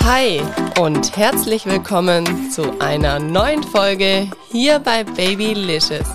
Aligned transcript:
Hi 0.00 0.40
und 0.80 1.16
herzlich 1.16 1.66
willkommen 1.66 2.50
zu 2.50 2.80
einer 2.80 3.18
neuen 3.18 3.62
Folge 3.62 4.28
hier 4.50 4.78
bei 4.78 5.04
Babylicious, 5.04 6.08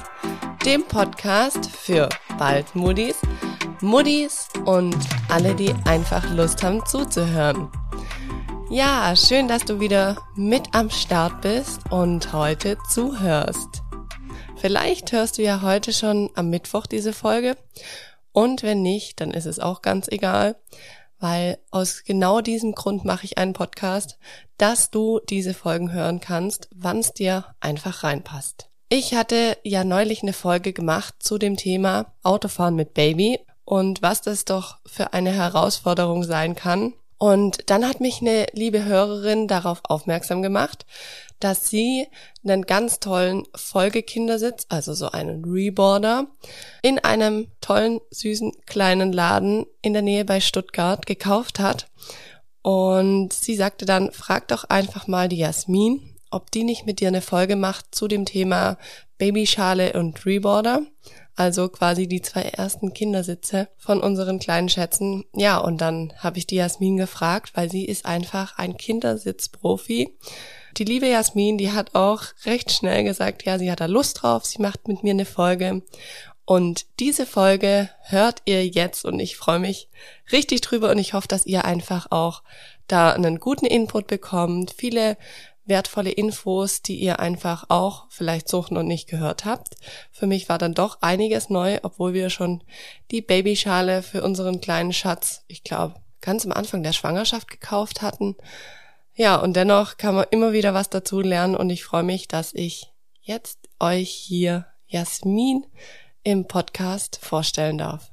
dem 0.65 0.83
Podcast 0.83 1.69
für 1.69 2.09
bald 2.37 2.75
Muddis, 2.75 3.15
Muddis 3.81 4.49
und 4.65 4.97
alle, 5.29 5.55
die 5.55 5.73
einfach 5.85 6.29
Lust 6.35 6.61
haben 6.61 6.85
zuzuhören. 6.85 7.69
Ja, 8.75 9.15
schön, 9.15 9.47
dass 9.47 9.63
du 9.63 9.79
wieder 9.79 10.17
mit 10.35 10.75
am 10.75 10.89
Start 10.89 11.39
bist 11.39 11.79
und 11.91 12.33
heute 12.33 12.77
zuhörst. 12.89 13.81
Vielleicht 14.57 15.13
hörst 15.13 15.37
du 15.37 15.43
ja 15.43 15.61
heute 15.61 15.93
schon 15.93 16.29
am 16.35 16.49
Mittwoch 16.49 16.85
diese 16.85 17.13
Folge 17.13 17.55
und 18.33 18.63
wenn 18.63 18.81
nicht, 18.81 19.21
dann 19.21 19.31
ist 19.31 19.45
es 19.45 19.61
auch 19.61 19.81
ganz 19.81 20.09
egal 20.09 20.57
weil 21.17 21.57
aus 21.71 22.03
genau 22.03 22.41
diesem 22.41 22.73
Grund 22.73 23.05
mache 23.05 23.23
ich 23.23 23.37
einen 23.37 23.53
Podcast, 23.53 24.17
dass 24.57 24.91
du 24.91 25.21
diese 25.29 25.53
Folgen 25.53 25.93
hören 25.93 26.19
kannst, 26.19 26.67
wann 26.75 26.99
es 26.99 27.13
dir 27.13 27.45
einfach 27.61 28.03
reinpasst. 28.03 28.69
Ich 28.89 29.15
hatte 29.15 29.57
ja 29.63 29.85
neulich 29.85 30.21
eine 30.21 30.33
Folge 30.33 30.73
gemacht 30.73 31.15
zu 31.19 31.37
dem 31.37 31.55
Thema 31.55 32.13
Autofahren 32.23 32.75
mit 32.75 32.93
Baby 32.93 33.39
und 33.63 34.01
was 34.01 34.21
das 34.21 34.43
doch 34.43 34.79
für 34.85 35.13
eine 35.13 35.31
Herausforderung 35.31 36.23
sein 36.23 36.55
kann. 36.55 36.93
Und 37.17 37.69
dann 37.69 37.87
hat 37.87 38.01
mich 38.01 38.21
eine 38.21 38.47
liebe 38.53 38.83
Hörerin 38.83 39.47
darauf 39.47 39.81
aufmerksam 39.83 40.41
gemacht, 40.41 40.85
dass 41.39 41.69
sie 41.69 42.07
einen 42.43 42.63
ganz 42.63 42.99
tollen 42.99 43.43
Folgekindersitz, 43.55 44.65
also 44.69 44.93
so 44.93 45.11
einen 45.11 45.45
Reboarder, 45.45 46.27
in 46.81 46.99
einem 46.99 47.47
tollen, 47.61 47.99
süßen, 48.11 48.51
kleinen 48.65 49.13
Laden 49.13 49.65
in 49.81 49.93
der 49.93 50.01
Nähe 50.01 50.25
bei 50.25 50.39
Stuttgart 50.39 51.05
gekauft 51.05 51.59
hat. 51.59 51.87
Und 52.61 53.31
sie 53.31 53.55
sagte 53.55 53.85
dann, 53.85 54.11
frag 54.11 54.47
doch 54.47 54.63
einfach 54.65 55.07
mal 55.07 55.29
die 55.29 55.37
Jasmin, 55.37 56.15
ob 56.31 56.51
die 56.51 56.63
nicht 56.63 56.85
mit 56.85 56.99
dir 56.99 57.09
eine 57.09 57.21
Folge 57.21 57.55
macht 57.55 57.93
zu 57.93 58.07
dem 58.07 58.25
Thema 58.25 58.77
Babyschale 59.17 59.93
und 59.93 60.25
Reboarder. 60.25 60.81
Also 61.35 61.67
quasi 61.69 62.07
die 62.07 62.21
zwei 62.21 62.43
ersten 62.43 62.93
Kindersitze 62.93 63.67
von 63.77 64.01
unseren 64.01 64.39
kleinen 64.39 64.69
Schätzen. 64.69 65.25
Ja, 65.33 65.57
und 65.57 65.81
dann 65.81 66.13
habe 66.17 66.37
ich 66.37 66.47
die 66.47 66.55
Jasmin 66.55 66.97
gefragt, 66.97 67.51
weil 67.55 67.69
sie 67.69 67.85
ist 67.85 68.05
einfach 68.05 68.57
ein 68.57 68.77
Kindersitzprofi 68.77 70.15
die 70.77 70.83
liebe 70.83 71.07
Jasmin, 71.07 71.57
die 71.57 71.71
hat 71.71 71.95
auch 71.95 72.23
recht 72.45 72.71
schnell 72.71 73.03
gesagt, 73.03 73.43
ja, 73.45 73.57
sie 73.57 73.71
hat 73.71 73.79
da 73.79 73.85
Lust 73.85 74.21
drauf, 74.21 74.45
sie 74.45 74.61
macht 74.61 74.87
mit 74.87 75.03
mir 75.03 75.11
eine 75.11 75.25
Folge. 75.25 75.83
Und 76.43 76.85
diese 76.99 77.25
Folge 77.25 77.89
hört 78.01 78.41
ihr 78.45 78.67
jetzt 78.67 79.03
und 79.05 79.19
ich 79.19 79.35
freue 79.37 79.59
mich 79.59 79.89
richtig 80.31 80.61
drüber 80.61 80.91
und 80.91 80.99
ich 80.99 81.13
hoffe, 81.13 81.27
dass 81.27 81.45
ihr 81.45 81.65
einfach 81.65 82.11
auch 82.11 82.43
da 82.87 83.13
einen 83.13 83.39
guten 83.39 83.65
Input 83.65 84.07
bekommt, 84.07 84.71
viele 84.77 85.17
wertvolle 85.65 86.11
Infos, 86.11 86.81
die 86.81 86.95
ihr 86.95 87.19
einfach 87.19 87.65
auch 87.69 88.05
vielleicht 88.09 88.47
suchen 88.47 88.77
und 88.77 88.87
nicht 88.87 89.07
gehört 89.07 89.45
habt. 89.45 89.75
Für 90.11 90.27
mich 90.27 90.47
war 90.47 90.57
dann 90.57 90.73
doch 90.73 91.01
einiges 91.01 91.49
neu, 91.49 91.79
obwohl 91.83 92.13
wir 92.13 92.29
schon 92.29 92.63
die 93.11 93.21
Babyschale 93.21 94.03
für 94.03 94.23
unseren 94.23 94.61
kleinen 94.61 94.93
Schatz, 94.93 95.43
ich 95.47 95.63
glaube, 95.63 95.95
ganz 96.21 96.45
am 96.45 96.51
Anfang 96.51 96.83
der 96.83 96.93
Schwangerschaft 96.93 97.49
gekauft 97.49 98.01
hatten. 98.01 98.35
Ja, 99.15 99.37
und 99.37 99.55
dennoch 99.55 99.97
kann 99.97 100.15
man 100.15 100.25
immer 100.31 100.53
wieder 100.53 100.73
was 100.73 100.89
dazu 100.89 101.21
lernen 101.21 101.55
und 101.55 101.69
ich 101.69 101.83
freue 101.83 102.03
mich, 102.03 102.27
dass 102.27 102.53
ich 102.53 102.91
jetzt 103.21 103.69
euch 103.79 104.09
hier 104.09 104.65
Jasmin 104.87 105.65
im 106.23 106.47
Podcast 106.47 107.19
vorstellen 107.21 107.77
darf. 107.77 108.11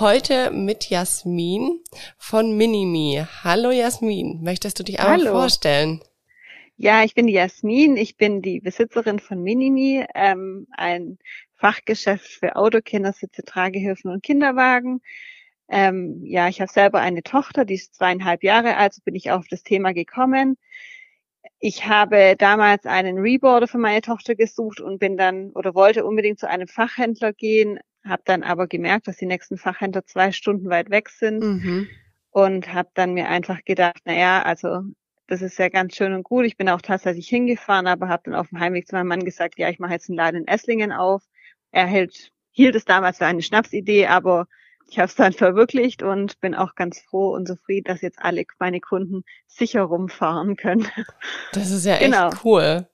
Heute 0.00 0.50
mit 0.50 0.88
Jasmin 0.88 1.78
von 2.16 2.56
Minimi. 2.56 3.22
Hallo 3.44 3.70
Jasmin, 3.70 4.40
möchtest 4.42 4.78
du 4.78 4.82
dich 4.82 4.98
einmal 4.98 5.30
vorstellen? 5.30 6.00
Ja, 6.78 7.04
ich 7.04 7.14
bin 7.14 7.26
die 7.26 7.34
Jasmin, 7.34 7.98
ich 7.98 8.16
bin 8.16 8.40
die 8.40 8.60
Besitzerin 8.60 9.18
von 9.18 9.42
Minimi, 9.42 10.02
ähm, 10.14 10.66
ein 10.70 11.18
Fachgeschäft 11.52 12.26
für 12.26 12.56
Autokindersitze, 12.56 13.44
Tragehilfen 13.44 14.10
und 14.10 14.22
Kinderwagen. 14.22 15.02
Ähm, 15.68 16.22
ja, 16.24 16.48
ich 16.48 16.62
habe 16.62 16.72
selber 16.72 17.00
eine 17.00 17.22
Tochter, 17.22 17.66
die 17.66 17.74
ist 17.74 17.94
zweieinhalb 17.94 18.42
Jahre 18.42 18.78
alt, 18.78 18.94
so 18.94 19.02
bin 19.04 19.14
ich 19.14 19.30
auf 19.30 19.48
das 19.48 19.64
Thema 19.64 19.92
gekommen. 19.92 20.56
Ich 21.58 21.86
habe 21.86 22.36
damals 22.38 22.86
einen 22.86 23.18
Reboarder 23.18 23.68
für 23.68 23.76
meine 23.76 24.00
Tochter 24.00 24.34
gesucht 24.34 24.80
und 24.80 24.98
bin 24.98 25.18
dann 25.18 25.50
oder 25.50 25.74
wollte 25.74 26.06
unbedingt 26.06 26.38
zu 26.38 26.48
einem 26.48 26.68
Fachhändler 26.68 27.34
gehen, 27.34 27.78
habe 28.04 28.22
dann 28.24 28.42
aber 28.42 28.66
gemerkt, 28.66 29.08
dass 29.08 29.16
die 29.16 29.26
nächsten 29.26 29.58
Fachhändler 29.58 30.04
zwei 30.04 30.32
Stunden 30.32 30.68
weit 30.70 30.90
weg 30.90 31.08
sind 31.10 31.40
mhm. 31.40 31.88
und 32.30 32.72
habe 32.72 32.90
dann 32.94 33.14
mir 33.14 33.28
einfach 33.28 33.64
gedacht, 33.64 34.00
na 34.04 34.14
ja, 34.14 34.42
also 34.42 34.82
das 35.26 35.42
ist 35.42 35.58
ja 35.58 35.68
ganz 35.68 35.94
schön 35.94 36.12
und 36.12 36.24
gut. 36.24 36.44
Ich 36.44 36.56
bin 36.56 36.68
auch 36.68 36.80
tatsächlich 36.80 37.28
hingefahren, 37.28 37.86
aber 37.86 38.08
habe 38.08 38.22
dann 38.24 38.34
auf 38.34 38.48
dem 38.48 38.58
Heimweg 38.58 38.88
zu 38.88 38.96
meinem 38.96 39.08
Mann 39.08 39.24
gesagt, 39.24 39.58
ja, 39.58 39.68
ich 39.68 39.78
mache 39.78 39.92
jetzt 39.92 40.08
einen 40.08 40.16
Laden 40.16 40.40
in 40.42 40.48
Esslingen 40.48 40.92
auf. 40.92 41.22
Er 41.70 41.86
hält, 41.86 42.32
hielt 42.50 42.74
es 42.74 42.84
damals 42.84 43.18
für 43.18 43.26
eine 43.26 43.42
Schnapsidee, 43.42 44.06
aber 44.06 44.48
ich 44.88 44.98
habe 44.98 45.06
es 45.06 45.14
dann 45.14 45.32
verwirklicht 45.32 46.02
und 46.02 46.40
bin 46.40 46.56
auch 46.56 46.74
ganz 46.74 47.00
froh 47.00 47.32
und 47.32 47.46
zufrieden, 47.46 47.84
dass 47.84 48.00
jetzt 48.00 48.18
alle 48.20 48.44
meine 48.58 48.80
Kunden 48.80 49.22
sicher 49.46 49.82
rumfahren 49.82 50.56
können. 50.56 50.88
Das 51.52 51.70
ist 51.70 51.86
ja 51.86 51.94
echt 51.94 52.04
genau. 52.04 52.30
cool. 52.44 52.88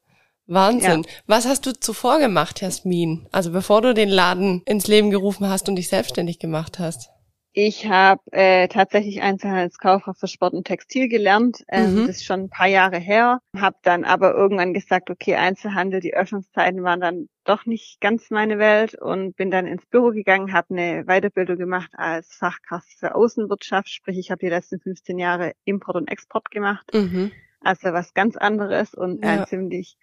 Wahnsinn. 0.46 1.02
Ja. 1.02 1.10
Was 1.26 1.46
hast 1.46 1.66
du 1.66 1.72
zuvor 1.72 2.18
gemacht, 2.18 2.60
Jasmin? 2.60 3.28
Also 3.32 3.50
bevor 3.50 3.82
du 3.82 3.94
den 3.94 4.08
Laden 4.08 4.62
ins 4.64 4.86
Leben 4.86 5.10
gerufen 5.10 5.48
hast 5.48 5.68
und 5.68 5.76
dich 5.76 5.88
selbstständig 5.88 6.38
gemacht 6.38 6.78
hast? 6.78 7.10
Ich 7.58 7.88
habe 7.88 8.20
äh, 8.32 8.68
tatsächlich 8.68 9.22
Einzelhandelskauffrau 9.22 10.12
für 10.12 10.28
Sport 10.28 10.52
und 10.52 10.66
Textil 10.66 11.08
gelernt. 11.08 11.64
Ähm, 11.68 11.94
mhm. 11.94 12.06
Das 12.06 12.16
ist 12.16 12.26
schon 12.26 12.40
ein 12.40 12.50
paar 12.50 12.66
Jahre 12.66 12.98
her. 12.98 13.40
Habe 13.56 13.78
dann 13.82 14.04
aber 14.04 14.34
irgendwann 14.34 14.74
gesagt, 14.74 15.08
okay, 15.08 15.36
Einzelhandel, 15.36 16.00
die 16.00 16.12
Öffnungszeiten 16.12 16.82
waren 16.82 17.00
dann 17.00 17.28
doch 17.44 17.64
nicht 17.64 17.98
ganz 18.02 18.30
meine 18.30 18.58
Welt 18.58 18.94
und 18.94 19.36
bin 19.36 19.50
dann 19.50 19.66
ins 19.66 19.86
Büro 19.86 20.10
gegangen, 20.10 20.52
habe 20.52 20.74
eine 20.74 21.04
Weiterbildung 21.06 21.56
gemacht 21.56 21.90
als 21.94 22.34
Fachkraft 22.34 22.88
für 22.98 23.14
Außenwirtschaft. 23.14 23.88
Sprich, 23.88 24.18
ich 24.18 24.30
habe 24.30 24.40
die 24.40 24.50
letzten 24.50 24.78
15 24.78 25.18
Jahre 25.18 25.52
Import 25.64 25.96
und 25.96 26.08
Export 26.08 26.50
gemacht. 26.50 26.86
Mhm. 26.92 27.32
Also 27.60 27.90
was 27.94 28.12
ganz 28.12 28.36
anderes 28.36 28.92
und 28.92 29.24
ja. 29.24 29.30
ein 29.30 29.46
ziemlich 29.46 29.96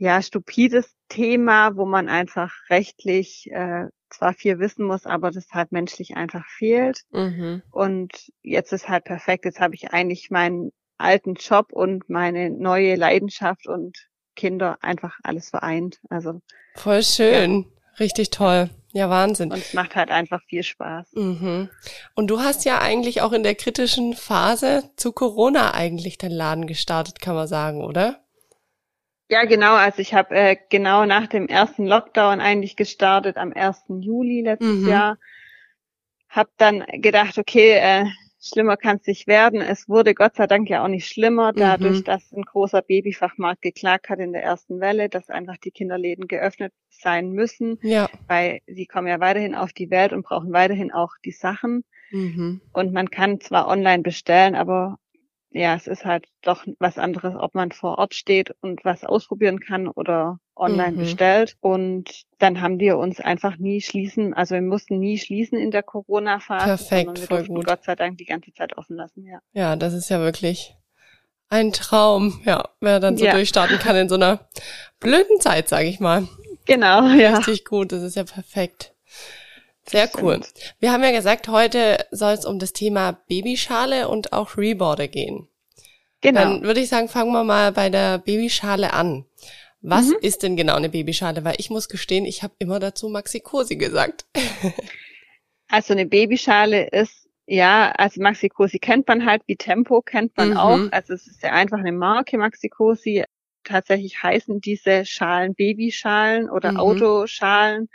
ja 0.00 0.22
stupides 0.22 0.96
Thema, 1.08 1.76
wo 1.76 1.84
man 1.84 2.08
einfach 2.08 2.52
rechtlich 2.70 3.50
äh, 3.52 3.84
zwar 4.08 4.32
viel 4.32 4.58
wissen 4.58 4.84
muss, 4.86 5.04
aber 5.04 5.30
das 5.30 5.50
halt 5.52 5.72
menschlich 5.72 6.16
einfach 6.16 6.44
fehlt. 6.46 7.02
Mhm. 7.12 7.62
Und 7.70 8.32
jetzt 8.42 8.72
ist 8.72 8.88
halt 8.88 9.04
perfekt. 9.04 9.44
Jetzt 9.44 9.60
habe 9.60 9.74
ich 9.74 9.90
eigentlich 9.90 10.30
meinen 10.30 10.72
alten 10.96 11.34
Job 11.34 11.72
und 11.72 12.08
meine 12.08 12.50
neue 12.50 12.96
Leidenschaft 12.96 13.68
und 13.68 14.08
Kinder 14.36 14.78
einfach 14.80 15.18
alles 15.22 15.50
vereint. 15.50 16.00
Also 16.08 16.40
voll 16.76 17.02
schön, 17.02 17.62
ja. 17.62 17.98
richtig 18.00 18.30
toll. 18.30 18.70
Ja, 18.92 19.10
Wahnsinn. 19.10 19.52
Und 19.52 19.58
es 19.58 19.74
macht 19.74 19.94
halt 19.96 20.10
einfach 20.10 20.42
viel 20.48 20.62
Spaß. 20.62 21.12
Mhm. 21.12 21.68
Und 22.14 22.28
du 22.28 22.40
hast 22.40 22.64
ja 22.64 22.80
eigentlich 22.80 23.20
auch 23.20 23.32
in 23.32 23.42
der 23.42 23.54
kritischen 23.54 24.14
Phase 24.14 24.90
zu 24.96 25.12
Corona 25.12 25.74
eigentlich 25.74 26.16
deinen 26.16 26.32
Laden 26.32 26.66
gestartet, 26.66 27.20
kann 27.20 27.34
man 27.34 27.46
sagen, 27.46 27.84
oder? 27.84 28.24
Ja, 29.30 29.44
genau. 29.44 29.74
Also 29.74 30.00
ich 30.00 30.12
habe 30.12 30.34
äh, 30.34 30.56
genau 30.70 31.06
nach 31.06 31.28
dem 31.28 31.46
ersten 31.46 31.86
Lockdown 31.86 32.40
eigentlich 32.40 32.74
gestartet, 32.74 33.36
am 33.36 33.52
1. 33.52 33.84
Juli 34.00 34.42
letztes 34.42 34.82
mhm. 34.82 34.88
Jahr. 34.88 35.18
Hab 36.28 36.48
dann 36.56 36.84
gedacht, 37.00 37.38
okay, 37.38 37.72
äh, 37.72 38.06
schlimmer 38.42 38.76
kann 38.76 38.96
es 38.96 39.06
nicht 39.06 39.28
werden. 39.28 39.60
Es 39.60 39.88
wurde 39.88 40.14
Gott 40.14 40.34
sei 40.34 40.48
Dank 40.48 40.68
ja 40.68 40.82
auch 40.82 40.88
nicht 40.88 41.06
schlimmer, 41.06 41.52
dadurch, 41.52 42.00
mhm. 42.00 42.04
dass 42.04 42.32
ein 42.32 42.42
großer 42.42 42.82
Babyfachmarkt 42.82 43.62
geklagt 43.62 44.08
hat 44.08 44.18
in 44.18 44.32
der 44.32 44.42
ersten 44.42 44.80
Welle, 44.80 45.08
dass 45.08 45.30
einfach 45.30 45.58
die 45.58 45.70
Kinderläden 45.70 46.26
geöffnet 46.26 46.72
sein 46.88 47.30
müssen, 47.30 47.78
ja. 47.82 48.08
weil 48.26 48.60
sie 48.66 48.86
kommen 48.86 49.06
ja 49.06 49.20
weiterhin 49.20 49.54
auf 49.54 49.72
die 49.72 49.90
Welt 49.90 50.12
und 50.12 50.22
brauchen 50.24 50.52
weiterhin 50.52 50.92
auch 50.92 51.12
die 51.24 51.32
Sachen. 51.32 51.84
Mhm. 52.10 52.60
Und 52.72 52.92
man 52.92 53.10
kann 53.10 53.40
zwar 53.40 53.68
online 53.68 54.02
bestellen, 54.02 54.56
aber 54.56 54.98
ja, 55.52 55.74
es 55.74 55.86
ist 55.86 56.04
halt 56.04 56.26
doch 56.42 56.64
was 56.78 56.96
anderes, 56.96 57.34
ob 57.36 57.54
man 57.54 57.72
vor 57.72 57.98
Ort 57.98 58.14
steht 58.14 58.54
und 58.60 58.84
was 58.84 59.04
ausprobieren 59.04 59.58
kann 59.58 59.88
oder 59.88 60.38
online 60.54 60.92
mhm. 60.92 60.98
bestellt. 60.98 61.56
Und 61.60 62.24
dann 62.38 62.60
haben 62.60 62.78
wir 62.78 62.98
uns 62.98 63.20
einfach 63.20 63.56
nie 63.56 63.80
schließen, 63.80 64.32
also 64.32 64.54
wir 64.54 64.62
mussten 64.62 64.98
nie 64.98 65.18
schließen 65.18 65.58
in 65.58 65.70
der 65.70 65.82
Corona-Phase. 65.82 66.64
Perfekt, 66.64 67.20
wir 67.20 67.26
voll 67.26 67.46
gut. 67.46 67.66
Gott 67.66 67.84
sei 67.84 67.96
Dank 67.96 68.18
die 68.18 68.26
ganze 68.26 68.52
Zeit 68.52 68.76
offen 68.78 68.96
lassen, 68.96 69.24
ja. 69.26 69.40
Ja, 69.52 69.76
das 69.76 69.92
ist 69.92 70.08
ja 70.08 70.20
wirklich 70.20 70.76
ein 71.48 71.72
Traum, 71.72 72.40
ja, 72.44 72.68
wer 72.80 73.00
dann 73.00 73.16
so 73.16 73.24
ja. 73.24 73.32
durchstarten 73.32 73.78
kann 73.78 73.96
in 73.96 74.08
so 74.08 74.14
einer 74.14 74.48
blöden 75.00 75.40
Zeit, 75.40 75.68
sage 75.68 75.88
ich 75.88 75.98
mal. 75.98 76.28
Genau, 76.66 77.08
ja. 77.08 77.38
Richtig 77.38 77.64
gut, 77.64 77.90
das 77.90 78.02
ist 78.04 78.14
ja 78.14 78.22
perfekt. 78.22 78.94
Sehr 79.90 80.08
cool. 80.22 80.40
Wir 80.78 80.92
haben 80.92 81.02
ja 81.02 81.10
gesagt, 81.10 81.48
heute 81.48 82.06
soll 82.12 82.32
es 82.34 82.44
um 82.44 82.58
das 82.58 82.72
Thema 82.72 83.20
Babyschale 83.28 84.08
und 84.08 84.32
auch 84.32 84.56
Reboarder 84.56 85.08
gehen. 85.08 85.48
Genau. 86.20 86.40
Dann 86.40 86.62
würde 86.62 86.80
ich 86.80 86.88
sagen, 86.88 87.08
fangen 87.08 87.32
wir 87.32 87.44
mal 87.44 87.72
bei 87.72 87.90
der 87.90 88.18
Babyschale 88.18 88.92
an. 88.92 89.24
Was 89.82 90.08
mhm. 90.08 90.16
ist 90.20 90.42
denn 90.42 90.56
genau 90.56 90.74
eine 90.74 90.90
Babyschale? 90.90 91.44
Weil 91.44 91.54
ich 91.58 91.70
muss 91.70 91.88
gestehen, 91.88 92.26
ich 92.26 92.42
habe 92.42 92.54
immer 92.58 92.78
dazu 92.78 93.08
Maxi-Cosi 93.08 93.76
gesagt. 93.76 94.26
also 95.68 95.94
eine 95.94 96.06
Babyschale 96.06 96.88
ist, 96.90 97.28
ja, 97.46 97.90
also 97.92 98.20
Maxi-Cosi 98.20 98.78
kennt 98.78 99.08
man 99.08 99.24
halt, 99.24 99.42
wie 99.46 99.56
Tempo 99.56 100.02
kennt 100.02 100.36
man 100.36 100.50
mhm. 100.50 100.56
auch. 100.56 100.80
Also 100.92 101.14
es 101.14 101.26
ist 101.26 101.42
ja 101.42 101.50
einfach 101.50 101.78
eine 101.78 101.92
Marke 101.92 102.36
Maxi-Cosi. 102.36 103.24
Tatsächlich 103.64 104.22
heißen 104.22 104.60
diese 104.60 105.04
Schalen 105.04 105.54
Babyschalen 105.54 106.48
oder 106.48 106.72
mhm. 106.72 106.78
Autoschalen 106.78 107.88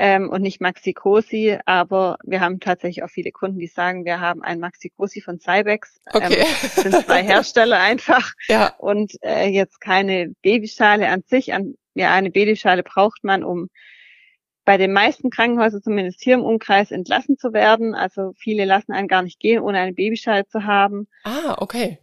ähm, 0.00 0.30
und 0.30 0.42
nicht 0.42 0.60
Maxi 0.60 0.92
Cosi, 0.92 1.58
aber 1.66 2.18
wir 2.22 2.40
haben 2.40 2.60
tatsächlich 2.60 3.02
auch 3.02 3.10
viele 3.10 3.32
Kunden, 3.32 3.58
die 3.58 3.66
sagen, 3.66 4.04
wir 4.04 4.20
haben 4.20 4.42
ein 4.42 4.60
Maxi 4.60 4.90
Cosi 4.90 5.20
von 5.20 5.40
Cybex. 5.40 6.00
Ähm, 6.14 6.22
okay. 6.22 6.40
Ähm, 6.40 6.82
sind 6.92 7.04
zwei 7.04 7.22
Hersteller 7.24 7.80
einfach 7.80 8.32
ja. 8.46 8.72
und 8.78 9.12
äh, 9.22 9.48
jetzt 9.48 9.80
keine 9.80 10.32
Babyschale 10.40 11.08
an 11.08 11.24
sich. 11.26 11.52
An, 11.52 11.74
ja, 11.94 12.14
eine 12.14 12.30
Babyschale 12.30 12.84
braucht 12.84 13.24
man, 13.24 13.42
um 13.42 13.70
bei 14.64 14.76
den 14.76 14.92
meisten 14.92 15.30
Krankenhäusern, 15.30 15.82
zumindest 15.82 16.22
hier 16.22 16.34
im 16.34 16.44
Umkreis, 16.44 16.92
entlassen 16.92 17.36
zu 17.36 17.52
werden. 17.52 17.96
Also 17.96 18.34
viele 18.38 18.66
lassen 18.66 18.92
einen 18.92 19.08
gar 19.08 19.22
nicht 19.22 19.40
gehen, 19.40 19.60
ohne 19.60 19.80
eine 19.80 19.94
Babyschale 19.94 20.46
zu 20.46 20.64
haben. 20.64 21.08
Ah, 21.24 21.56
okay. 21.58 21.98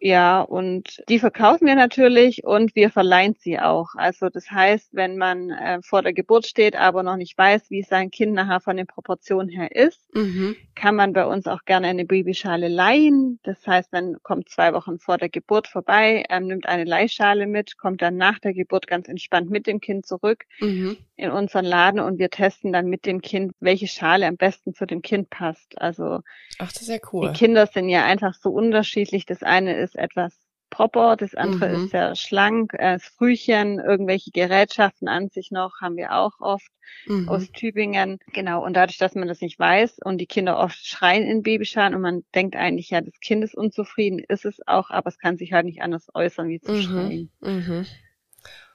Ja, 0.00 0.40
und 0.42 1.02
die 1.08 1.18
verkaufen 1.18 1.66
wir 1.66 1.74
natürlich 1.74 2.44
und 2.44 2.76
wir 2.76 2.90
verleihen 2.90 3.34
sie 3.36 3.58
auch. 3.58 3.88
Also 3.96 4.28
das 4.28 4.48
heißt, 4.48 4.90
wenn 4.92 5.16
man 5.16 5.50
äh, 5.50 5.80
vor 5.82 6.02
der 6.02 6.12
Geburt 6.12 6.46
steht, 6.46 6.76
aber 6.76 7.02
noch 7.02 7.16
nicht 7.16 7.36
weiß, 7.36 7.70
wie 7.70 7.82
sein 7.82 8.10
Kind 8.10 8.34
nachher 8.34 8.60
von 8.60 8.76
den 8.76 8.86
Proportionen 8.86 9.48
her 9.48 9.74
ist, 9.74 10.14
mhm. 10.14 10.54
kann 10.76 10.94
man 10.94 11.12
bei 11.12 11.26
uns 11.26 11.48
auch 11.48 11.64
gerne 11.64 11.88
eine 11.88 12.04
Babyschale 12.04 12.68
leihen. 12.68 13.40
Das 13.42 13.66
heißt, 13.66 13.92
man 13.92 14.16
kommt 14.22 14.48
zwei 14.48 14.72
Wochen 14.72 15.00
vor 15.00 15.18
der 15.18 15.30
Geburt 15.30 15.66
vorbei, 15.66 16.24
ähm, 16.30 16.46
nimmt 16.46 16.68
eine 16.68 16.84
Leihschale 16.84 17.48
mit, 17.48 17.76
kommt 17.76 18.00
dann 18.00 18.16
nach 18.16 18.38
der 18.38 18.54
Geburt 18.54 18.86
ganz 18.86 19.08
entspannt 19.08 19.50
mit 19.50 19.66
dem 19.66 19.80
Kind 19.80 20.06
zurück 20.06 20.44
mhm. 20.60 20.96
in 21.16 21.32
unseren 21.32 21.64
Laden 21.64 21.98
und 21.98 22.20
wir 22.20 22.30
testen 22.30 22.72
dann 22.72 22.86
mit 22.86 23.04
dem 23.04 23.20
Kind, 23.20 23.52
welche 23.58 23.88
Schale 23.88 24.26
am 24.28 24.36
besten 24.36 24.74
zu 24.74 24.86
dem 24.86 25.02
Kind 25.02 25.28
passt. 25.28 25.80
Also 25.80 26.20
Ach, 26.60 26.72
das 26.72 26.82
ist 26.82 26.88
ja 26.88 26.98
cool. 27.12 27.28
Die 27.28 27.36
Kinder 27.36 27.66
sind 27.66 27.88
ja 27.88 28.04
einfach 28.04 28.34
so 28.34 28.50
unterschiedlich. 28.50 29.26
Das 29.26 29.42
eine 29.42 29.76
ist 29.76 29.87
etwas 29.94 30.48
proper, 30.70 31.16
das 31.16 31.34
andere 31.34 31.68
mhm. 31.68 31.84
ist 31.84 31.90
sehr 31.90 32.14
schlank, 32.14 32.74
äh, 32.74 32.94
das 32.94 33.04
Frühchen, 33.04 33.78
irgendwelche 33.78 34.30
Gerätschaften 34.30 35.08
an 35.08 35.28
sich 35.28 35.50
noch, 35.50 35.80
haben 35.80 35.96
wir 35.96 36.14
auch 36.14 36.40
oft 36.40 36.70
mhm. 37.06 37.28
aus 37.28 37.50
Tübingen. 37.52 38.18
Genau, 38.32 38.64
und 38.64 38.74
dadurch, 38.74 38.98
dass 38.98 39.14
man 39.14 39.28
das 39.28 39.40
nicht 39.40 39.58
weiß 39.58 39.98
und 40.04 40.18
die 40.18 40.26
Kinder 40.26 40.58
oft 40.58 40.86
schreien 40.86 41.24
in 41.24 41.42
Babyschalen 41.42 41.94
und 41.94 42.02
man 42.02 42.24
denkt 42.34 42.56
eigentlich, 42.56 42.90
ja, 42.90 43.00
das 43.00 43.18
Kind 43.20 43.42
ist 43.44 43.54
unzufrieden, 43.54 44.18
ist 44.18 44.44
es 44.44 44.60
auch, 44.66 44.90
aber 44.90 45.08
es 45.08 45.18
kann 45.18 45.36
sich 45.36 45.52
halt 45.52 45.66
nicht 45.66 45.82
anders 45.82 46.08
äußern, 46.14 46.48
wie 46.48 46.60
zu 46.60 46.72
mhm. 46.72 46.82
schreien. 46.82 47.30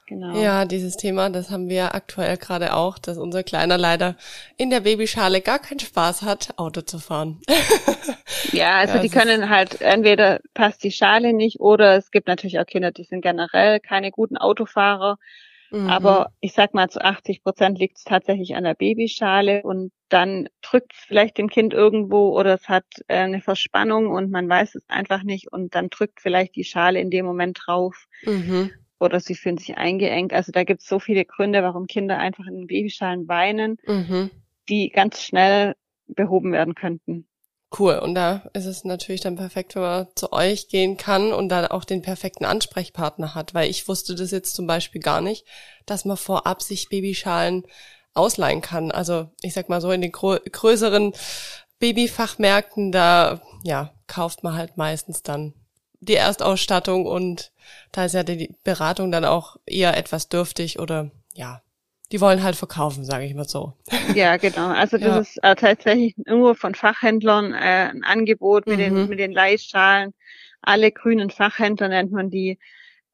Genau. 0.06 0.38
Ja, 0.38 0.66
dieses 0.66 0.96
Thema, 0.98 1.30
das 1.30 1.50
haben 1.50 1.70
wir 1.70 1.94
aktuell 1.94 2.36
gerade 2.36 2.74
auch, 2.74 2.98
dass 2.98 3.16
unser 3.16 3.42
Kleiner 3.42 3.78
leider 3.78 4.16
in 4.58 4.68
der 4.68 4.80
Babyschale 4.80 5.40
gar 5.40 5.58
keinen 5.58 5.80
Spaß 5.80 6.22
hat, 6.22 6.58
Auto 6.58 6.82
zu 6.82 6.98
fahren. 6.98 7.40
ja, 8.52 8.76
also 8.76 8.96
ja, 8.96 9.00
die 9.00 9.08
können 9.08 9.48
halt, 9.48 9.80
entweder 9.80 10.40
passt 10.52 10.84
die 10.84 10.92
Schale 10.92 11.32
nicht 11.32 11.58
oder 11.58 11.96
es 11.96 12.10
gibt 12.10 12.28
natürlich 12.28 12.58
auch 12.58 12.66
Kinder, 12.66 12.90
die 12.90 13.04
sind 13.04 13.22
generell 13.22 13.80
keine 13.80 14.10
guten 14.10 14.36
Autofahrer. 14.36 15.16
Mhm. 15.70 15.88
Aber 15.88 16.32
ich 16.40 16.52
sag 16.52 16.74
mal, 16.74 16.90
zu 16.90 17.00
80 17.00 17.42
Prozent 17.42 17.78
liegt 17.78 17.96
es 17.96 18.04
tatsächlich 18.04 18.56
an 18.56 18.64
der 18.64 18.74
Babyschale 18.74 19.62
und 19.62 19.90
dann 20.10 20.50
drückt 20.60 20.92
es 20.92 20.98
vielleicht 20.98 21.38
dem 21.38 21.48
Kind 21.48 21.72
irgendwo 21.72 22.38
oder 22.38 22.54
es 22.54 22.68
hat 22.68 22.84
äh, 23.08 23.16
eine 23.16 23.40
Verspannung 23.40 24.10
und 24.10 24.30
man 24.30 24.50
weiß 24.50 24.74
es 24.74 24.84
einfach 24.88 25.22
nicht 25.22 25.50
und 25.50 25.74
dann 25.74 25.88
drückt 25.88 26.20
vielleicht 26.20 26.56
die 26.56 26.64
Schale 26.64 27.00
in 27.00 27.08
dem 27.08 27.24
Moment 27.24 27.58
drauf. 27.64 28.06
Mhm 28.24 28.70
oder 29.04 29.20
sie 29.20 29.34
fühlen 29.34 29.58
sich 29.58 29.76
eingeengt. 29.76 30.32
Also 30.32 30.52
da 30.52 30.64
gibt 30.64 30.82
es 30.82 30.88
so 30.88 30.98
viele 30.98 31.24
Gründe, 31.24 31.62
warum 31.62 31.86
Kinder 31.86 32.18
einfach 32.18 32.46
in 32.46 32.56
den 32.56 32.66
Babyschalen 32.66 33.28
weinen, 33.28 33.78
mhm. 33.86 34.30
die 34.68 34.90
ganz 34.90 35.22
schnell 35.22 35.74
behoben 36.06 36.52
werden 36.52 36.74
könnten. 36.74 37.26
Cool. 37.76 37.98
Und 37.98 38.14
da 38.14 38.48
ist 38.52 38.66
es 38.66 38.84
natürlich 38.84 39.20
dann 39.20 39.36
perfekt, 39.36 39.74
wenn 39.74 39.82
man 39.82 40.06
zu 40.14 40.32
euch 40.32 40.68
gehen 40.68 40.96
kann 40.96 41.32
und 41.32 41.48
dann 41.48 41.66
auch 41.66 41.84
den 41.84 42.02
perfekten 42.02 42.44
Ansprechpartner 42.44 43.34
hat, 43.34 43.52
weil 43.54 43.68
ich 43.68 43.88
wusste 43.88 44.14
das 44.14 44.30
jetzt 44.30 44.54
zum 44.54 44.66
Beispiel 44.66 45.00
gar 45.00 45.20
nicht, 45.20 45.44
dass 45.86 46.04
man 46.04 46.16
vorab 46.16 46.62
sich 46.62 46.88
Babyschalen 46.88 47.64
ausleihen 48.12 48.60
kann. 48.60 48.92
Also 48.92 49.28
ich 49.42 49.54
sag 49.54 49.68
mal 49.68 49.80
so 49.80 49.90
in 49.90 50.02
den 50.02 50.12
größeren 50.12 51.14
Babyfachmärkten, 51.80 52.92
da 52.92 53.42
ja, 53.64 53.92
kauft 54.06 54.44
man 54.44 54.54
halt 54.54 54.76
meistens 54.76 55.22
dann 55.22 55.54
die 56.04 56.14
Erstausstattung 56.14 57.06
und 57.06 57.52
da 57.92 58.04
ist 58.04 58.14
ja 58.14 58.22
die 58.22 58.54
Beratung 58.64 59.10
dann 59.10 59.24
auch 59.24 59.56
eher 59.66 59.96
etwas 59.96 60.28
dürftig 60.28 60.78
oder 60.78 61.10
ja, 61.34 61.62
die 62.12 62.20
wollen 62.20 62.42
halt 62.42 62.56
verkaufen, 62.56 63.04
sage 63.04 63.24
ich 63.24 63.34
mal 63.34 63.48
so. 63.48 63.74
Ja, 64.14 64.36
genau. 64.36 64.68
Also 64.68 64.98
das 64.98 65.06
ja. 65.06 65.18
ist 65.18 65.38
äh, 65.42 65.56
tatsächlich 65.56 66.14
nur 66.26 66.54
von 66.54 66.74
Fachhändlern 66.74 67.52
äh, 67.52 67.90
ein 67.90 68.04
Angebot 68.04 68.66
mit 68.66 68.76
mhm. 68.76 68.80
den 68.80 69.08
mit 69.08 69.18
den 69.18 69.32
Leihschalen. 69.32 70.14
Alle 70.62 70.92
grünen 70.92 71.30
Fachhändler 71.30 71.88
nennt 71.88 72.12
man 72.12 72.30
die, 72.30 72.58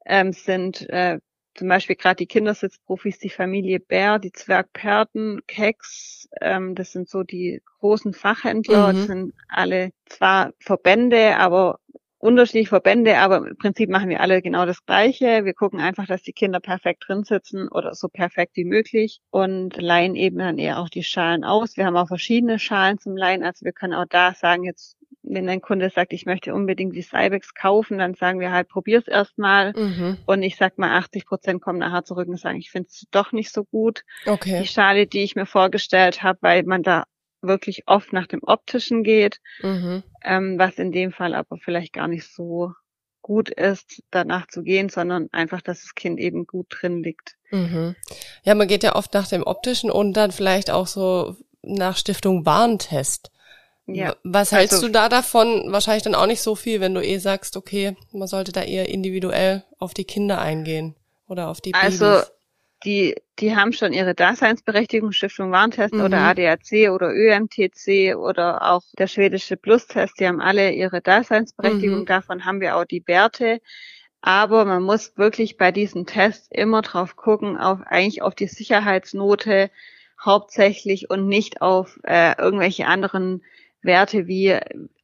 ähm, 0.05 0.33
sind 0.33 0.87
äh, 0.89 1.19
zum 1.55 1.67
Beispiel 1.67 1.95
gerade 1.95 2.15
die 2.15 2.27
Kindersitzprofis, 2.27 3.19
die 3.19 3.29
Familie 3.29 3.79
Bär, 3.79 4.19
die 4.19 4.31
Zwergperten, 4.31 5.41
Keks, 5.47 6.29
ähm, 6.39 6.75
das 6.75 6.91
sind 6.91 7.09
so 7.09 7.23
die 7.23 7.61
großen 7.79 8.13
Fachhändler, 8.13 8.93
mhm. 8.93 8.97
das 8.97 9.07
sind 9.07 9.33
alle 9.49 9.91
zwar 10.05 10.53
Verbände, 10.59 11.37
aber 11.37 11.79
unterschiedliche 12.21 12.69
Verbände, 12.69 13.17
aber 13.17 13.37
im 13.37 13.57
Prinzip 13.57 13.89
machen 13.89 14.09
wir 14.09 14.21
alle 14.21 14.41
genau 14.41 14.65
das 14.65 14.85
Gleiche. 14.85 15.43
Wir 15.43 15.53
gucken 15.53 15.79
einfach, 15.79 16.05
dass 16.05 16.21
die 16.21 16.33
Kinder 16.33 16.59
perfekt 16.59 17.05
drin 17.07 17.23
sitzen 17.23 17.67
oder 17.67 17.93
so 17.93 18.07
perfekt 18.07 18.55
wie 18.55 18.65
möglich 18.65 19.21
und 19.31 19.75
leihen 19.81 20.15
eben 20.15 20.37
dann 20.37 20.57
eher 20.57 20.79
auch 20.79 20.89
die 20.89 21.03
Schalen 21.03 21.43
aus. 21.43 21.77
Wir 21.77 21.85
haben 21.85 21.97
auch 21.97 22.07
verschiedene 22.07 22.59
Schalen 22.59 22.99
zum 22.99 23.17
Leihen, 23.17 23.43
also 23.43 23.65
wir 23.65 23.73
können 23.73 23.93
auch 23.93 24.05
da 24.07 24.33
sagen, 24.33 24.63
jetzt 24.63 24.97
wenn 25.23 25.47
ein 25.49 25.61
Kunde 25.61 25.89
sagt, 25.89 26.13
ich 26.13 26.25
möchte 26.25 26.53
unbedingt 26.53 26.95
die 26.95 27.01
Cybex 27.01 27.53
kaufen, 27.53 27.99
dann 27.99 28.15
sagen 28.15 28.39
wir 28.39 28.51
halt, 28.51 28.69
probier's 28.69 29.07
erstmal. 29.07 29.73
Mhm. 29.73 30.17
Und 30.25 30.41
ich 30.41 30.57
sag 30.57 30.77
mal, 30.77 30.97
80 30.97 31.25
Prozent 31.25 31.61
kommen 31.61 31.79
nachher 31.79 32.03
zurück 32.03 32.27
und 32.27 32.39
sagen, 32.39 32.57
ich 32.57 32.71
finde 32.71 32.87
es 32.89 33.05
doch 33.11 33.31
nicht 33.31 33.51
so 33.51 33.63
gut. 33.63 34.03
Okay. 34.25 34.61
Die 34.61 34.67
Schale, 34.67 35.07
die 35.07 35.23
ich 35.23 35.35
mir 35.35 35.45
vorgestellt 35.45 36.23
habe, 36.23 36.39
weil 36.41 36.63
man 36.63 36.83
da 36.83 37.03
wirklich 37.41 37.87
oft 37.87 38.13
nach 38.13 38.27
dem 38.27 38.43
Optischen 38.43 39.03
geht, 39.03 39.39
mhm. 39.61 40.03
ähm, 40.23 40.59
was 40.59 40.77
in 40.77 40.91
dem 40.91 41.11
Fall 41.11 41.33
aber 41.33 41.57
vielleicht 41.57 41.93
gar 41.93 42.07
nicht 42.07 42.27
so 42.27 42.73
gut 43.21 43.49
ist, 43.49 44.01
danach 44.09 44.47
zu 44.47 44.63
gehen, 44.63 44.89
sondern 44.89 45.29
einfach, 45.31 45.61
dass 45.61 45.81
das 45.81 45.95
Kind 45.95 46.19
eben 46.19 46.47
gut 46.47 46.67
drin 46.69 47.03
liegt. 47.03 47.35
Mhm. 47.51 47.95
Ja, 48.43 48.55
man 48.55 48.67
geht 48.67 48.83
ja 48.83 48.95
oft 48.95 49.13
nach 49.13 49.27
dem 49.27 49.43
Optischen 49.43 49.91
und 49.91 50.13
dann 50.13 50.31
vielleicht 50.31 50.71
auch 50.71 50.87
so 50.87 51.35
nach 51.61 51.97
Stiftung 51.97 52.45
Warentest. 52.45 53.31
Ja. 53.87 54.15
Was 54.23 54.51
hältst 54.51 54.75
also, 54.75 54.87
du 54.87 54.93
da 54.93 55.09
davon? 55.09 55.71
Wahrscheinlich 55.71 56.03
dann 56.03 56.15
auch 56.15 56.27
nicht 56.27 56.41
so 56.41 56.55
viel, 56.55 56.79
wenn 56.79 56.93
du 56.93 57.03
eh 57.03 57.17
sagst, 57.17 57.57
okay, 57.57 57.95
man 58.11 58.27
sollte 58.27 58.51
da 58.51 58.63
eher 58.63 58.89
individuell 58.89 59.63
auf 59.79 59.93
die 59.93 60.05
Kinder 60.05 60.39
eingehen 60.39 60.95
oder 61.27 61.49
auf 61.49 61.61
die 61.61 61.73
also, 61.73 62.05
Babys. 62.05 62.19
Also 62.19 62.31
die, 62.83 63.15
die 63.39 63.55
haben 63.55 63.73
schon 63.73 63.93
ihre 63.93 64.15
Daseinsberechtigung, 64.15 65.11
Stiftung 65.11 65.51
Warntest 65.51 65.93
mhm. 65.93 66.01
oder 66.01 66.19
ADAC 66.19 66.89
oder 66.91 67.13
ÖMTC 67.13 68.15
oder 68.15 68.71
auch 68.71 68.83
der 68.97 69.07
schwedische 69.07 69.57
Plus-Test, 69.57 70.19
die 70.19 70.27
haben 70.27 70.41
alle 70.41 70.71
ihre 70.71 71.01
Daseinsberechtigung. 71.01 72.01
Mhm. 72.01 72.05
Davon 72.05 72.45
haben 72.45 72.61
wir 72.61 72.77
auch 72.77 72.85
die 72.85 73.05
Werte. 73.07 73.61
Aber 74.21 74.65
man 74.65 74.83
muss 74.83 75.17
wirklich 75.17 75.57
bei 75.57 75.71
diesen 75.71 76.05
Tests 76.05 76.47
immer 76.51 76.83
drauf 76.83 77.15
gucken, 77.15 77.57
auf 77.57 77.79
eigentlich 77.85 78.21
auf 78.21 78.35
die 78.35 78.47
Sicherheitsnote 78.47 79.71
hauptsächlich 80.23 81.09
und 81.09 81.27
nicht 81.27 81.61
auf 81.61 81.99
äh, 82.03 82.37
irgendwelche 82.37 82.85
anderen 82.85 83.43
Werte 83.81 84.27
wie 84.27 84.59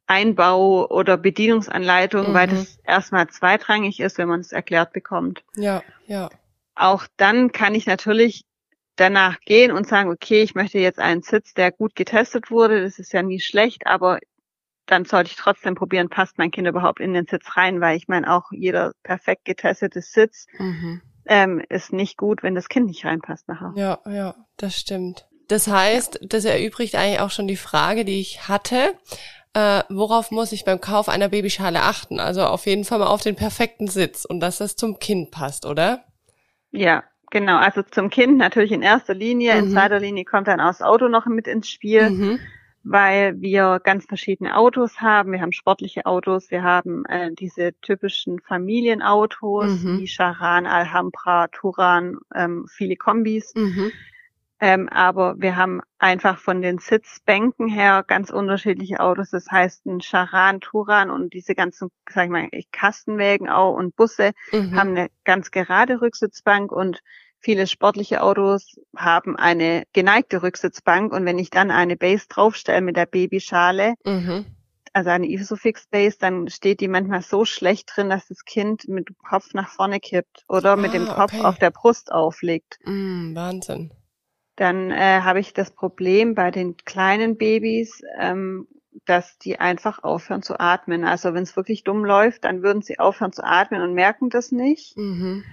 Einbau 0.06 0.86
oder 0.88 1.16
Bedienungsanleitung, 1.16 2.30
mhm. 2.30 2.34
weil 2.34 2.46
das 2.46 2.78
erstmal 2.84 3.26
zweitrangig 3.28 3.98
ist, 3.98 4.18
wenn 4.18 4.28
man 4.28 4.40
es 4.40 4.52
erklärt 4.52 4.92
bekommt. 4.92 5.42
Ja, 5.56 5.82
ja 6.06 6.30
auch 6.78 7.06
dann 7.16 7.52
kann 7.52 7.74
ich 7.74 7.86
natürlich 7.86 8.44
danach 8.96 9.38
gehen 9.40 9.70
und 9.72 9.86
sagen, 9.86 10.10
okay, 10.10 10.42
ich 10.42 10.54
möchte 10.54 10.78
jetzt 10.78 10.98
einen 10.98 11.22
Sitz, 11.22 11.54
der 11.54 11.70
gut 11.70 11.94
getestet 11.94 12.50
wurde. 12.50 12.82
Das 12.82 12.98
ist 12.98 13.12
ja 13.12 13.22
nie 13.22 13.40
schlecht, 13.40 13.86
aber 13.86 14.18
dann 14.86 15.04
sollte 15.04 15.30
ich 15.30 15.36
trotzdem 15.36 15.74
probieren, 15.74 16.08
passt 16.08 16.38
mein 16.38 16.50
Kind 16.50 16.66
überhaupt 16.66 17.00
in 17.00 17.12
den 17.12 17.26
Sitz 17.26 17.56
rein, 17.56 17.80
weil 17.80 17.96
ich 17.96 18.08
meine, 18.08 18.32
auch 18.32 18.50
jeder 18.50 18.92
perfekt 19.02 19.44
getestete 19.44 20.00
Sitz 20.00 20.46
mhm. 20.58 21.02
ähm, 21.26 21.62
ist 21.68 21.92
nicht 21.92 22.16
gut, 22.16 22.42
wenn 22.42 22.54
das 22.54 22.68
Kind 22.68 22.86
nicht 22.86 23.04
reinpasst 23.04 23.48
nachher. 23.48 23.72
Ja, 23.76 24.00
ja, 24.10 24.34
das 24.56 24.78
stimmt. 24.78 25.26
Das 25.48 25.68
heißt, 25.68 26.20
das 26.22 26.44
erübrigt 26.44 26.94
eigentlich 26.94 27.20
auch 27.20 27.30
schon 27.30 27.48
die 27.48 27.56
Frage, 27.56 28.04
die 28.04 28.20
ich 28.20 28.48
hatte. 28.48 28.94
Äh, 29.54 29.82
worauf 29.88 30.30
muss 30.30 30.52
ich 30.52 30.64
beim 30.64 30.80
Kauf 30.80 31.08
einer 31.08 31.28
Babyschale 31.28 31.82
achten? 31.82 32.20
Also 32.20 32.44
auf 32.44 32.66
jeden 32.66 32.84
Fall 32.84 32.98
mal 32.98 33.06
auf 33.06 33.22
den 33.22 33.36
perfekten 33.36 33.88
Sitz 33.88 34.24
und 34.24 34.40
dass 34.40 34.58
das 34.58 34.76
zum 34.76 34.98
Kind 34.98 35.30
passt, 35.30 35.64
oder? 35.64 36.04
Ja, 36.70 37.04
genau. 37.30 37.56
Also 37.58 37.82
zum 37.82 38.10
Kind 38.10 38.38
natürlich 38.38 38.72
in 38.72 38.82
erster 38.82 39.14
Linie. 39.14 39.54
Mhm. 39.54 39.64
In 39.64 39.70
zweiter 39.70 39.98
Linie 40.00 40.24
kommt 40.24 40.48
dann 40.48 40.60
auch 40.60 40.68
das 40.68 40.82
Auto 40.82 41.08
noch 41.08 41.26
mit 41.26 41.46
ins 41.46 41.68
Spiel. 41.68 42.10
Mhm. 42.10 42.38
weil 42.84 43.38
wir 43.40 43.80
ganz 43.84 44.06
verschiedene 44.06 44.56
Autos 44.56 45.00
haben. 45.00 45.32
Wir 45.32 45.42
haben 45.42 45.52
sportliche 45.52 46.06
Autos, 46.06 46.50
wir 46.50 46.62
haben 46.62 47.04
äh, 47.06 47.30
diese 47.34 47.72
typischen 47.82 48.38
Familienautos 48.40 49.82
Mhm. 49.82 49.98
wie 49.98 50.06
Charan, 50.06 50.64
Alhambra, 50.64 51.48
Turan, 51.48 52.18
ähm, 52.34 52.66
viele 52.70 52.96
Kombis. 52.96 53.52
Mhm. 53.54 53.90
Ähm, 54.60 54.88
aber 54.88 55.36
wir 55.38 55.56
haben 55.56 55.80
einfach 55.98 56.38
von 56.38 56.62
den 56.62 56.78
Sitzbänken 56.78 57.68
her 57.68 58.04
ganz 58.06 58.30
unterschiedliche 58.30 59.00
Autos. 59.00 59.30
Das 59.30 59.46
heißt, 59.50 59.86
ein 59.86 60.00
Charan, 60.00 60.60
Turan 60.60 61.10
und 61.10 61.32
diese 61.32 61.54
ganzen, 61.54 61.90
sag 62.10 62.24
ich 62.24 62.30
mal, 62.30 62.48
Kastenwägen 62.72 63.48
auch 63.48 63.74
und 63.74 63.94
Busse 63.94 64.32
Mhm. 64.52 64.76
haben 64.76 64.90
eine 64.90 65.08
ganz 65.24 65.50
gerade 65.52 66.00
Rücksitzbank 66.00 66.72
und 66.72 67.00
viele 67.40 67.68
sportliche 67.68 68.20
Autos 68.22 68.80
haben 68.96 69.36
eine 69.36 69.84
geneigte 69.92 70.42
Rücksitzbank. 70.42 71.12
Und 71.12 71.24
wenn 71.24 71.38
ich 71.38 71.50
dann 71.50 71.70
eine 71.70 71.96
Base 71.96 72.26
draufstelle 72.28 72.80
mit 72.80 72.96
der 72.96 73.06
Babyschale, 73.06 73.94
Mhm. 74.04 74.44
also 74.92 75.10
eine 75.10 75.28
Isofix 75.28 75.86
Base, 75.86 76.16
dann 76.18 76.48
steht 76.48 76.80
die 76.80 76.88
manchmal 76.88 77.22
so 77.22 77.44
schlecht 77.44 77.92
drin, 77.94 78.10
dass 78.10 78.26
das 78.26 78.44
Kind 78.44 78.88
mit 78.88 79.08
dem 79.08 79.16
Kopf 79.18 79.54
nach 79.54 79.68
vorne 79.68 80.00
kippt 80.00 80.44
oder 80.48 80.76
mit 80.76 80.92
dem 80.94 81.06
Ah, 81.06 81.14
Kopf 81.14 81.34
okay. 81.34 81.44
auf 81.44 81.58
der 81.58 81.70
Brust 81.70 82.10
aufliegt. 82.10 82.78
Mm, 82.84 83.36
Wahnsinn. 83.36 83.92
Dann 84.58 84.90
äh, 84.90 85.20
habe 85.20 85.38
ich 85.38 85.54
das 85.54 85.70
Problem 85.70 86.34
bei 86.34 86.50
den 86.50 86.76
kleinen 86.76 87.36
Babys, 87.36 88.02
ähm, 88.18 88.66
dass 89.04 89.38
die 89.38 89.60
einfach 89.60 90.02
aufhören 90.02 90.42
zu 90.42 90.58
atmen. 90.58 91.04
Also 91.04 91.32
wenn 91.32 91.44
es 91.44 91.54
wirklich 91.54 91.84
dumm 91.84 92.04
läuft, 92.04 92.42
dann 92.42 92.64
würden 92.64 92.82
sie 92.82 92.98
aufhören 92.98 93.32
zu 93.32 93.44
atmen 93.44 93.82
und 93.82 93.94
merken 93.94 94.30
das 94.30 94.50
nicht. 94.50 94.96
Mhm. 94.96 95.44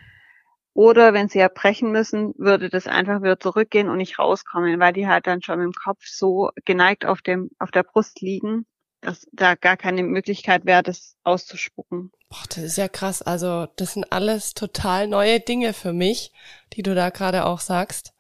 Oder 0.74 1.14
wenn 1.14 1.30
sie 1.30 1.38
erbrechen 1.38 1.92
müssen, 1.92 2.34
würde 2.40 2.70
das 2.70 2.88
einfach 2.88 3.22
wieder 3.22 3.40
zurückgehen 3.40 3.90
und 3.90 3.98
nicht 3.98 4.18
rauskommen, 4.18 4.80
weil 4.80 4.94
die 4.94 5.08
halt 5.08 5.28
dann 5.28 5.44
schon 5.44 5.62
im 5.62 5.72
Kopf 5.72 6.04
so 6.04 6.50
geneigt 6.66 7.06
auf 7.06 7.22
dem, 7.22 7.52
auf 7.60 7.70
der 7.70 7.84
Brust 7.84 8.22
liegen, 8.22 8.66
dass 9.02 9.28
da 9.34 9.54
gar 9.54 9.78
keine 9.78 10.02
Möglichkeit 10.02 10.66
wäre, 10.66 10.82
das 10.82 11.16
auszuspucken. 11.24 12.12
Boah, 12.30 12.44
das 12.50 12.64
ist 12.64 12.78
ja 12.78 12.88
krass. 12.88 13.22
Also, 13.22 13.68
das 13.76 13.94
sind 13.94 14.12
alles 14.12 14.56
total 14.56 15.08
neue 15.08 15.40
Dinge 15.40 15.74
für 15.74 15.94
mich, 15.94 16.34
die 16.74 16.82
du 16.82 16.96
da 16.96 17.12
gerade 17.12 17.46
auch 17.46 17.60
sagst. 17.60 18.15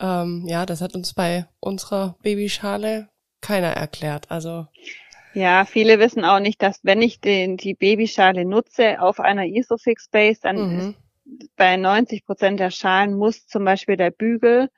Ähm, 0.00 0.46
ja, 0.48 0.66
das 0.66 0.80
hat 0.80 0.94
uns 0.96 1.14
bei 1.14 1.46
unserer 1.60 2.16
Babyschale 2.22 3.08
keiner 3.40 3.68
erklärt. 3.68 4.30
Also, 4.30 4.66
Ja, 5.32 5.64
viele 5.64 5.98
wissen 6.00 6.24
auch 6.24 6.40
nicht, 6.40 6.60
dass 6.62 6.80
wenn 6.82 7.02
ich 7.02 7.20
den, 7.20 7.56
die 7.56 7.74
Babyschale 7.74 8.44
nutze 8.44 9.00
auf 9.00 9.20
einer 9.20 9.46
Isofix 9.46 10.08
Base, 10.08 10.40
dann 10.42 10.64
ist 10.68 10.92
mhm. 10.92 10.96
bei 11.56 11.76
90 11.76 12.24
Prozent 12.26 12.58
der 12.60 12.70
Schalen 12.70 13.14
muss 13.16 13.46
zum 13.46 13.64
Beispiel 13.64 13.96
der 13.96 14.10
Bügel, 14.10 14.68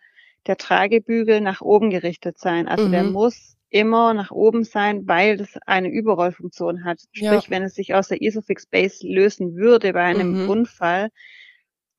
der 0.47 0.59
Tragebügel 0.59 1.41
nach 1.41 1.63
oben 1.63 1.91
gerichtet 1.91 2.39
sein. 2.39 2.69
Also 2.69 2.89
der 2.91 3.05
Mhm. 3.05 3.13
muss 3.13 3.57
immer 3.71 4.13
nach 4.15 4.31
oben 4.31 4.65
sein, 4.65 5.09
weil 5.09 5.39
das 5.39 5.57
eine 5.67 5.89
Überrollfunktion 5.89 6.85
hat. 6.85 7.01
Sprich, 7.13 7.45
Ja. 7.47 7.51
wenn 7.51 7.63
es 7.63 7.75
sich 7.75 7.95
aus 7.95 8.09
der 8.09 8.21
Isofix 8.21 8.67
Base 8.67 9.07
lösen 9.07 9.57
würde 9.57 9.93
bei 9.95 10.03
einem 10.03 10.33
Mhm. 10.33 10.45
Unfall, 10.45 11.09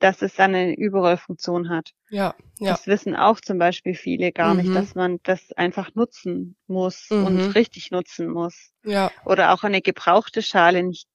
dass 0.03 0.22
es 0.22 0.36
dann 0.36 0.55
eine 0.55 0.75
Überrollfunktion 0.75 1.69
hat. 1.69 1.91
ja, 2.10 2.36
ja. 2.60 2.72
Das 2.72 2.88
wissen 2.88 3.15
auch 3.15 3.39
zum 3.41 3.57
Beispiel 3.57 3.95
viele 3.95 4.31
gar 4.31 4.53
Mhm. 4.53 4.62
nicht, 4.62 4.75
dass 4.75 4.95
man 4.95 5.19
das 5.24 5.51
einfach 5.53 5.95
nutzen 5.95 6.55
muss 6.67 7.07
Mhm. 7.10 7.25
und 7.25 7.55
richtig 7.55 7.91
nutzen 7.91 8.29
muss 8.29 8.72
Ja, 8.83 9.12
oder 9.25 9.53
auch 9.53 9.63
eine 9.63 9.81
gebrauchte 9.81 10.41
Schale 10.41 10.83
nicht 10.83 11.07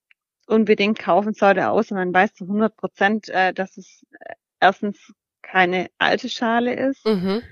unbedingt 0.46 0.98
kaufen 0.98 1.34
sollte, 1.34 1.68
außer 1.70 1.94
man 1.94 2.12
weiß 2.14 2.34
zu 2.34 2.46
100 2.46 2.76
Prozent, 2.76 3.28
äh, 3.28 3.52
dass 3.52 3.76
es 3.76 4.04
äh, 4.20 4.34
erstens 4.60 5.12
keine 5.42 5.88
alte 5.98 6.28
Schale 6.28 6.74
ist 6.74 7.04
mhm. 7.06 7.42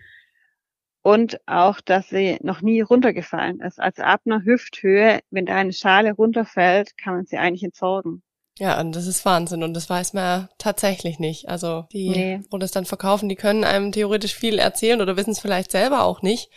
und 1.03 1.41
auch, 1.47 1.81
dass 1.81 2.09
sie 2.09 2.39
noch 2.43 2.63
nie 2.63 2.81
runtergefallen 2.81 3.61
ist. 3.61 3.81
Also 3.81 4.03
ab 4.03 4.23
einer 4.27 4.43
Hüfthöhe, 4.45 5.21
wenn 5.31 5.47
da 5.47 5.57
eine 5.57 5.73
Schale 5.73 6.13
runterfällt, 6.13 6.97
kann 6.99 7.15
man 7.15 7.27
sie 7.27 7.39
eigentlich 7.39 7.63
entsorgen. 7.63 8.23
Ja, 8.59 8.81
und 8.81 8.97
das 8.97 9.07
ist 9.07 9.25
Wahnsinn 9.27 9.63
und 9.63 9.75
das 9.75 9.91
weiß 9.91 10.15
man 10.15 10.23
ja 10.25 10.49
tatsächlich 10.59 11.19
nicht. 11.19 11.49
Also 11.49 11.85
die, 11.93 12.09
Nee. 12.09 12.41
wo 12.51 12.57
das 12.59 12.71
dann 12.71 12.87
verkaufen, 12.87 13.29
die 13.29 13.37
können 13.37 13.65
einem 13.65 13.93
theoretisch 13.93 14.35
viel 14.35 14.59
erzählen 14.59 15.01
oder 15.03 15.17
wissen 15.17 15.33
es 15.33 15.41
vielleicht 15.41 15.71
selber 15.71 16.05
auch 16.05 16.23
nicht, 16.23 16.51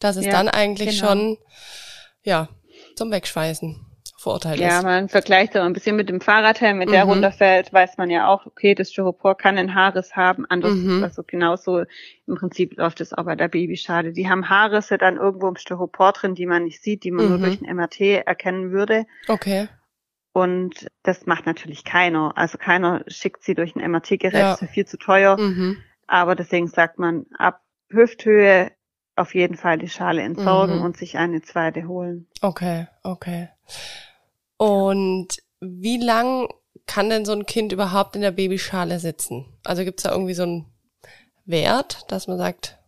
dass 0.00 0.16
es 0.16 0.26
Ja, 0.26 0.32
dann 0.32 0.48
eigentlich 0.48 0.98
genau. 1.00 1.12
schon, 1.12 1.38
ja, 2.24 2.48
zum 2.96 3.12
Wegschweißen 3.12 3.86
verurteilt 4.18 4.58
Ja, 4.58 4.78
ist. 4.78 4.82
man 4.84 5.08
vergleicht 5.08 5.54
da 5.54 5.64
ein 5.64 5.74
bisschen 5.74 5.94
mit 5.94 6.08
dem 6.08 6.20
Fahrradhelm, 6.20 6.80
wenn 6.80 6.90
der 6.90 7.04
Mhm. 7.04 7.10
runterfällt, 7.12 7.72
weiß 7.72 7.98
man 7.98 8.10
ja 8.10 8.26
auch, 8.26 8.46
okay, 8.46 8.74
das 8.74 8.90
Styropor 8.90 9.36
kann 9.36 9.56
einen 9.56 9.74
Haarriss 9.76 10.16
haben, 10.16 10.46
anders, 10.48 10.72
Mhm. 10.74 11.04
also 11.04 11.22
genauso 11.24 11.84
im 12.26 12.34
Prinzip 12.34 12.76
läuft 12.78 13.00
es 13.00 13.12
auch 13.12 13.24
bei 13.26 13.36
der 13.36 13.48
Babyschale. 13.48 14.12
Die 14.12 14.28
haben 14.28 14.48
Haarrisse 14.48 14.98
dann 14.98 15.18
irgendwo 15.18 15.46
im 15.48 15.56
Styropor 15.56 16.12
drin, 16.12 16.34
die 16.34 16.46
man 16.46 16.64
nicht 16.64 16.82
sieht, 16.82 17.04
die 17.04 17.10
man 17.12 17.28
nur 17.28 17.38
Mhm. 17.38 17.42
durch 17.42 17.60
ein 17.60 17.66
MRT 17.76 18.00
erkennen 18.26 18.72
würde. 18.72 19.06
Okay. 19.28 19.68
Und 20.34 20.88
das 21.04 21.26
macht 21.26 21.46
natürlich 21.46 21.84
keiner. 21.84 22.32
Also 22.36 22.58
keiner 22.58 23.04
schickt 23.06 23.44
sie 23.44 23.54
durch 23.54 23.76
ein 23.76 23.80
MRT-Gerät, 23.90 24.34
Ja. 24.34 24.54
ist 24.54 24.62
ja 24.62 24.66
viel 24.66 24.84
zu 24.84 24.98
teuer. 24.98 25.38
Mhm. 25.38 25.76
Aber 26.08 26.34
deswegen 26.34 26.66
sagt 26.66 26.98
man, 26.98 27.24
ab 27.38 27.62
Hüfthöhe 27.88 28.72
auf 29.14 29.32
jeden 29.36 29.56
Fall 29.56 29.78
die 29.78 29.88
Schale 29.88 30.22
entsorgen 30.22 30.78
Mhm. 30.78 30.82
und 30.82 30.96
sich 30.96 31.18
eine 31.18 31.40
zweite 31.42 31.86
holen. 31.86 32.26
Okay, 32.42 32.88
okay. 33.04 33.48
Und 34.56 35.28
wie 35.60 35.98
lang 36.02 36.48
kann 36.86 37.08
denn 37.10 37.24
so 37.24 37.32
ein 37.32 37.46
Kind 37.46 37.72
überhaupt 37.72 38.16
in 38.16 38.22
der 38.22 38.32
Babyschale 38.32 38.98
sitzen? 38.98 39.46
Also 39.64 39.84
gibt's 39.84 40.02
da 40.02 40.10
irgendwie 40.10 40.34
so 40.34 40.42
einen 40.42 40.66
Wert, 41.44 42.10
dass 42.10 42.26
man 42.26 42.38
sagt, 42.38 42.78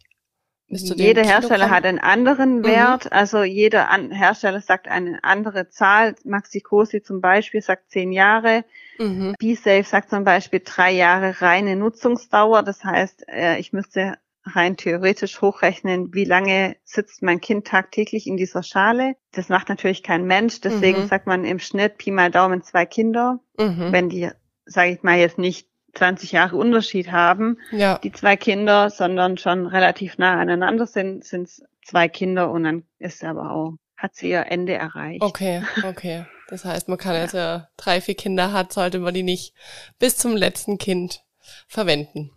Jeder 0.68 1.22
Hersteller 1.24 1.70
hat 1.70 1.84
einen 1.84 2.00
anderen 2.00 2.58
Mhm. 2.58 2.64
Wert. 2.64 3.12
Also 3.12 3.44
jeder 3.44 3.88
An 3.90 4.10
Hersteller 4.10 4.60
sagt 4.60 4.88
eine 4.88 5.22
andere 5.22 5.68
Zahl. 5.68 6.14
Maxi 6.24 6.60
Cosi 6.60 7.02
zum 7.02 7.20
Beispiel 7.20 7.62
sagt 7.62 7.90
zehn 7.90 8.10
Jahre. 8.12 8.64
Mhm. 8.98 9.34
B-Safe 9.38 9.84
sagt 9.84 10.10
zum 10.10 10.24
Beispiel 10.24 10.60
drei 10.64 10.90
Jahre 10.92 11.40
reine 11.40 11.76
Nutzungsdauer. 11.76 12.62
Das 12.62 12.84
heißt, 12.84 13.28
äh, 13.28 13.58
ich 13.58 13.72
müsste 13.72 14.18
rein 14.44 14.76
theoretisch 14.76 15.40
hochrechnen, 15.40 16.14
wie 16.14 16.24
lange 16.24 16.76
sitzt 16.84 17.22
mein 17.22 17.40
Kind 17.40 17.66
tagtäglich 17.66 18.26
in 18.26 18.36
dieser 18.36 18.62
Schale. 18.62 19.14
Das 19.32 19.48
macht 19.48 19.68
natürlich 19.68 20.02
kein 20.02 20.24
Mensch. 20.24 20.60
Deswegen 20.60 21.02
Mhm. 21.02 21.06
sagt 21.06 21.26
man 21.26 21.44
im 21.44 21.58
Schnitt 21.58 21.98
Pi 21.98 22.10
mal 22.10 22.30
Daumen 22.30 22.62
zwei 22.62 22.86
Kinder. 22.86 23.40
Mhm. 23.58 23.88
Wenn 23.92 24.08
die, 24.08 24.30
sage 24.64 24.92
ich 24.92 25.02
mal, 25.02 25.18
jetzt 25.18 25.38
nicht 25.38 25.68
20 25.96 26.32
Jahre 26.32 26.56
Unterschied 26.56 27.10
haben, 27.12 27.58
Ja, 27.70 27.98
die 27.98 28.12
zwei 28.12 28.36
Kinder, 28.36 28.90
sondern 28.90 29.38
schon 29.38 29.66
relativ 29.66 30.18
nah 30.18 30.38
aneinander 30.40 30.86
sind, 30.86 31.24
sind 31.24 31.44
es 31.44 31.62
zwei 31.84 32.08
Kinder 32.08 32.50
und 32.50 32.64
dann 32.64 32.84
ist 32.98 33.24
aber 33.24 33.50
auch, 33.52 33.74
hat 33.96 34.14
sie 34.14 34.30
ihr 34.30 34.46
Ende 34.50 34.74
erreicht. 34.74 35.22
okay, 35.22 35.62
okay. 35.84 36.26
Das 36.48 36.64
heißt, 36.64 36.88
man 36.88 36.98
kann, 36.98 37.16
als 37.16 37.34
er 37.34 37.70
drei, 37.76 38.00
vier 38.00 38.14
Kinder 38.14 38.52
hat, 38.52 38.72
sollte 38.72 38.98
man 39.00 39.12
die 39.14 39.22
nicht 39.24 39.52
bis 39.98 40.16
zum 40.16 40.36
letzten 40.36 40.78
Kind 40.78 41.24
verwenden, 41.66 42.30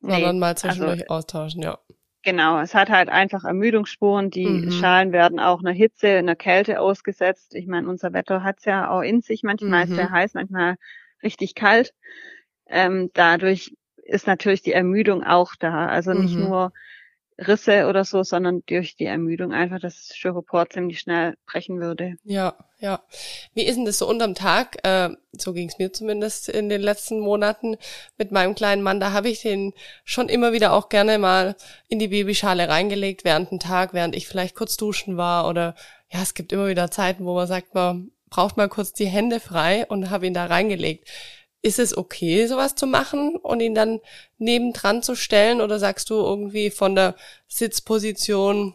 Nee, 0.00 0.12
sondern 0.12 0.38
mal 0.38 0.56
zwischendurch 0.56 1.02
also, 1.02 1.14
austauschen, 1.14 1.62
ja. 1.62 1.78
genau, 2.22 2.60
es 2.60 2.74
hat 2.74 2.90
halt 2.90 3.08
einfach 3.08 3.44
Ermüdungsspuren. 3.44 4.30
Die 4.30 4.46
Mhm. 4.46 4.70
Schalen 4.72 5.12
werden 5.12 5.38
auch 5.38 5.60
einer 5.60 5.72
Hitze, 5.72 6.08
einer 6.08 6.34
Kälte 6.36 6.80
ausgesetzt. 6.80 7.54
Ich 7.54 7.66
meine, 7.66 7.88
unser 7.88 8.12
Wetter 8.12 8.42
hat's 8.42 8.64
ja 8.64 8.90
auch 8.90 9.02
in 9.02 9.20
sich. 9.20 9.42
Manchmal 9.42 9.84
ist 9.84 9.90
Mhm. 9.90 9.94
es 9.94 9.96
sehr 9.96 10.10
heiß, 10.10 10.34
manchmal 10.34 10.76
richtig 11.22 11.54
kalt. 11.54 11.92
Ähm, 12.68 13.10
dadurch 13.14 13.74
ist 13.96 14.26
natürlich 14.26 14.62
die 14.62 14.72
Ermüdung 14.72 15.24
auch 15.24 15.54
da. 15.58 15.86
Also 15.88 16.12
nicht 16.12 16.36
Mhm. 16.36 16.44
nur 16.44 16.72
Risse 17.38 17.86
oder 17.86 18.04
so, 18.04 18.22
sondern 18.22 18.62
durch 18.66 18.96
die 18.96 19.04
Ermüdung 19.04 19.52
einfach, 19.52 19.78
dass 19.78 20.06
das 20.06 20.16
Styropor 20.16 20.70
ziemlich 20.70 21.00
schnell 21.00 21.34
brechen 21.44 21.80
würde. 21.80 22.14
Ja, 22.24 22.54
ja. 22.78 23.02
Wie 23.52 23.64
ist 23.64 23.76
denn 23.76 23.84
das 23.84 23.98
so 23.98 24.08
unterm 24.08 24.34
Tag? 24.34 24.78
Äh, 24.86 25.10
so 25.32 25.52
ging 25.52 25.68
es 25.68 25.78
mir 25.78 25.92
zumindest 25.92 26.48
in 26.48 26.70
den 26.70 26.80
letzten 26.80 27.20
Monaten 27.20 27.76
mit 28.16 28.32
meinem 28.32 28.54
kleinen 28.54 28.82
Mann. 28.82 29.00
Da 29.00 29.12
habe 29.12 29.28
ich 29.28 29.42
den 29.42 29.74
schon 30.04 30.30
immer 30.30 30.54
wieder 30.54 30.72
auch 30.72 30.88
gerne 30.88 31.18
mal 31.18 31.56
in 31.88 31.98
die 31.98 32.08
Babyschale 32.08 32.68
reingelegt 32.70 33.24
während 33.24 33.50
dem 33.50 33.58
Tag, 33.58 33.92
während 33.92 34.16
ich 34.16 34.26
vielleicht 34.26 34.54
kurz 34.54 34.78
duschen 34.78 35.18
war 35.18 35.46
oder 35.46 35.74
ja, 36.10 36.22
es 36.22 36.32
gibt 36.34 36.52
immer 36.52 36.68
wieder 36.68 36.90
Zeiten, 36.90 37.26
wo 37.26 37.34
man 37.34 37.46
sagt, 37.48 37.74
man 37.74 38.12
braucht 38.30 38.56
mal 38.56 38.68
kurz 38.68 38.92
die 38.94 39.06
Hände 39.06 39.40
frei 39.40 39.84
und 39.88 40.08
habe 40.08 40.26
ihn 40.26 40.34
da 40.34 40.46
reingelegt. 40.46 41.08
Ist 41.66 41.80
es 41.80 41.96
okay, 41.96 42.46
sowas 42.46 42.76
zu 42.76 42.86
machen 42.86 43.34
und 43.34 43.58
ihn 43.60 43.74
dann 43.74 43.98
nebendran 44.38 45.02
zu 45.02 45.16
stellen 45.16 45.60
oder 45.60 45.80
sagst 45.80 46.10
du 46.10 46.14
irgendwie 46.14 46.70
von 46.70 46.94
der 46.94 47.16
Sitzposition 47.48 48.74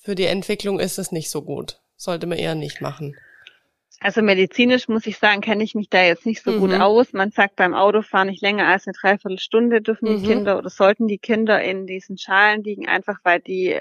für 0.00 0.14
die 0.14 0.26
Entwicklung 0.26 0.78
ist 0.78 1.00
es 1.00 1.10
nicht 1.10 1.30
so 1.30 1.42
gut? 1.42 1.80
Sollte 1.96 2.28
man 2.28 2.38
eher 2.38 2.54
nicht 2.54 2.80
machen. 2.80 3.16
Also 3.98 4.22
medizinisch 4.22 4.86
muss 4.88 5.06
ich 5.06 5.18
sagen, 5.18 5.40
kenne 5.40 5.64
ich 5.64 5.74
mich 5.74 5.88
da 5.88 6.02
jetzt 6.04 6.24
nicht 6.24 6.44
so 6.44 6.52
gut 6.52 6.70
Mhm. 6.70 6.80
aus. 6.80 7.12
Man 7.12 7.32
sagt 7.32 7.56
beim 7.56 7.74
Autofahren 7.74 8.28
nicht 8.28 8.40
länger 8.42 8.68
als 8.68 8.86
eine 8.86 8.94
Dreiviertelstunde 9.00 9.80
dürfen 9.80 10.08
Mhm. 10.08 10.22
die 10.22 10.26
Kinder 10.28 10.58
oder 10.58 10.70
sollten 10.70 11.08
die 11.08 11.18
Kinder 11.18 11.60
in 11.60 11.86
diesen 11.88 12.18
Schalen 12.18 12.62
liegen, 12.62 12.86
einfach 12.86 13.18
weil 13.24 13.40
die, 13.40 13.80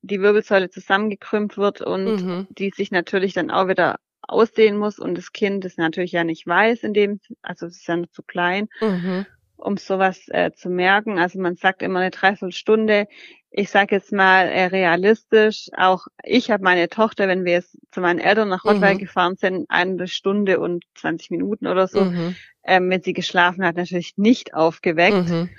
die 0.00 0.20
Wirbelsäule 0.22 0.70
zusammengekrümmt 0.70 1.58
wird 1.58 1.82
und 1.82 2.22
Mhm. 2.24 2.46
die 2.50 2.70
sich 2.74 2.90
natürlich 2.90 3.34
dann 3.34 3.50
auch 3.50 3.68
wieder 3.68 3.98
ausdehnen 4.22 4.78
muss 4.78 4.98
und 4.98 5.16
das 5.18 5.32
Kind 5.32 5.64
das 5.64 5.76
natürlich 5.76 6.12
ja 6.12 6.24
nicht 6.24 6.46
weiß, 6.46 6.82
in 6.84 6.94
dem, 6.94 7.20
also 7.42 7.66
es 7.66 7.76
ist 7.78 7.88
ja 7.88 7.96
noch 7.96 8.10
zu 8.10 8.22
klein, 8.22 8.68
Mhm. 8.80 9.26
um 9.56 9.76
sowas 9.76 10.28
äh, 10.28 10.52
zu 10.52 10.68
merken. 10.70 11.18
Also 11.18 11.40
man 11.40 11.56
sagt 11.56 11.82
immer 11.82 12.00
eine 12.00 12.10
Dreiviertelstunde. 12.10 13.06
ich 13.54 13.68
sage 13.68 13.94
jetzt 13.96 14.12
mal 14.12 14.48
äh, 14.48 14.66
realistisch, 14.66 15.68
auch 15.76 16.06
ich 16.24 16.50
habe 16.50 16.64
meine 16.64 16.88
Tochter, 16.88 17.28
wenn 17.28 17.44
wir 17.44 17.52
jetzt 17.52 17.76
zu 17.90 18.00
meinen 18.00 18.18
Eltern 18.18 18.48
nach 18.48 18.64
Rottweil 18.64 18.94
mhm. 18.94 18.98
gefahren 18.98 19.36
sind, 19.36 19.66
eine 19.68 20.08
Stunde 20.08 20.58
und 20.58 20.84
20 20.94 21.30
Minuten 21.30 21.66
oder 21.66 21.86
so, 21.86 22.04
mhm. 22.04 22.34
ähm, 22.64 22.88
wenn 22.88 23.02
sie 23.02 23.12
geschlafen 23.12 23.64
hat, 23.64 23.76
natürlich 23.76 24.16
nicht 24.16 24.54
aufgeweckt. 24.54 25.28
Mhm. 25.28 25.50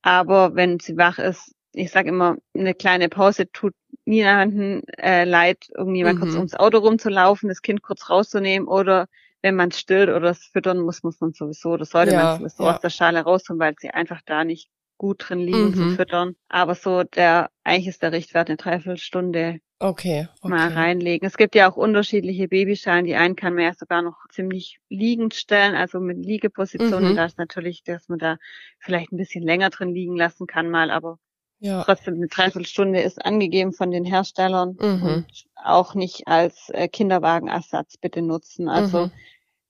Aber 0.00 0.54
wenn 0.54 0.78
sie 0.78 0.96
wach 0.96 1.18
ist, 1.18 1.55
ich 1.76 1.90
sage 1.90 2.08
immer, 2.08 2.36
eine 2.54 2.74
kleine 2.74 3.08
Pause 3.08 3.50
tut 3.50 3.74
niemanden 4.04 4.82
äh, 4.98 5.24
leid, 5.24 5.68
irgendwie 5.76 6.04
mal 6.04 6.16
kurz 6.16 6.32
mhm. 6.32 6.38
ums 6.38 6.54
Auto 6.54 6.78
rumzulaufen, 6.78 7.48
das 7.48 7.60
Kind 7.60 7.82
kurz 7.82 8.08
rauszunehmen 8.08 8.66
oder 8.66 9.08
wenn 9.42 9.56
man 9.56 9.68
es 9.68 9.78
stillt 9.78 10.08
oder 10.08 10.30
es 10.30 10.44
füttern 10.44 10.80
muss, 10.80 11.02
muss 11.02 11.20
man 11.20 11.32
sowieso, 11.32 11.76
das 11.76 11.90
sollte 11.90 12.14
ja, 12.14 12.22
man 12.22 12.38
sowieso 12.38 12.64
ja. 12.64 12.74
aus 12.74 12.80
der 12.80 12.90
Schale 12.90 13.20
rausholen, 13.20 13.60
weil 13.60 13.74
sie 13.78 13.90
einfach 13.90 14.20
da 14.24 14.44
nicht 14.44 14.70
gut 14.96 15.28
drin 15.28 15.40
liegen 15.40 15.68
mhm. 15.68 15.74
zu 15.74 15.90
füttern. 15.96 16.36
Aber 16.48 16.74
so 16.74 17.02
der, 17.02 17.50
eigentlich 17.62 17.88
ist 17.88 18.02
der 18.02 18.12
Richtwert 18.12 18.48
eine 18.48 18.56
Dreiviertelstunde 18.56 19.60
okay, 19.78 20.28
okay. 20.40 20.48
mal 20.48 20.72
reinlegen. 20.72 21.26
Es 21.26 21.36
gibt 21.36 21.54
ja 21.54 21.70
auch 21.70 21.76
unterschiedliche 21.76 22.48
Babyschalen. 22.48 23.04
Die 23.04 23.14
einen 23.14 23.36
kann 23.36 23.54
man 23.54 23.64
ja 23.64 23.74
sogar 23.74 24.00
noch 24.00 24.16
ziemlich 24.30 24.78
liegend 24.88 25.34
stellen, 25.34 25.74
also 25.74 26.00
mit 26.00 26.24
Liegepositionen. 26.24 27.12
Mhm. 27.12 27.16
Da 27.16 27.26
ist 27.26 27.38
natürlich, 27.38 27.82
dass 27.84 28.08
man 28.08 28.18
da 28.18 28.38
vielleicht 28.78 29.12
ein 29.12 29.18
bisschen 29.18 29.44
länger 29.44 29.68
drin 29.68 29.92
liegen 29.94 30.16
lassen 30.16 30.46
kann 30.46 30.70
mal, 30.70 30.90
aber 30.90 31.18
ja. 31.58 31.82
trotzdem 31.84 32.14
eine 32.14 32.28
Dreiviertelstunde 32.28 33.00
ist 33.00 33.24
angegeben 33.24 33.72
von 33.72 33.90
den 33.90 34.04
Herstellern 34.04 34.76
mhm. 34.80 35.02
und 35.02 35.26
auch 35.54 35.94
nicht 35.94 36.26
als 36.26 36.70
äh, 36.70 36.88
Kinderwagenersatz 36.88 37.96
bitte 37.96 38.22
nutzen. 38.22 38.68
Also 38.68 39.06
mhm. 39.06 39.10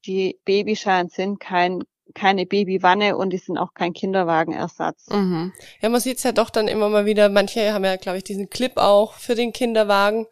die 0.07 0.39
Babyschalen 0.45 1.09
sind 1.09 1.41
kein 1.41 1.83
keine 2.15 2.47
Babywanne 2.47 3.17
und 3.17 3.31
die 3.31 3.39
sind 3.39 3.59
auch 3.59 3.75
kein 3.75 3.93
Kinderwagenersatz. 3.93 5.09
Mhm. 5.11 5.53
Ja, 5.81 5.89
man 5.89 6.01
sieht's 6.01 6.23
ja 6.23 6.33
doch 6.33 6.51
dann 6.51 6.69
immer 6.69 6.89
mal 6.89 7.05
wieder. 7.05 7.29
Manche 7.29 7.73
haben 7.73 7.85
ja, 7.85 7.97
glaube 7.97 8.19
ich, 8.19 8.25
diesen 8.25 8.49
Clip 8.49 8.77
auch 8.77 9.15
für 9.15 9.35
den 9.35 9.53
Kinderwagen. 9.53 10.27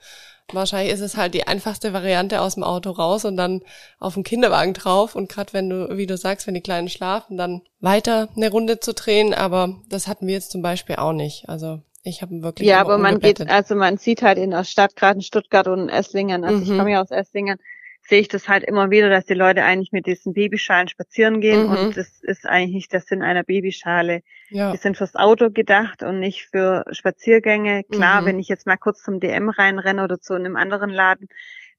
Wahrscheinlich 0.53 0.93
ist 0.93 1.01
es 1.01 1.17
halt 1.17 1.35
die 1.35 1.47
einfachste 1.47 1.93
Variante 1.93 2.41
aus 2.41 2.55
dem 2.55 2.65
Auto 2.65 2.91
raus 2.91 3.25
und 3.25 3.37
dann 3.37 3.63
auf 3.99 4.15
den 4.15 4.25
Kinderwagen 4.25 4.75
drauf. 4.75 5.15
Und 5.15 5.29
gerade 5.29 5.53
wenn 5.53 5.71
du, 5.71 5.97
wie 5.97 6.07
du 6.07 6.17
sagst, 6.17 6.47
wenn 6.47 6.55
die 6.55 6.61
Kleinen 6.61 6.89
schlafen, 6.89 7.37
dann 7.37 7.63
weiter 7.81 8.29
eine 8.37 8.51
Runde 8.51 8.79
zu 8.79 8.93
drehen. 8.93 9.33
Aber 9.33 9.77
das 9.89 10.07
hatten 10.07 10.27
wir 10.27 10.35
jetzt 10.35 10.51
zum 10.51 10.61
Beispiel 10.61 10.97
auch 10.97 11.13
nicht. 11.13 11.49
Also 11.49 11.81
ich 12.03 12.21
habe 12.21 12.43
wirklich. 12.43 12.69
Ja, 12.69 12.81
aber 12.81 12.99
man 12.99 13.19
geht, 13.19 13.49
also 13.49 13.75
man 13.75 13.97
sieht 13.97 14.23
halt 14.23 14.37
in 14.37 14.51
der 14.51 14.65
Stadt, 14.65 14.95
gerade 14.95 15.17
in 15.17 15.23
Stuttgart 15.23 15.67
und 15.67 15.85
in 15.85 15.89
Esslingen, 15.89 16.45
also 16.45 16.59
mhm. 16.59 16.63
ich 16.63 16.79
komme 16.79 16.93
ja 16.93 17.01
aus 17.01 17.11
Esslingen, 17.11 17.59
sehe 18.07 18.21
ich 18.21 18.29
das 18.29 18.49
halt 18.49 18.65
immer 18.65 18.91
wieder, 18.91 19.09
dass 19.09 19.25
die 19.25 19.35
Leute 19.35 19.65
eigentlich 19.65 19.93
mit 19.93 20.07
diesen 20.07 20.35
Babyschalen 20.35 20.89
spazieren 20.89 21.41
gehen 21.41 21.67
mhm. 21.67 21.73
und 21.73 21.97
das 21.97 22.21
ist 22.23 22.47
eigentlich 22.47 22.75
nicht 22.75 22.93
der 22.93 23.01
Sinn 23.01 23.23
einer 23.23 23.45
Babyschale. 23.45 24.23
Ja. 24.51 24.73
Die 24.73 24.79
sind 24.79 24.97
fürs 24.97 25.17
Auto 25.17 25.51
gedacht 25.51 26.03
und 26.03 26.21
nicht 26.21 26.49
für 26.51 26.85
Spaziergänge. 26.91 27.85
Klar, 27.85 28.23
mhm. 28.23 28.27
wenn 28.27 28.39
ich 28.39 28.49
jetzt 28.49 28.67
mal 28.67 28.77
kurz 28.77 29.03
zum 29.03 29.21
DM 29.21 29.49
reinrenne 29.49 30.05
oder 30.05 30.21
zu 30.21 30.35
einem 30.35 30.57
anderen 30.57 30.91
Laden, 30.91 31.29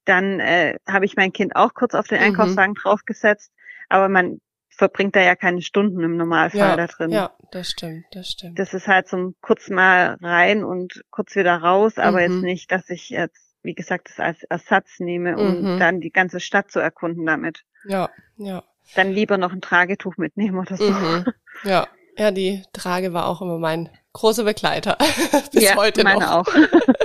dann 0.06 0.40
äh, 0.40 0.78
habe 0.88 1.06
ich 1.06 1.16
mein 1.16 1.32
Kind 1.32 1.56
auch 1.56 1.74
kurz 1.74 1.94
auf 1.94 2.08
den 2.08 2.20
mhm. 2.20 2.26
Einkaufswagen 2.26 2.72
mhm. 2.72 2.82
draufgesetzt, 2.82 3.52
aber 3.90 4.10
man 4.10 4.40
verbringt 4.70 5.16
da 5.16 5.22
ja 5.22 5.36
keine 5.36 5.62
Stunden 5.62 6.02
im 6.04 6.18
Normalfall 6.18 6.60
ja, 6.60 6.76
da 6.76 6.88
drin. 6.88 7.12
Ja, 7.12 7.32
das 7.52 7.70
stimmt, 7.70 8.06
das 8.12 8.30
stimmt. 8.30 8.60
Das 8.60 8.74
ist 8.74 8.88
halt 8.88 9.08
zum 9.08 9.36
kurz 9.42 9.70
mal 9.70 10.18
rein 10.22 10.64
und 10.64 11.04
kurz 11.12 11.36
wieder 11.36 11.56
raus, 11.56 11.98
aber 11.98 12.22
jetzt 12.22 12.34
mhm. 12.34 12.42
nicht, 12.42 12.72
dass 12.72 12.90
ich 12.90 13.10
jetzt 13.10 13.45
wie 13.66 13.76
gesagt, 13.76 14.10
das 14.10 14.20
als 14.20 14.44
Ersatz 14.44 15.00
nehme, 15.00 15.38
um 15.38 15.62
mhm. 15.62 15.80
dann 15.80 16.00
die 16.02 16.12
ganze 16.12 16.40
Stadt 16.40 16.72
zu 16.72 16.80
erkunden 16.80 17.26
damit. 17.26 17.64
Ja, 17.88 18.10
ja. 18.38 18.64
Dann 18.96 19.12
lieber 19.12 19.38
noch 19.38 19.52
ein 19.52 19.62
Tragetuch 19.62 20.18
mitnehmen 20.18 20.60
oder 20.60 20.78
so. 20.78 20.92
Mhm. 20.92 21.26
Ja, 21.64 21.88
ja, 22.18 22.32
die 22.32 22.64
Trage 22.74 23.14
war 23.14 23.28
auch 23.28 23.42
immer 23.42 23.58
mein 23.58 23.90
großer 24.14 24.44
Begleiter. 24.44 24.98
Bis 25.54 25.64
ja, 25.64 25.76
heute 25.76 26.04
meine 26.04 26.20
noch. 26.20 26.48
auch. 26.48 26.54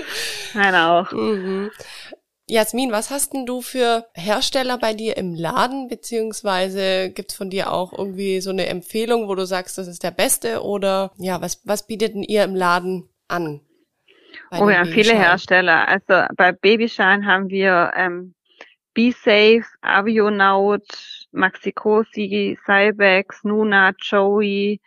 meine 0.54 0.88
auch. 0.88 1.12
Mhm. 1.12 1.70
Jasmin, 2.46 2.90
was 2.90 3.10
hast 3.10 3.32
denn 3.32 3.46
du 3.46 3.60
für 3.60 4.06
Hersteller 4.14 4.76
bei 4.76 4.92
dir 4.92 5.16
im 5.16 5.34
Laden, 5.34 5.86
beziehungsweise 5.88 7.10
gibt's 7.10 7.34
von 7.34 7.48
dir 7.48 7.72
auch 7.72 7.92
irgendwie 7.92 8.40
so 8.40 8.50
eine 8.50 8.66
Empfehlung, 8.66 9.28
wo 9.28 9.36
du 9.36 9.46
sagst, 9.46 9.78
das 9.78 9.86
ist 9.86 10.02
der 10.02 10.10
beste 10.10 10.62
oder 10.64 11.12
ja, 11.16 11.40
was, 11.40 11.60
was 11.64 11.86
bietet 11.86 12.14
denn 12.14 12.24
ihr 12.24 12.42
im 12.42 12.56
Laden 12.56 13.08
an? 13.28 13.60
Oh 14.52 14.68
ja, 14.68 14.84
viele 14.84 15.14
Hersteller. 15.14 15.88
Also 15.88 16.26
bei 16.36 16.52
Babyschalen 16.52 17.26
haben 17.26 17.48
wir 17.48 17.92
ähm, 17.96 18.34
BeSafe, 18.94 19.64
Avionaut, 19.80 20.86
Maxi-Cosi, 21.32 22.58
Cybex, 22.64 23.44
Nuna, 23.44 23.92
Joey, 23.98 24.80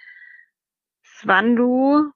Swandu 1.03 2.11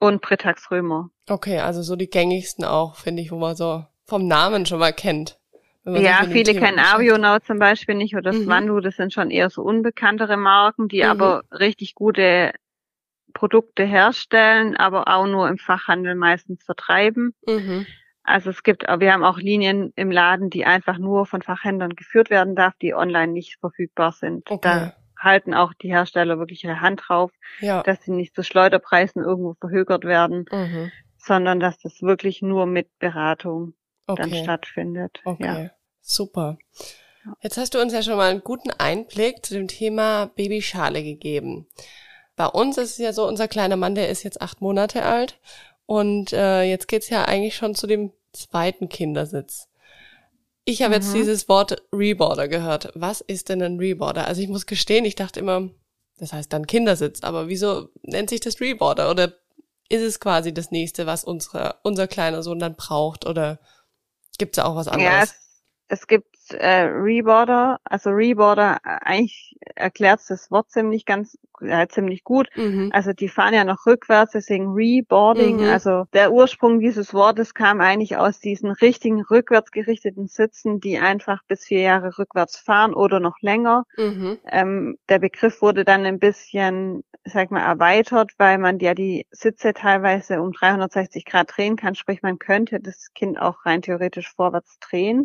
und 0.00 0.20
Britax 0.22 0.70
Römer. 0.70 1.10
Okay, 1.28 1.58
also 1.58 1.82
so 1.82 1.96
die 1.96 2.08
gängigsten 2.08 2.64
auch, 2.64 2.96
finde 2.96 3.22
ich, 3.22 3.30
wo 3.30 3.38
man 3.38 3.54
so 3.54 3.84
vom 4.06 4.26
Namen 4.26 4.64
schon 4.64 4.78
mal 4.78 4.92
kennt. 4.92 5.38
Ja, 5.84 6.24
viele 6.24 6.54
kennen 6.54 6.78
Avionaut 6.78 7.46
zum 7.46 7.58
Beispiel 7.58 7.94
nicht 7.94 8.14
oder 8.14 8.32
mhm. 8.32 8.44
Swandu, 8.44 8.80
das 8.80 8.96
sind 8.96 9.12
schon 9.12 9.30
eher 9.30 9.48
so 9.48 9.62
unbekanntere 9.62 10.36
Marken, 10.36 10.88
die 10.88 11.02
mhm. 11.02 11.10
aber 11.10 11.42
richtig 11.50 11.94
gute 11.94 12.52
Produkte 13.38 13.84
herstellen, 13.84 14.76
aber 14.76 15.06
auch 15.06 15.24
nur 15.26 15.48
im 15.48 15.58
Fachhandel 15.58 16.16
meistens 16.16 16.64
vertreiben. 16.64 17.34
Mhm. 17.46 17.86
Also 18.24 18.50
es 18.50 18.64
gibt, 18.64 18.82
wir 18.82 19.12
haben 19.12 19.22
auch 19.22 19.38
Linien 19.38 19.92
im 19.94 20.10
Laden, 20.10 20.50
die 20.50 20.66
einfach 20.66 20.98
nur 20.98 21.24
von 21.24 21.40
Fachhändlern 21.40 21.94
geführt 21.94 22.30
werden 22.30 22.56
darf, 22.56 22.74
die 22.82 22.94
online 22.94 23.32
nicht 23.32 23.60
verfügbar 23.60 24.10
sind. 24.10 24.50
Okay. 24.50 24.60
Da 24.60 24.96
halten 25.16 25.54
auch 25.54 25.72
die 25.72 25.88
Hersteller 25.88 26.40
wirklich 26.40 26.64
ihre 26.64 26.80
Hand 26.80 27.02
drauf, 27.06 27.30
ja. 27.60 27.84
dass 27.84 28.02
sie 28.02 28.10
nicht 28.10 28.34
zu 28.34 28.42
Schleuderpreisen 28.42 29.22
irgendwo 29.22 29.54
verhökert 29.54 30.02
werden, 30.02 30.44
mhm. 30.50 30.90
sondern 31.16 31.60
dass 31.60 31.78
das 31.78 32.02
wirklich 32.02 32.42
nur 32.42 32.66
mit 32.66 32.88
Beratung 32.98 33.74
okay. 34.08 34.22
dann 34.22 34.34
stattfindet. 34.34 35.20
Okay, 35.24 35.44
ja. 35.44 35.70
super. 36.00 36.58
Jetzt 37.40 37.56
hast 37.56 37.74
du 37.74 37.80
uns 37.80 37.92
ja 37.92 38.02
schon 38.02 38.16
mal 38.16 38.30
einen 38.30 38.42
guten 38.42 38.72
Einblick 38.72 39.46
zu 39.46 39.54
dem 39.54 39.68
Thema 39.68 40.26
Babyschale 40.26 41.04
gegeben. 41.04 41.68
Bei 42.38 42.46
uns 42.46 42.78
ist 42.78 42.92
es 42.92 42.98
ja 42.98 43.12
so, 43.12 43.26
unser 43.26 43.48
kleiner 43.48 43.74
Mann, 43.74 43.96
der 43.96 44.10
ist 44.10 44.22
jetzt 44.22 44.40
acht 44.40 44.60
Monate 44.60 45.02
alt 45.02 45.40
und 45.86 46.32
äh, 46.32 46.62
jetzt 46.62 46.86
geht's 46.86 47.10
ja 47.10 47.24
eigentlich 47.24 47.56
schon 47.56 47.74
zu 47.74 47.88
dem 47.88 48.12
zweiten 48.32 48.88
Kindersitz. 48.88 49.66
Ich 50.64 50.82
habe 50.82 50.90
mhm. 50.90 51.02
jetzt 51.02 51.14
dieses 51.14 51.48
Wort 51.48 51.82
Reboarder 51.92 52.46
gehört. 52.46 52.92
Was 52.94 53.22
ist 53.22 53.48
denn 53.48 53.60
ein 53.60 53.78
Reboarder? 53.78 54.28
Also 54.28 54.40
ich 54.40 54.48
muss 54.48 54.66
gestehen, 54.66 55.04
ich 55.04 55.16
dachte 55.16 55.40
immer, 55.40 55.68
das 56.18 56.32
heißt 56.32 56.52
dann 56.52 56.68
Kindersitz, 56.68 57.24
aber 57.24 57.48
wieso 57.48 57.88
nennt 58.02 58.30
sich 58.30 58.38
das 58.38 58.60
Reboarder? 58.60 59.10
Oder 59.10 59.32
ist 59.88 60.02
es 60.02 60.20
quasi 60.20 60.54
das 60.54 60.70
nächste, 60.70 61.06
was 61.06 61.24
unsere, 61.24 61.80
unser 61.82 62.06
kleiner 62.06 62.44
Sohn 62.44 62.60
dann 62.60 62.76
braucht? 62.76 63.26
Oder 63.26 63.58
gibt's 64.38 64.56
da 64.56 64.66
auch 64.66 64.76
was 64.76 64.86
anderes? 64.86 65.10
Ja, 65.10 65.22
es, 65.24 65.34
es 65.88 66.06
gibt 66.06 66.37
äh, 66.54 66.82
Reboarder, 66.84 67.78
also 67.84 68.10
Reboarder, 68.10 68.78
äh, 68.84 68.98
eigentlich 69.02 69.56
erklärt 69.74 70.20
das 70.28 70.50
Wort 70.50 70.70
ziemlich 70.70 71.04
ganz, 71.04 71.38
äh, 71.60 71.86
ziemlich 71.88 72.24
gut. 72.24 72.48
Mhm. 72.56 72.90
Also 72.92 73.12
die 73.12 73.28
fahren 73.28 73.54
ja 73.54 73.64
noch 73.64 73.86
rückwärts, 73.86 74.32
deswegen 74.32 74.72
Reboarding. 74.72 75.58
Mhm. 75.58 75.68
Also 75.68 76.04
der 76.12 76.32
Ursprung 76.32 76.80
dieses 76.80 77.14
Wortes 77.14 77.54
kam 77.54 77.80
eigentlich 77.80 78.16
aus 78.16 78.40
diesen 78.40 78.70
richtigen 78.70 79.22
rückwärts 79.22 79.70
gerichteten 79.70 80.26
Sitzen, 80.28 80.80
die 80.80 80.98
einfach 80.98 81.42
bis 81.48 81.64
vier 81.64 81.80
Jahre 81.80 82.18
rückwärts 82.18 82.58
fahren 82.58 82.94
oder 82.94 83.20
noch 83.20 83.40
länger. 83.40 83.84
Mhm. 83.96 84.38
Ähm, 84.50 84.98
der 85.08 85.18
Begriff 85.18 85.62
wurde 85.62 85.84
dann 85.84 86.04
ein 86.04 86.18
bisschen, 86.18 87.04
sag 87.24 87.50
mal, 87.50 87.62
erweitert, 87.62 88.32
weil 88.38 88.58
man 88.58 88.78
ja 88.78 88.94
die 88.94 89.26
Sitze 89.30 89.72
teilweise 89.74 90.40
um 90.40 90.52
360 90.52 91.24
Grad 91.24 91.56
drehen 91.56 91.76
kann, 91.76 91.94
sprich 91.94 92.22
man 92.22 92.38
könnte 92.38 92.80
das 92.80 93.12
Kind 93.14 93.40
auch 93.40 93.64
rein 93.66 93.82
theoretisch 93.82 94.32
vorwärts 94.34 94.78
drehen. 94.80 95.24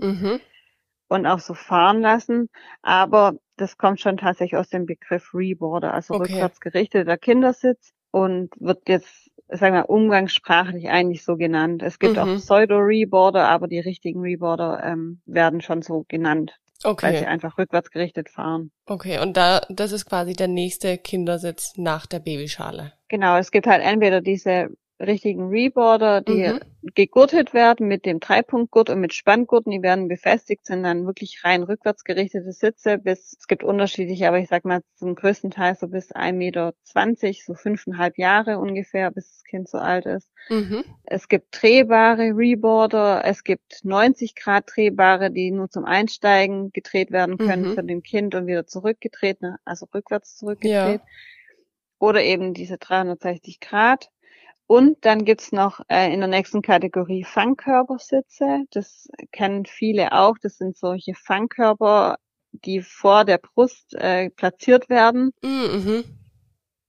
Und 1.13 1.27
auch 1.27 1.39
so 1.39 1.53
fahren 1.53 2.01
lassen. 2.01 2.49
Aber 2.81 3.33
das 3.57 3.77
kommt 3.77 4.01
schon 4.01 4.17
tatsächlich 4.17 4.57
aus 4.57 4.69
dem 4.69 4.87
Begriff 4.87 5.31
Reboarder, 5.33 5.93
also 5.93 6.15
okay. 6.15 6.23
rückwärts 6.23 6.59
gerichteter 6.59 7.17
Kindersitz 7.17 7.91
und 8.09 8.49
wird 8.59 8.89
jetzt, 8.89 9.29
sagen 9.47 9.75
wir, 9.75 9.89
umgangssprachlich 9.89 10.89
eigentlich 10.89 11.23
so 11.23 11.37
genannt. 11.37 11.83
Es 11.83 11.99
gibt 11.99 12.15
mhm. 12.15 12.19
auch 12.19 12.35
Pseudo-Reboarder, 12.37 13.47
aber 13.47 13.67
die 13.67 13.79
richtigen 13.79 14.21
Reboarder 14.21 14.83
ähm, 14.83 15.21
werden 15.27 15.61
schon 15.61 15.83
so 15.83 16.03
genannt. 16.07 16.55
Okay. 16.83 17.05
Weil 17.05 17.19
sie 17.19 17.25
einfach 17.27 17.59
rückwärts 17.59 17.91
gerichtet 17.91 18.29
fahren. 18.29 18.71
Okay, 18.87 19.19
und 19.19 19.37
da, 19.37 19.61
das 19.69 19.91
ist 19.91 20.07
quasi 20.07 20.33
der 20.33 20.47
nächste 20.47 20.97
Kindersitz 20.97 21.77
nach 21.77 22.07
der 22.07 22.19
Babyschale. 22.19 22.93
Genau, 23.07 23.37
es 23.37 23.51
gibt 23.51 23.67
halt 23.67 23.83
entweder 23.83 24.19
diese 24.19 24.69
richtigen 25.03 25.49
Reboarder, 25.49 26.21
die 26.21 26.47
mhm. 26.47 26.59
gegurtet 26.95 27.53
werden 27.53 27.87
mit 27.87 28.05
dem 28.05 28.19
Dreipunktgurt 28.19 28.89
und 28.89 28.99
mit 28.99 29.13
Spanngurten, 29.13 29.71
die 29.71 29.81
werden 29.81 30.07
befestigt, 30.07 30.65
sind 30.65 30.83
dann 30.83 31.05
wirklich 31.05 31.43
rein 31.43 31.63
rückwärts 31.63 32.03
gerichtete 32.03 32.51
Sitze 32.51 32.97
bis, 32.97 33.35
es 33.39 33.47
gibt 33.47 33.63
unterschiedliche, 33.63 34.27
aber 34.27 34.39
ich 34.39 34.49
sag 34.49 34.65
mal 34.65 34.81
zum 34.95 35.15
größten 35.15 35.51
Teil 35.51 35.75
so 35.75 35.87
bis 35.87 36.13
1,20 36.13 36.33
Meter, 36.33 36.73
so 37.45 37.53
fünfeinhalb 37.53 38.17
Jahre 38.17 38.59
ungefähr, 38.59 39.11
bis 39.11 39.29
das 39.29 39.43
Kind 39.43 39.69
so 39.69 39.77
alt 39.77 40.05
ist. 40.05 40.31
Mhm. 40.49 40.83
Es 41.03 41.27
gibt 41.27 41.47
drehbare 41.61 42.35
Reboarder, 42.35 43.23
es 43.25 43.43
gibt 43.43 43.83
90 43.83 44.35
Grad 44.35 44.65
drehbare, 44.73 45.31
die 45.31 45.51
nur 45.51 45.69
zum 45.69 45.85
Einsteigen 45.85 46.71
gedreht 46.71 47.11
werden 47.11 47.37
können 47.37 47.69
mhm. 47.69 47.75
für 47.75 47.83
den 47.83 48.03
Kind 48.03 48.35
und 48.35 48.47
wieder 48.47 48.65
zurückgedreht, 48.65 49.39
also 49.65 49.87
rückwärts 49.93 50.37
zurückgedreht. 50.37 51.01
Ja. 51.01 51.07
Oder 51.99 52.21
eben 52.23 52.53
diese 52.53 52.77
360 52.77 53.59
Grad. 53.61 54.09
Und 54.73 55.05
dann 55.05 55.23
gibt's 55.23 55.51
noch 55.51 55.81
äh, 55.87 56.11
in 56.11 56.19
der 56.19 56.27
nächsten 56.27 56.63
Kategorie 56.63 57.23
Fangkörpersitze. 57.23 58.63
Das 58.71 59.07
kennen 59.31 59.67
viele 59.67 60.13
auch. 60.13 60.39
Das 60.41 60.57
sind 60.57 60.75
solche 60.75 61.13
Fangkörper, 61.13 62.17
die 62.53 62.81
vor 62.81 63.23
der 63.23 63.37
Brust 63.37 63.93
äh, 63.93 64.31
platziert 64.31 64.89
werden. 64.89 65.29
Mhm. 65.43 66.03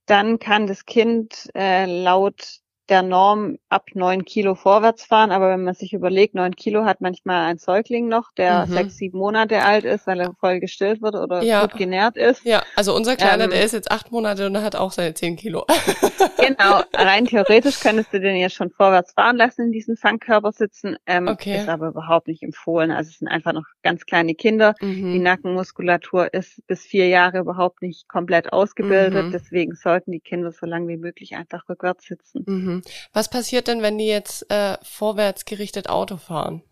Dann 0.07 0.39
kann 0.39 0.67
das 0.67 0.87
Kind 0.87 1.51
äh, 1.55 1.85
laut 1.85 2.61
der 2.89 3.03
Norm 3.03 3.59
ab 3.71 3.87
neun 3.95 4.25
Kilo 4.25 4.55
vorwärts 4.55 5.05
fahren, 5.05 5.31
aber 5.33 5.49
wenn 5.51 5.65
man 5.65 5.75
sich 5.75 5.93
überlegt, 5.95 6.35
neun 6.35 6.55
Kilo 6.55 6.85
hat 6.85 7.01
manchmal 7.01 7.47
ein 7.47 7.59
Säugling 7.59 8.09
noch, 8.09 8.33
der 8.37 8.67
Mhm. 8.67 8.73
sechs, 8.73 8.97
sieben 8.97 9.19
Monate 9.19 9.63
alt 9.63 9.85
ist, 9.85 10.07
weil 10.07 10.21
er 10.21 10.35
voll 10.39 10.61
gestillt 10.61 11.01
wird 11.01 11.15
oder 11.15 11.43
Ja. 11.43 11.63
gut 11.63 11.77
genährt 11.79 12.17
ist. 12.17 12.45
Ja, 12.45 12.63
also 12.77 12.95
unser 12.95 13.17
Kleiner, 13.17 13.45
Ähm. 13.45 13.51
der 13.51 13.65
ist 13.65 13.73
jetzt 13.73 13.91
acht 13.91 14.13
Monate 14.13 14.47
und 14.47 14.55
er 14.55 14.63
hat 14.63 14.77
auch 14.77 14.93
seine 14.93 15.15
zehn 15.15 15.37
Kilo. 15.37 15.65
Genau, 16.37 16.83
rein 16.95 17.25
theoretisch 17.25 17.81
könntest 17.81 18.13
du 18.13 18.21
den 18.21 18.37
ja 18.37 18.51
schon 18.51 18.71
vorwärts 18.71 19.13
fahren 19.13 19.37
lassen 19.37 19.63
in 19.67 19.73
diesen 19.73 19.97
Fangkörper 19.97 20.53
sitzen, 20.53 20.97
ähm, 21.07 21.29
Okay. 21.29 21.57
ist 21.57 21.69
aber 21.71 21.89
überhaupt 21.89 22.29
nicht 22.29 22.43
empfohlen. 22.43 22.91
Also 22.91 23.09
es 23.11 23.19
sind 23.19 23.29
einfach 23.29 23.53
noch 23.55 23.65
ganz 23.83 24.05
kleine 24.05 24.35
Kinder. 24.35 24.75
Die 24.83 24.87
Mhm. 24.87 25.23
Nackenmuskulatur 25.23 26.35
ist 26.35 26.61
bis 26.67 26.83
vier 26.83 27.09
Jahre 27.09 27.39
überhaupt 27.39 27.81
nicht 27.83 28.09
komplett 28.09 28.53
ausgebildet. 28.53 29.27
Mhm. 29.27 29.31
Deswegen 29.31 29.75
sollten 29.75 30.13
die 30.13 30.21
Kinder 30.21 30.53
so 30.53 30.67
lange 30.67 30.89
wie 30.89 30.97
möglich 30.99 31.35
einfach 31.37 31.67
rückwärts 31.69 32.05
sitzen. 32.07 32.74
Mhm. 32.77 32.83
Was 33.13 33.29
passiert 33.31 33.69
denn, 33.69 33.83
wenn 33.83 33.99
die 33.99 34.07
jetzt 34.07 34.51
äh, 34.51 34.77
vorwärts 34.83 35.45
gerichtet 35.45 35.89
Auto 35.89 36.17
fahren? 36.17 36.63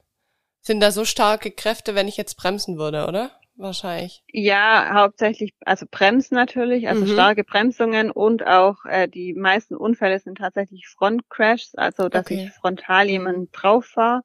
Sind 0.61 0.81
da 0.81 0.93
so 0.93 1.05
starke 1.05 1.51
Kräfte, 1.51 1.95
wenn 1.95 2.09
ich 2.09 2.17
jetzt 2.17 2.37
bremsen 2.37 2.79
würde, 2.79 3.07
oder? 3.07 3.31
Wahrscheinlich. 3.57 4.23
Ja, 4.33 4.93
hauptsächlich, 4.95 5.53
also 5.67 5.85
Bremsen 5.91 6.37
natürlich, 6.37 6.89
also 6.89 7.05
Mhm. 7.05 7.13
starke 7.13 7.45
Bremsungen 7.45 8.11
und 8.11 8.47
auch 8.47 8.85
äh, 8.87 9.07
die 9.07 9.35
meisten 9.35 9.75
Unfälle 9.77 10.19
sind 10.21 10.39
tatsächlich 10.39 10.89
Frontcrashs, 10.89 11.75
also 11.75 12.09
dass 12.09 12.27
Okay. 12.27 12.47
ich 12.47 12.51
frontal 12.53 13.09
jemanden 13.09 13.51
drauf 13.53 13.85
fahre. 13.87 14.23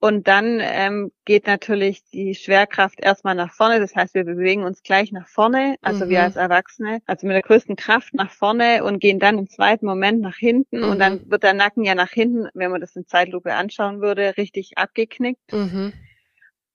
Und 0.00 0.28
dann 0.28 0.60
ähm, 0.62 1.10
geht 1.24 1.46
natürlich 1.48 2.04
die 2.10 2.34
Schwerkraft 2.36 3.00
erstmal 3.00 3.34
nach 3.34 3.52
vorne. 3.52 3.80
Das 3.80 3.96
heißt, 3.96 4.14
wir 4.14 4.24
bewegen 4.24 4.62
uns 4.62 4.82
gleich 4.84 5.10
nach 5.10 5.26
vorne, 5.26 5.76
also 5.82 6.04
Mhm. 6.04 6.10
wir 6.10 6.22
als 6.22 6.36
Erwachsene, 6.36 7.00
also 7.06 7.26
mit 7.26 7.34
der 7.34 7.42
größten 7.42 7.74
Kraft 7.74 8.14
nach 8.14 8.30
vorne 8.30 8.84
und 8.84 9.00
gehen 9.00 9.18
dann 9.18 9.38
im 9.38 9.48
zweiten 9.48 9.86
Moment 9.86 10.20
nach 10.20 10.36
hinten. 10.36 10.84
Mhm. 10.84 10.90
Und 10.90 10.98
dann 11.00 11.28
wird 11.28 11.42
der 11.42 11.54
Nacken 11.54 11.84
ja 11.84 11.96
nach 11.96 12.10
hinten, 12.10 12.48
wenn 12.54 12.70
man 12.70 12.80
das 12.80 12.94
in 12.94 13.06
Zeitlupe 13.06 13.54
anschauen 13.54 14.00
würde, 14.00 14.36
richtig 14.36 14.78
abgeknickt. 14.78 15.52
Mhm. 15.52 15.92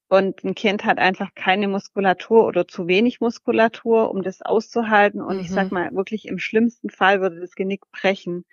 Und 0.09 0.43
ein 0.43 0.53
Kind 0.53 0.83
hat 0.85 0.99
einfach 0.99 1.33
keine 1.33 1.67
Muskulatur 1.67 2.45
oder 2.45 2.67
zu 2.67 2.87
wenig 2.87 3.21
Muskulatur, 3.21 4.11
um 4.11 4.21
das 4.21 4.41
auszuhalten. 4.41 5.21
Und 5.21 5.39
ich 5.39 5.49
Mhm. 5.49 5.53
sag 5.53 5.71
mal, 5.71 5.91
wirklich 5.95 6.27
im 6.27 6.39
schlimmsten 6.39 6.89
Fall 6.89 7.21
würde 7.21 7.39
das 7.39 7.55
Genick 7.55 7.81
brechen, 7.91 8.45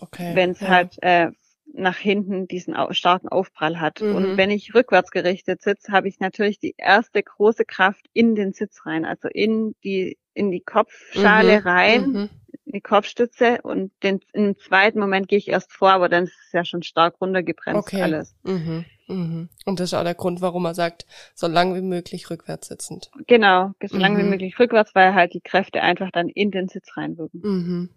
Okay. 0.00 0.34
wenn 0.34 0.50
es 0.50 0.60
ja. 0.60 0.68
halt 0.68 0.96
äh, 1.02 1.30
nach 1.72 1.96
hinten 1.96 2.48
diesen 2.48 2.74
starken 2.90 3.28
Aufprall 3.28 3.80
hat. 3.80 4.00
Mhm. 4.00 4.14
Und 4.14 4.36
wenn 4.36 4.50
ich 4.50 4.74
rückwärts 4.74 5.10
gerichtet 5.10 5.62
sitze, 5.62 5.92
habe 5.92 6.08
ich 6.08 6.18
natürlich 6.20 6.58
die 6.58 6.74
erste 6.76 7.22
große 7.22 7.64
Kraft 7.64 8.06
in 8.12 8.34
den 8.34 8.52
Sitz 8.52 8.84
rein, 8.86 9.04
also 9.04 9.28
in 9.28 9.74
die 9.84 10.18
in 10.32 10.50
die 10.50 10.60
Kopfschale 10.60 11.60
Mhm. 11.60 11.66
rein, 11.66 12.02
Mhm. 12.12 12.30
in 12.64 12.72
die 12.72 12.80
Kopfstütze 12.80 13.60
und 13.62 13.92
den, 14.02 14.20
im 14.32 14.56
zweiten 14.58 15.00
Moment 15.00 15.28
gehe 15.28 15.38
ich 15.38 15.48
erst 15.48 15.72
vor, 15.72 15.90
aber 15.90 16.08
dann 16.08 16.24
ist 16.24 16.38
es 16.46 16.52
ja 16.52 16.64
schon 16.64 16.82
stark 16.82 17.20
runtergebremst 17.20 17.88
Okay. 17.88 18.02
alles. 18.02 18.34
Mhm. 18.44 18.84
Mhm. 19.08 19.48
Und 19.66 19.80
das 19.80 19.88
ist 19.92 19.94
auch 19.94 20.04
der 20.04 20.14
Grund, 20.14 20.40
warum 20.40 20.64
er 20.66 20.74
sagt, 20.74 21.04
so 21.34 21.48
lang 21.48 21.74
wie 21.74 21.80
möglich 21.82 22.30
rückwärts 22.30 22.68
sitzend. 22.68 23.10
Genau, 23.26 23.72
so 23.84 23.98
lange 23.98 24.18
wie 24.18 24.22
Mhm. 24.22 24.30
möglich 24.30 24.58
rückwärts, 24.58 24.94
weil 24.94 25.14
halt 25.14 25.34
die 25.34 25.40
Kräfte 25.40 25.82
einfach 25.82 26.10
dann 26.12 26.28
in 26.28 26.52
den 26.52 26.68
Sitz 26.68 26.96
reinwirken. 26.96 27.90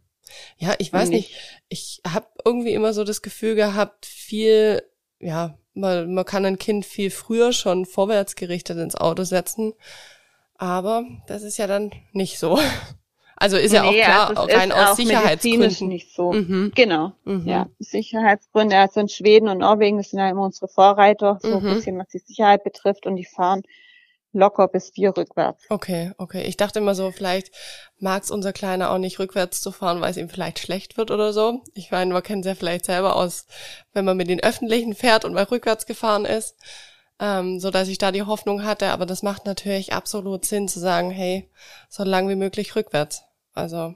Ja, 0.57 0.73
ich 0.79 0.91
weiß 0.93 1.09
nicht. 1.09 1.31
Ich 1.69 2.01
habe 2.07 2.27
irgendwie 2.45 2.73
immer 2.73 2.93
so 2.93 3.03
das 3.03 3.21
Gefühl 3.21 3.55
gehabt, 3.55 4.05
viel, 4.05 4.83
ja, 5.19 5.57
man, 5.73 6.13
man 6.13 6.25
kann 6.25 6.45
ein 6.45 6.57
Kind 6.59 6.85
viel 6.85 7.09
früher 7.11 7.51
schon 7.53 7.85
vorwärts 7.85 8.35
gerichtet 8.35 8.77
ins 8.77 8.95
Auto 8.95 9.23
setzen. 9.23 9.73
Aber 10.57 11.03
das 11.27 11.43
ist 11.43 11.57
ja 11.57 11.67
dann 11.67 11.91
nicht 12.11 12.39
so. 12.39 12.59
Also 13.35 13.57
ist 13.57 13.73
ja 13.73 13.83
auch 13.83 13.91
Nee, 13.91 14.03
klar, 14.03 14.29
also 14.37 14.43
rein 14.55 14.71
aus 14.71 14.91
auch 14.91 14.95
Sicherheitsgründen. 14.95 15.87
nicht 15.89 16.13
so. 16.15 16.31
Mhm. 16.31 16.71
Genau, 16.75 17.11
Mhm. 17.25 17.45
ja. 17.45 17.67
Sicherheitsgründe, 17.79 18.77
also 18.77 19.01
in 19.01 19.09
Schweden 19.09 19.49
und 19.49 19.57
Norwegen, 19.57 19.97
das 19.97 20.11
sind 20.11 20.19
ja 20.19 20.29
immer 20.29 20.43
unsere 20.43 20.69
Vorreiter, 20.69 21.39
so 21.41 21.59
Mhm. 21.59 21.67
ein 21.67 21.73
bisschen 21.75 21.97
was 21.97 22.07
die 22.09 22.19
Sicherheit 22.19 22.63
betrifft 22.63 23.05
und 23.05 23.15
die 23.17 23.25
fahren 23.25 23.63
locker 24.33 24.67
bis 24.67 24.89
vier 24.89 25.15
rückwärts. 25.15 25.63
Okay, 25.69 26.11
okay. 26.17 26.43
Ich 26.43 26.57
dachte 26.57 26.79
immer 26.79 26.95
so, 26.95 27.11
vielleicht 27.11 27.51
mag 27.99 28.23
es 28.23 28.31
unser 28.31 28.51
Kleiner 28.51 28.91
auch 28.91 28.97
nicht 28.97 29.19
rückwärts 29.19 29.61
zu 29.61 29.71
fahren, 29.71 30.01
weil 30.01 30.11
es 30.11 30.17
ihm 30.17 30.29
vielleicht 30.29 30.59
schlecht 30.59 30.97
wird 30.97 31.11
oder 31.11 31.31
so. 31.31 31.61
Ich 31.73 31.91
meine, 31.91 32.13
man 32.13 32.23
kennt 32.23 32.45
es 32.45 32.49
ja 32.49 32.55
vielleicht 32.55 32.85
selber 32.85 33.15
aus, 33.15 33.45
wenn 33.93 34.05
man 34.05 34.17
mit 34.17 34.29
den 34.29 34.43
Öffentlichen 34.43 34.95
fährt 34.95 35.23
und 35.23 35.33
mal 35.33 35.43
rückwärts 35.43 35.85
gefahren 35.85 36.25
ist, 36.25 36.55
ähm, 37.19 37.59
so 37.59 37.71
dass 37.71 37.87
ich 37.87 37.99
da 37.99 38.11
die 38.11 38.23
Hoffnung 38.23 38.63
hatte. 38.63 38.87
Aber 38.87 39.05
das 39.05 39.23
macht 39.23 39.45
natürlich 39.45 39.93
absolut 39.93 40.45
Sinn 40.45 40.67
zu 40.67 40.79
sagen, 40.79 41.11
hey, 41.11 41.49
so 41.89 42.03
lang 42.03 42.27
wie 42.27 42.35
möglich 42.35 42.75
rückwärts. 42.75 43.23
Also, 43.53 43.95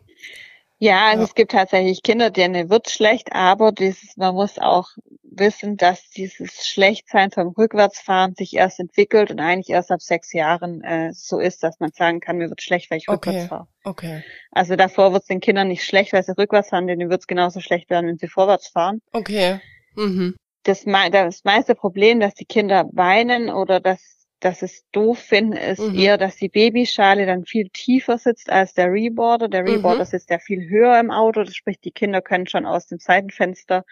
Ja, 0.80 1.08
also 1.08 1.22
Ja. 1.22 1.28
es 1.28 1.34
gibt 1.34 1.52
tatsächlich 1.52 2.04
Kinder, 2.04 2.30
denen 2.30 2.70
wird 2.70 2.90
schlecht, 2.90 3.34
aber 3.34 3.72
dieses, 3.72 4.16
man 4.16 4.36
muss 4.36 4.60
auch 4.60 4.90
wissen, 5.24 5.76
dass 5.78 6.10
dieses 6.12 6.68
Schlechtsein 6.68 7.32
vom 7.32 7.50
Rückwärtsfahren 7.50 8.36
sich 8.36 8.54
erst 8.56 8.80
entwickelt 8.80 9.32
und 9.32 9.40
eigentlich 9.40 9.70
erst 9.70 9.92
ab 9.92 10.02
sechs 10.02 10.34
Jahren 10.34 10.82
äh, 10.84 11.12
so 11.14 11.40
ist, 11.40 11.64
dass 11.64 11.80
man 11.80 11.92
sagen 11.94 12.20
kann, 12.20 12.38
mir 12.38 12.50
wird 12.50 12.62
schlecht, 12.62 12.92
weil 12.92 12.98
ich 13.00 13.08
rückwärts 13.10 13.40
Okay. 13.40 13.48
fahre. 13.48 13.68
okay, 13.84 14.24
Also 14.52 14.76
davor 14.76 15.14
wird 15.14 15.24
es 15.24 15.28
den 15.28 15.40
Kindern 15.40 15.68
nicht 15.68 15.84
schlecht, 15.84 16.14
weil 16.14 16.24
sie 16.24 16.38
rückwärts 16.38 16.70
fahren, 16.70 16.88
denen 16.88 17.10
wird 17.10 17.22
es 17.22 17.28
genauso 17.28 17.60
schlecht 17.60 17.90
werden, 17.90 18.08
wenn 18.08 18.18
sie 18.18 18.28
vorwärts 18.28 18.68
fahren. 18.68 19.02
okay. 19.14 19.60
Mhm. 19.96 20.36
Das, 20.64 20.84
das 20.84 21.44
meiste 21.44 21.76
Problem, 21.76 22.20
dass 22.20 22.34
die 22.34 22.46
Kinder 22.46 22.90
weinen 22.92 23.50
oder 23.50 23.80
dass, 23.80 24.17
dass 24.40 24.62
es 24.62 24.86
doof 24.92 25.20
finden, 25.20 25.54
ist 25.54 25.88
Mhm. 25.88 25.94
eher, 25.94 26.18
dass 26.18 26.36
die 26.38 26.50
Babyschale 26.50 27.26
dann 27.26 27.46
viel 27.46 27.70
tiefer 27.74 28.18
sitzt 28.18 28.50
als 28.52 28.74
der 28.74 28.92
Reboarder. 28.92 29.50
Der 29.50 29.66
Mhm. 29.66 29.66
Reboarder 29.66 30.06
sitzt 30.06 30.30
ja 30.30 30.40
viel 30.40 30.70
höher 30.70 31.00
im 31.00 31.12
Auto, 31.12 31.44
das 31.44 31.56
sprich, 31.56 31.80
die 31.80 31.92
Kinder 31.92 32.22
können 32.22 32.48
schon 32.48 32.66
aus 32.66 32.88
dem 32.88 33.00
Seitenfenster 33.00 33.84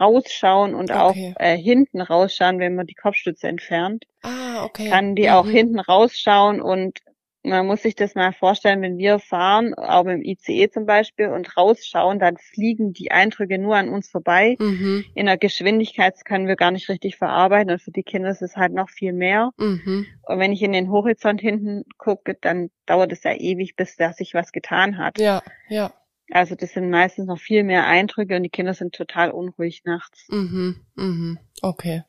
rausschauen 0.00 0.74
und 0.74 0.92
Okay. 0.92 0.92
auch 0.92 1.34
äh, 1.36 1.56
hinten 1.56 2.00
rausschauen, 2.00 2.58
wenn 2.60 2.74
man 2.76 2.86
die 2.86 2.94
Kopfstütze 2.94 3.48
entfernt. 3.48 4.04
Ah, 4.22 4.64
okay. 4.64 5.00
Kann 5.00 5.14
die 5.14 5.30
auch 5.30 5.50
Mhm. 5.50 5.50
hinten 5.50 5.78
rausschauen 5.80 6.60
und 6.60 7.00
man 7.48 7.66
muss 7.66 7.82
sich 7.82 7.94
das 7.94 8.14
mal 8.14 8.32
vorstellen, 8.32 8.82
wenn 8.82 8.98
wir 8.98 9.18
fahren, 9.18 9.74
auch 9.74 10.06
im 10.06 10.22
ICE 10.22 10.70
zum 10.70 10.86
Beispiel, 10.86 11.28
und 11.28 11.56
rausschauen, 11.56 12.18
dann 12.18 12.36
fliegen 12.36 12.92
die 12.92 13.10
Eindrücke 13.10 13.58
nur 13.58 13.76
an 13.76 13.88
uns 13.88 14.10
vorbei 14.10 14.56
Mhm. 14.58 15.04
in 15.14 15.26
der 15.26 15.38
Geschwindigkeit 15.38 16.14
können 16.24 16.46
wir 16.46 16.56
gar 16.56 16.70
nicht 16.70 16.88
richtig 16.88 17.16
verarbeiten 17.16 17.72
und 17.72 17.82
für 17.82 17.90
die 17.90 18.02
Kinder 18.02 18.30
ist 18.30 18.42
es 18.42 18.56
halt 18.56 18.72
noch 18.72 18.88
viel 18.90 19.12
mehr. 19.12 19.50
Mhm. 19.58 20.06
Und 20.22 20.38
wenn 20.38 20.52
ich 20.52 20.62
in 20.62 20.72
den 20.72 20.90
Horizont 20.90 21.40
hinten 21.40 21.84
gucke, 21.96 22.36
dann 22.40 22.70
dauert 22.86 23.12
es 23.12 23.22
ja 23.24 23.32
ewig, 23.34 23.76
bis 23.76 23.96
da 23.96 24.12
sich 24.12 24.34
was 24.34 24.52
getan 24.52 24.98
hat. 24.98 25.18
Ja, 25.18 25.42
ja. 25.68 25.92
Also 26.30 26.54
das 26.54 26.72
sind 26.72 26.90
meistens 26.90 27.26
noch 27.26 27.38
viel 27.38 27.64
mehr 27.64 27.86
Eindrücke 27.86 28.36
und 28.36 28.42
die 28.42 28.50
Kinder 28.50 28.74
sind 28.74 28.94
total 28.94 29.30
unruhig 29.30 29.82
nachts. 29.84 30.26
Mhm, 30.28 30.76
mhm. 30.94 31.38
Okay. 31.62 32.02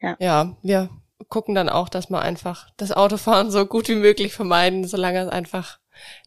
Ja. 0.00 0.16
Ja, 0.18 0.56
wir 0.62 0.90
gucken 1.28 1.54
dann 1.54 1.68
auch, 1.68 1.88
dass 1.88 2.10
wir 2.10 2.20
einfach 2.20 2.68
das 2.76 2.92
Autofahren 2.92 3.50
so 3.50 3.66
gut 3.66 3.88
wie 3.88 3.96
möglich 3.96 4.32
vermeiden, 4.32 4.86
solange 4.86 5.18
er 5.18 5.26
es 5.26 5.32
einfach 5.32 5.78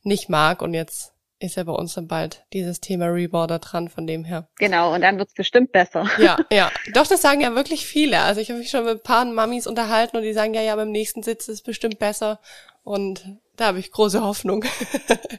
nicht 0.04 0.30
mag. 0.30 0.62
Und 0.62 0.74
jetzt 0.74 1.14
ist 1.40 1.58
ja 1.58 1.64
bei 1.64 1.74
uns 1.74 1.94
dann 1.94 2.08
bald 2.08 2.46
dieses 2.54 2.80
Thema 2.80 3.08
Reboarder 3.08 3.60
dran, 3.60 3.90
von 3.90 4.08
dem 4.08 4.24
her. 4.24 4.48
Genau, 4.60 4.94
und 4.94 5.02
dann 5.02 5.18
wird's 5.18 5.34
bestimmt 5.34 5.72
besser. 5.72 6.10
Ja, 6.18 6.38
ja. 6.52 6.72
Doch, 6.94 7.06
das 7.06 7.22
sagen 7.22 7.42
ja 7.42 7.56
wirklich 7.56 7.86
viele. 7.86 8.22
Also 8.22 8.40
ich 8.40 8.50
habe 8.50 8.60
mich 8.60 8.70
schon 8.70 8.86
mit 8.86 9.00
ein 9.00 9.04
paar 9.04 9.26
Mamis 9.26 9.68
unterhalten 9.68 10.18
und 10.18 10.24
die 10.24 10.34
sagen, 10.34 10.54
ja, 10.54 10.62
ja, 10.62 10.76
beim 10.76 10.92
nächsten 10.92 11.22
Sitz 11.22 11.48
ist 11.48 11.56
es 11.56 11.62
bestimmt 11.62 12.00
besser. 12.00 12.40
Und 12.84 13.38
da 13.56 13.68
habe 13.68 13.80
ich 13.80 13.92
große 13.92 14.24
Hoffnung. 14.24 14.66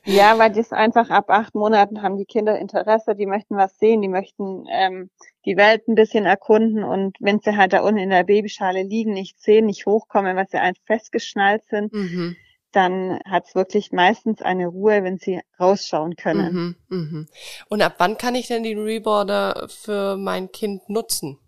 Ja, 0.06 0.38
weil 0.38 0.52
das 0.52 0.70
einfach 0.70 1.08
ab 1.08 1.30
acht 1.30 1.54
Monaten 1.54 2.02
haben 2.02 2.18
die 2.18 2.26
Kinder 2.26 2.58
Interesse, 2.58 3.14
die 3.14 3.24
möchten 3.24 3.56
was 3.56 3.78
sehen, 3.78 4.02
die 4.02 4.08
möchten 4.08 4.66
ähm, 4.70 5.08
die 5.46 5.56
Welt 5.56 5.88
ein 5.88 5.94
bisschen 5.94 6.26
erkunden 6.26 6.84
und 6.84 7.16
wenn 7.20 7.40
sie 7.40 7.56
halt 7.56 7.72
da 7.72 7.80
unten 7.80 8.00
in 8.00 8.10
der 8.10 8.24
Babyschale 8.24 8.82
liegen, 8.82 9.14
nicht 9.14 9.40
sehen, 9.40 9.64
nicht 9.64 9.86
hochkommen, 9.86 10.36
weil 10.36 10.46
sie 10.46 10.58
einfach 10.58 10.82
festgeschnallt 10.84 11.64
sind, 11.70 11.92
mhm, 11.94 12.36
dann 12.72 13.18
hat's 13.24 13.54
wirklich 13.54 13.92
meistens 13.92 14.42
eine 14.42 14.66
Ruhe, 14.66 15.02
wenn 15.04 15.16
sie 15.16 15.40
rausschauen 15.58 16.16
können. 16.16 16.76
mhm, 16.88 16.98
mhm. 16.98 17.28
Und 17.70 17.80
ab 17.80 17.94
wann 17.96 18.18
kann 18.18 18.34
ich 18.34 18.48
denn 18.48 18.62
den 18.62 18.78
Reboarder 18.78 19.68
für 19.68 20.18
mein 20.18 20.52
Kind 20.52 20.88
nutzen? 20.90 21.38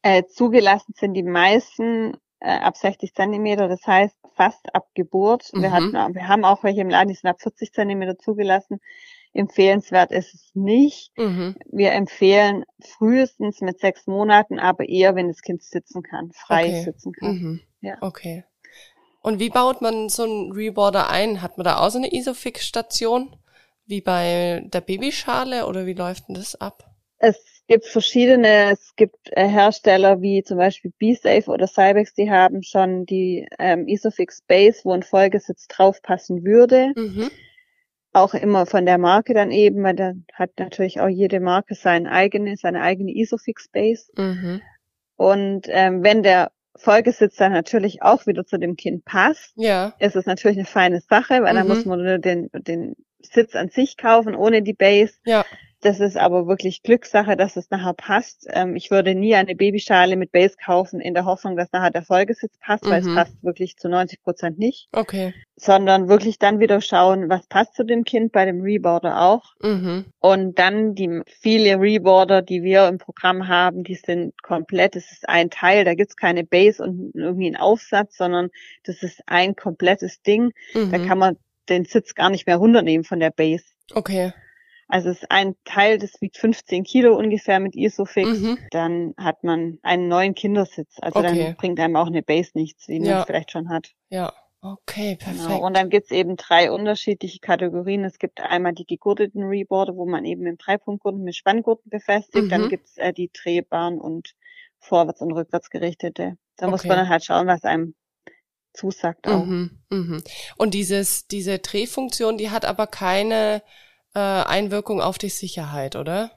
Äh, 0.00 0.24
zugelassen 0.24 0.94
sind 0.96 1.12
die 1.14 1.22
meisten 1.22 2.16
äh, 2.40 2.58
ab 2.58 2.76
60 2.78 3.14
Zentimeter, 3.14 3.68
das 3.68 3.86
heißt 3.86 4.16
fast 4.36 4.74
ab 4.74 4.86
Geburt. 4.94 5.50
Wir, 5.52 5.70
Mhm. 5.70 5.72
hatten, 5.72 6.14
wir 6.14 6.28
haben 6.28 6.44
auch 6.44 6.62
welche 6.62 6.82
im 6.82 6.90
Laden, 6.90 7.08
die 7.08 7.14
sind 7.14 7.28
ab 7.30 7.40
40 7.40 7.72
Zentimeter 7.72 8.18
zugelassen. 8.18 8.80
Empfehlenswert 9.32 10.12
ist 10.12 10.34
es 10.34 10.50
nicht. 10.54 11.10
Mhm. 11.16 11.56
Wir 11.70 11.92
empfehlen 11.92 12.64
frühestens 12.80 13.60
mit 13.60 13.80
sechs 13.80 14.06
Monaten, 14.06 14.58
aber 14.58 14.88
eher, 14.88 15.14
wenn 15.14 15.28
das 15.28 15.42
Kind 15.42 15.62
sitzen 15.62 16.02
kann, 16.02 16.30
frei 16.32 16.66
Okay. 16.66 16.84
sitzen 16.84 17.12
kann. 17.12 17.34
Mhm. 17.34 17.60
Ja. 17.80 17.96
Okay. 18.00 18.44
Und 19.22 19.40
wie 19.40 19.50
baut 19.50 19.82
man 19.82 20.08
so 20.08 20.22
einen 20.22 20.52
Reboarder 20.52 21.10
ein? 21.10 21.42
Hat 21.42 21.58
man 21.58 21.64
da 21.64 21.78
auch 21.80 21.90
so 21.90 21.98
eine 21.98 22.12
Isofix-Station? 22.12 23.36
Wie 23.84 24.00
bei 24.00 24.62
der 24.66 24.80
Babyschale 24.80 25.66
oder 25.66 25.86
wie 25.86 25.92
läuft 25.94 26.28
denn 26.28 26.34
das 26.34 26.54
ab? 26.60 26.90
Es 27.18 27.55
gibt 27.66 27.86
verschiedene, 27.86 28.72
es 28.72 28.94
gibt 28.96 29.30
äh, 29.32 29.46
Hersteller 29.46 30.22
wie 30.22 30.42
zum 30.42 30.58
Beispiel 30.58 30.92
B-Safe 30.98 31.50
oder 31.50 31.66
Cybex, 31.66 32.14
die 32.14 32.30
haben 32.30 32.62
schon 32.62 33.06
die 33.06 33.48
ähm, 33.58 33.88
Isofix 33.88 34.42
Base, 34.42 34.80
wo 34.84 34.92
ein 34.92 35.02
Folgesitz 35.02 35.66
draufpassen 35.68 36.44
würde. 36.44 36.92
Mhm. 36.96 37.30
Auch 38.12 38.34
immer 38.34 38.66
von 38.66 38.86
der 38.86 38.98
Marke 38.98 39.34
dann 39.34 39.50
eben, 39.50 39.82
weil 39.82 39.94
dann 39.94 40.24
hat 40.32 40.50
natürlich 40.58 41.00
auch 41.00 41.08
jede 41.08 41.40
Marke 41.40 41.74
seine 41.74 42.10
eigene, 42.10 42.56
seine 42.56 42.80
eigene 42.82 43.12
Isofix 43.12 43.68
Base. 43.68 44.10
Mhm. 44.16 44.62
Und 45.16 45.66
ähm, 45.68 46.02
wenn 46.02 46.22
der 46.22 46.52
Folgesitz 46.76 47.36
dann 47.36 47.52
natürlich 47.52 48.02
auch 48.02 48.26
wieder 48.26 48.44
zu 48.46 48.58
dem 48.58 48.76
Kind 48.76 49.04
passt, 49.04 49.52
ja. 49.56 49.94
ist 49.98 50.16
es 50.16 50.26
natürlich 50.26 50.58
eine 50.58 50.66
feine 50.66 51.00
Sache, 51.00 51.42
weil 51.42 51.52
mhm. 51.52 51.56
dann 51.56 51.68
muss 51.68 51.84
man 51.84 52.02
nur 52.02 52.18
den, 52.18 52.48
den 52.52 52.96
Sitz 53.20 53.54
an 53.54 53.70
sich 53.70 53.96
kaufen, 53.96 54.34
ohne 54.34 54.62
die 54.62 54.74
Base. 54.74 55.14
Ja. 55.24 55.44
Das 55.86 56.00
ist 56.00 56.16
aber 56.16 56.48
wirklich 56.48 56.82
Glückssache, 56.82 57.36
dass 57.36 57.54
es 57.54 57.70
nachher 57.70 57.94
passt. 57.94 58.48
Ähm, 58.50 58.74
ich 58.74 58.90
würde 58.90 59.14
nie 59.14 59.36
eine 59.36 59.54
Babyschale 59.54 60.16
mit 60.16 60.32
Base 60.32 60.56
kaufen 60.56 60.98
in 61.00 61.14
der 61.14 61.26
Hoffnung, 61.26 61.56
dass 61.56 61.70
nachher 61.70 61.92
der 61.92 62.02
Folgesitz 62.02 62.58
passt, 62.58 62.84
mhm. 62.84 62.90
weil 62.90 63.00
es 63.02 63.06
mhm. 63.06 63.14
passt 63.14 63.44
wirklich 63.44 63.76
zu 63.76 63.88
90 63.88 64.20
Prozent 64.20 64.58
nicht. 64.58 64.88
Okay. 64.90 65.32
Sondern 65.54 66.08
wirklich 66.08 66.40
dann 66.40 66.58
wieder 66.58 66.80
schauen, 66.80 67.28
was 67.28 67.46
passt 67.46 67.76
zu 67.76 67.84
dem 67.84 68.02
Kind, 68.02 68.32
bei 68.32 68.44
dem 68.44 68.62
Reboarder 68.62 69.22
auch. 69.22 69.54
Mhm. 69.62 70.06
Und 70.18 70.58
dann 70.58 70.96
die 70.96 71.20
viele 71.24 71.78
Reboarder, 71.78 72.42
die 72.42 72.64
wir 72.64 72.88
im 72.88 72.98
Programm 72.98 73.46
haben, 73.46 73.84
die 73.84 73.94
sind 73.94 74.34
komplett, 74.42 74.96
das 74.96 75.12
ist 75.12 75.28
ein 75.28 75.50
Teil, 75.50 75.84
da 75.84 75.94
gibt's 75.94 76.16
keine 76.16 76.42
Base 76.42 76.82
und 76.82 77.12
irgendwie 77.14 77.46
einen 77.46 77.56
Aufsatz, 77.58 78.16
sondern 78.16 78.48
das 78.82 79.04
ist 79.04 79.22
ein 79.26 79.54
komplettes 79.54 80.20
Ding. 80.20 80.50
Mhm. 80.74 80.90
Da 80.90 80.98
kann 80.98 81.18
man 81.18 81.36
den 81.68 81.84
Sitz 81.84 82.16
gar 82.16 82.30
nicht 82.30 82.48
mehr 82.48 82.56
runternehmen 82.56 83.04
von 83.04 83.20
der 83.20 83.30
Base. 83.30 83.66
Okay. 83.94 84.32
Also 84.88 85.10
es 85.10 85.22
ist 85.22 85.30
ein 85.30 85.56
Teil, 85.64 85.98
das 85.98 86.20
wiegt 86.20 86.36
15 86.36 86.84
Kilo 86.84 87.16
ungefähr 87.16 87.58
mit 87.58 87.74
Isofix. 87.74 88.38
Mhm. 88.38 88.58
Dann 88.70 89.14
hat 89.16 89.42
man 89.42 89.78
einen 89.82 90.08
neuen 90.08 90.34
Kindersitz. 90.34 90.96
Also 91.00 91.18
okay. 91.18 91.44
dann 91.44 91.56
bringt 91.56 91.80
einem 91.80 91.96
auch 91.96 92.06
eine 92.06 92.22
Base 92.22 92.52
nichts, 92.54 92.86
wie 92.88 93.02
ja. 93.02 93.16
man 93.16 93.26
vielleicht 93.26 93.50
schon 93.50 93.68
hat. 93.68 93.90
Ja. 94.10 94.32
Okay, 94.60 95.16
genau. 95.16 95.24
perfekt. 95.24 95.48
Genau. 95.48 95.66
Und 95.66 95.76
dann 95.76 95.90
gibt's 95.90 96.10
eben 96.10 96.36
drei 96.36 96.70
unterschiedliche 96.70 97.40
Kategorien. 97.40 98.04
Es 98.04 98.18
gibt 98.18 98.40
einmal 98.40 98.72
die 98.72 98.86
gegurteten 98.86 99.44
Reboarder, 99.44 99.94
wo 99.96 100.06
man 100.06 100.24
eben 100.24 100.42
mit 100.42 100.60
Dreipunktgurten 100.64 101.22
mit 101.22 101.36
Spanngurten 101.36 101.90
befestigt. 101.90 102.46
Mhm. 102.46 102.50
Dann 102.50 102.68
gibt's 102.68 102.96
äh, 102.96 103.12
die 103.12 103.30
drehbaren 103.32 104.00
und 104.00 104.34
vorwärts 104.78 105.20
und 105.20 105.32
rückwärts 105.32 105.70
gerichtete. 105.70 106.36
Da 106.56 106.66
okay. 106.66 106.70
muss 106.70 106.84
man 106.84 106.96
dann 106.96 107.08
halt 107.08 107.24
schauen, 107.24 107.46
was 107.46 107.64
einem 107.64 107.94
zusagt 108.72 109.26
auch. 109.26 109.44
Mhm, 109.44 109.78
mhm. 109.90 110.22
Und 110.56 110.74
dieses, 110.74 111.26
diese 111.26 111.58
Drehfunktion, 111.58 112.38
die 112.38 112.50
hat 112.50 112.64
aber 112.64 112.86
keine 112.86 113.62
äh, 114.16 114.18
Einwirkung 114.18 115.00
auf 115.00 115.18
die 115.18 115.28
Sicherheit, 115.28 115.94
oder? 115.94 116.30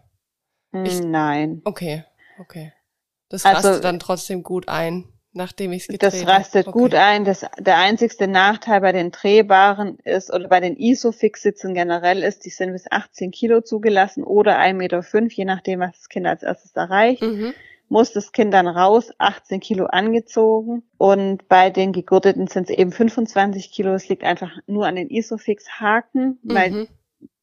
Ich, 0.83 1.01
Nein. 1.01 1.61
Okay, 1.63 2.03
okay. 2.39 2.73
Das 3.29 3.45
also, 3.45 3.69
rastet 3.69 3.85
dann 3.85 3.99
trotzdem 3.99 4.43
gut 4.43 4.67
ein, 4.67 5.05
nachdem 5.31 5.71
ich 5.71 5.83
es 5.83 5.87
gedreht 5.87 6.11
habe. 6.11 6.25
Das 6.25 6.27
rastet 6.27 6.67
okay. 6.67 6.77
gut 6.77 6.93
ein. 6.93 7.23
Das, 7.23 7.45
der 7.57 7.77
einzigste 7.77 8.27
Nachteil 8.27 8.81
bei 8.81 8.91
den 8.91 9.11
drehbaren 9.11 9.97
ist, 9.99 10.31
oder 10.31 10.49
bei 10.49 10.59
den 10.59 10.75
Isofix-Sitzen 10.75 11.73
generell 11.73 12.21
ist, 12.21 12.45
die 12.45 12.49
sind 12.49 12.73
bis 12.73 12.91
18 12.91 13.31
Kilo 13.31 13.61
zugelassen 13.61 14.23
oder 14.23 14.59
1,5 14.59 14.73
Meter, 14.73 15.03
je 15.29 15.45
nachdem, 15.45 15.79
was 15.79 15.93
das 15.93 16.09
Kind 16.09 16.27
als 16.27 16.43
erstes 16.43 16.73
erreicht. 16.73 17.21
Mhm 17.21 17.53
muss 17.91 18.13
das 18.13 18.31
Kind 18.31 18.53
dann 18.53 18.67
raus, 18.67 19.11
18 19.17 19.59
Kilo 19.59 19.87
angezogen. 19.87 20.83
Und 20.99 21.47
bei 21.47 21.71
den 21.71 21.91
Gegurteten 21.91 22.45
sind 22.45 22.69
es 22.69 22.77
eben 22.77 22.91
25 22.91 23.71
Kilo. 23.71 23.93
Es 23.93 24.07
liegt 24.07 24.23
einfach 24.23 24.51
nur 24.67 24.85
an 24.85 24.95
den 24.95 25.09
Isofix-Haken, 25.09 26.37
mhm. 26.43 26.53
weil 26.53 26.87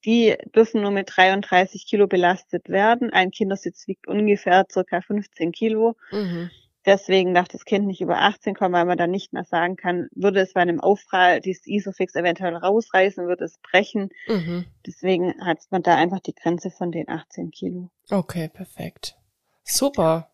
die 0.07 0.37
dürfen 0.55 0.83
nur 0.83 0.93
mit 0.93 1.11
33 1.15 1.87
Kilo 1.87 2.07
belastet 2.07 2.69
werden. 2.69 3.13
Ein 3.13 3.33
Kindersitz 3.33 3.87
wiegt 3.89 4.07
ungefähr 4.07 4.65
circa 4.71 5.01
15 5.01 5.53
Kilo. 5.53 5.97
Mhm. 6.13 6.51
Deswegen 6.87 7.35
darf 7.35 7.49
das 7.49 7.65
Kind 7.65 7.89
nicht 7.89 8.01
über 8.01 8.19
18 8.19 8.55
kommen, 8.55 8.73
weil 8.73 8.85
man 8.85 8.97
dann 8.97 9.11
nicht 9.11 9.33
mehr 9.33 9.43
sagen 9.43 9.75
kann, 9.75 10.07
würde 10.15 10.41
es 10.41 10.53
bei 10.53 10.61
einem 10.61 10.81
Aufprall 10.81 11.41
dieses 11.41 11.67
Isofix 11.67 12.15
eventuell 12.15 12.55
rausreißen, 12.55 13.27
würde 13.27 13.45
es 13.45 13.59
brechen. 13.59 14.11
Mhm. 14.29 14.67
Deswegen 14.87 15.35
hat 15.45 15.59
man 15.71 15.83
da 15.83 15.97
einfach 15.97 16.21
die 16.21 16.35
Grenze 16.35 16.71
von 16.71 16.93
den 16.93 17.09
18 17.09 17.51
Kilo. 17.51 17.91
Okay, 18.09 18.49
perfekt. 18.49 19.17
Super. 19.65 20.31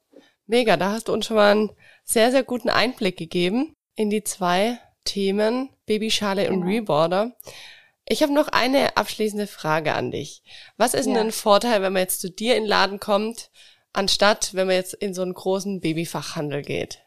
Mega, 0.46 0.76
da 0.76 0.92
hast 0.92 1.08
du 1.08 1.14
uns 1.14 1.24
schon 1.24 1.36
mal 1.36 1.52
einen 1.52 1.70
sehr, 2.04 2.30
sehr 2.30 2.42
guten 2.42 2.68
Einblick 2.68 3.16
gegeben 3.16 3.74
in 3.94 4.10
die 4.10 4.22
zwei 4.22 4.78
Themen 5.04 5.70
Babyschale 5.86 6.44
genau. 6.44 6.56
und 6.56 6.68
Reboarder. 6.68 7.32
Ich 8.04 8.22
habe 8.22 8.32
noch 8.32 8.48
eine 8.48 8.96
abschließende 8.96 9.46
Frage 9.46 9.94
an 9.94 10.10
dich. 10.10 10.42
Was 10.76 10.94
ist 10.94 11.06
ja. 11.06 11.14
denn 11.14 11.26
ein 11.28 11.32
Vorteil, 11.32 11.82
wenn 11.82 11.92
man 11.92 12.02
jetzt 12.02 12.20
zu 12.20 12.30
dir 12.30 12.56
in 12.56 12.64
den 12.64 12.68
Laden 12.68 13.00
kommt, 13.00 13.50
anstatt 13.92 14.54
wenn 14.54 14.66
man 14.66 14.76
jetzt 14.76 14.94
in 14.94 15.14
so 15.14 15.22
einen 15.22 15.34
großen 15.34 15.80
Babyfachhandel 15.80 16.62
geht? 16.62 17.00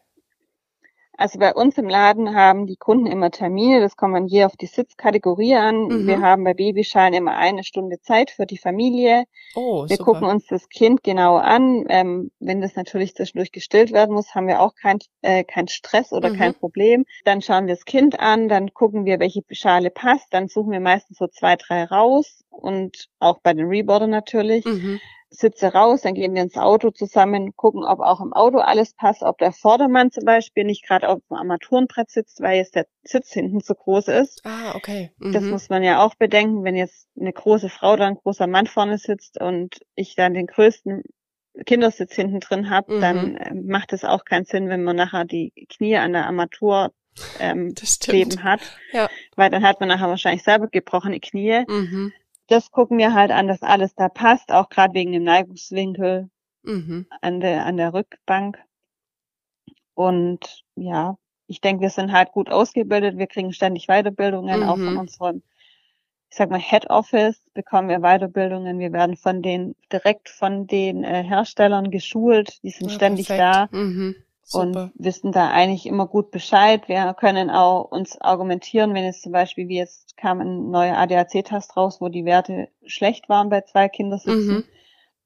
Also 1.17 1.39
bei 1.39 1.53
uns 1.53 1.77
im 1.77 1.87
Laden 1.87 2.35
haben 2.35 2.67
die 2.67 2.75
Kunden 2.75 3.05
immer 3.05 3.31
Termine, 3.31 3.79
das 3.79 3.95
kommt 3.95 4.13
man 4.13 4.27
je 4.27 4.45
auf 4.45 4.55
die 4.57 4.65
Sitzkategorie 4.65 5.55
an. 5.55 5.87
Mhm. 5.87 6.07
Wir 6.07 6.21
haben 6.21 6.43
bei 6.43 6.53
Babyschalen 6.53 7.13
immer 7.13 7.37
eine 7.37 7.63
Stunde 7.63 7.99
Zeit 8.01 8.31
für 8.31 8.45
die 8.45 8.57
Familie. 8.57 9.25
Oh, 9.55 9.87
wir 9.87 9.95
super. 9.95 10.03
gucken 10.11 10.27
uns 10.27 10.45
das 10.47 10.67
Kind 10.69 11.03
genau 11.03 11.37
an. 11.37 11.85
Ähm, 11.89 12.31
wenn 12.39 12.61
das 12.61 12.75
natürlich 12.75 13.15
zwischendurch 13.15 13.51
gestillt 13.51 13.91
werden 13.93 14.13
muss, 14.13 14.35
haben 14.35 14.47
wir 14.47 14.61
auch 14.61 14.75
kein, 14.75 14.99
äh, 15.21 15.43
kein 15.43 15.67
Stress 15.67 16.11
oder 16.11 16.29
mhm. 16.29 16.37
kein 16.37 16.53
Problem. 16.53 17.05
Dann 17.23 17.41
schauen 17.41 17.67
wir 17.67 17.75
das 17.75 17.85
Kind 17.85 18.19
an, 18.19 18.49
dann 18.49 18.73
gucken 18.73 19.05
wir, 19.05 19.19
welche 19.19 19.41
Schale 19.51 19.91
passt. 19.91 20.33
Dann 20.33 20.47
suchen 20.47 20.71
wir 20.71 20.79
meistens 20.81 21.17
so 21.17 21.27
zwei, 21.27 21.55
drei 21.55 21.85
raus 21.85 22.43
und 22.49 23.07
auch 23.19 23.39
bei 23.41 23.53
den 23.53 23.67
Reboarder 23.67 24.07
natürlich. 24.07 24.65
Mhm. 24.65 24.99
Sitze 25.29 25.73
raus, 25.73 26.01
dann 26.01 26.13
gehen 26.13 26.33
wir 26.33 26.41
ins 26.41 26.57
Auto 26.57 26.91
zusammen, 26.91 27.55
gucken, 27.55 27.83
ob 27.83 27.99
auch 27.99 28.21
im 28.21 28.33
Auto 28.33 28.59
alles 28.59 28.93
passt, 28.93 29.23
ob 29.23 29.37
der 29.37 29.51
Vordermann 29.51 30.11
zum 30.11 30.25
Beispiel 30.25 30.63
nicht 30.63 30.85
gerade 30.85 31.09
auf 31.09 31.19
dem 31.29 31.37
Armaturenbrett 31.37 32.09
sitzt, 32.09 32.41
weil 32.41 32.57
jetzt 32.57 32.75
der 32.75 32.87
Sitz 33.03 33.31
hinten 33.31 33.61
zu 33.61 33.75
groß 33.75 34.07
ist. 34.09 34.41
Ah, 34.45 34.75
okay. 34.75 35.11
Mhm. 35.17 35.33
Das 35.33 35.43
muss 35.43 35.69
man 35.69 35.83
ja 35.83 36.03
auch 36.03 36.15
bedenken, 36.15 36.63
wenn 36.63 36.75
jetzt 36.75 37.07
eine 37.19 37.33
große 37.33 37.69
Frau 37.69 37.93
oder 37.93 38.05
ein 38.05 38.15
großer 38.15 38.47
Mann 38.47 38.67
vorne 38.67 38.97
sitzt 38.97 39.39
und 39.39 39.79
ich 39.95 40.15
dann 40.15 40.33
den 40.33 40.47
größten 40.47 41.03
Kindersitz 41.65 42.13
hinten 42.15 42.39
drin 42.39 42.69
habe, 42.69 42.95
mhm. 42.95 43.01
dann 43.01 43.35
äh, 43.37 43.53
macht 43.53 43.93
es 43.93 44.03
auch 44.03 44.25
keinen 44.25 44.45
Sinn, 44.45 44.69
wenn 44.69 44.83
man 44.83 44.95
nachher 44.95 45.25
die 45.25 45.51
Knie 45.69 45.97
an 45.97 46.13
der 46.13 46.25
Armatur 46.25 46.91
ähm, 47.39 47.73
kleben 48.01 48.43
hat, 48.43 48.59
ja. 48.91 49.09
weil 49.37 49.49
dann 49.49 49.63
hat 49.63 49.79
man 49.79 49.87
nachher 49.87 50.09
wahrscheinlich 50.09 50.43
selber 50.43 50.67
gebrochene 50.67 51.19
Knie. 51.19 51.63
Mhm 51.67 52.13
das 52.47 52.71
gucken 52.71 52.97
wir 52.97 53.13
halt 53.13 53.31
an, 53.31 53.47
dass 53.47 53.61
alles 53.61 53.95
da 53.95 54.09
passt, 54.09 54.51
auch 54.51 54.69
gerade 54.69 54.93
wegen 54.93 55.11
dem 55.11 55.23
Neigungswinkel 55.23 56.29
mhm. 56.63 57.07
an 57.21 57.39
der 57.39 57.65
an 57.65 57.77
der 57.77 57.93
Rückbank. 57.93 58.59
Und 59.93 60.63
ja, 60.75 61.17
ich 61.47 61.61
denke, 61.61 61.81
wir 61.81 61.89
sind 61.89 62.11
halt 62.11 62.31
gut 62.31 62.49
ausgebildet. 62.49 63.17
Wir 63.17 63.27
kriegen 63.27 63.53
ständig 63.53 63.87
Weiterbildungen, 63.87 64.61
mhm. 64.61 64.69
auch 64.69 64.77
von 64.77 64.93
mhm. 64.93 64.99
unserem, 64.99 65.43
ich 66.29 66.37
sag 66.37 66.49
mal, 66.49 66.59
Head 66.59 66.89
Office 66.89 67.39
bekommen 67.53 67.89
wir 67.89 67.99
Weiterbildungen. 67.99 68.79
Wir 68.79 68.91
werden 68.91 69.15
von 69.15 69.41
den 69.41 69.75
direkt 69.91 70.29
von 70.29 70.67
den 70.67 71.03
äh, 71.03 71.23
Herstellern 71.23 71.91
geschult. 71.91 72.61
Die 72.63 72.71
sind 72.71 72.89
ja, 72.89 72.95
ständig 72.95 73.27
perfekt. 73.27 73.71
da. 73.71 73.77
Mhm. 73.77 74.15
Super. 74.47 74.83
und 74.83 74.91
wissen 74.95 75.31
da 75.31 75.49
eigentlich 75.49 75.87
immer 75.87 76.05
gut 76.05 76.29
Bescheid. 76.29 76.87
Wir 76.87 77.15
können 77.15 77.49
auch 77.49 77.89
uns 77.89 78.21
argumentieren, 78.21 78.93
wenn 78.93 79.03
jetzt 79.03 79.23
zum 79.23 79.31
Beispiel, 79.31 79.67
wie 79.67 79.77
jetzt 79.77 80.15
kam 80.17 80.39
ein 80.39 80.69
neuer 80.69 80.97
ADAC-Test 80.97 81.75
raus, 81.75 81.99
wo 81.99 82.09
die 82.09 82.25
Werte 82.25 82.69
schlecht 82.85 83.27
waren 83.27 83.49
bei 83.49 83.61
zwei 83.61 83.89
Kindersitzen. 83.89 84.57
Mhm. 84.57 84.63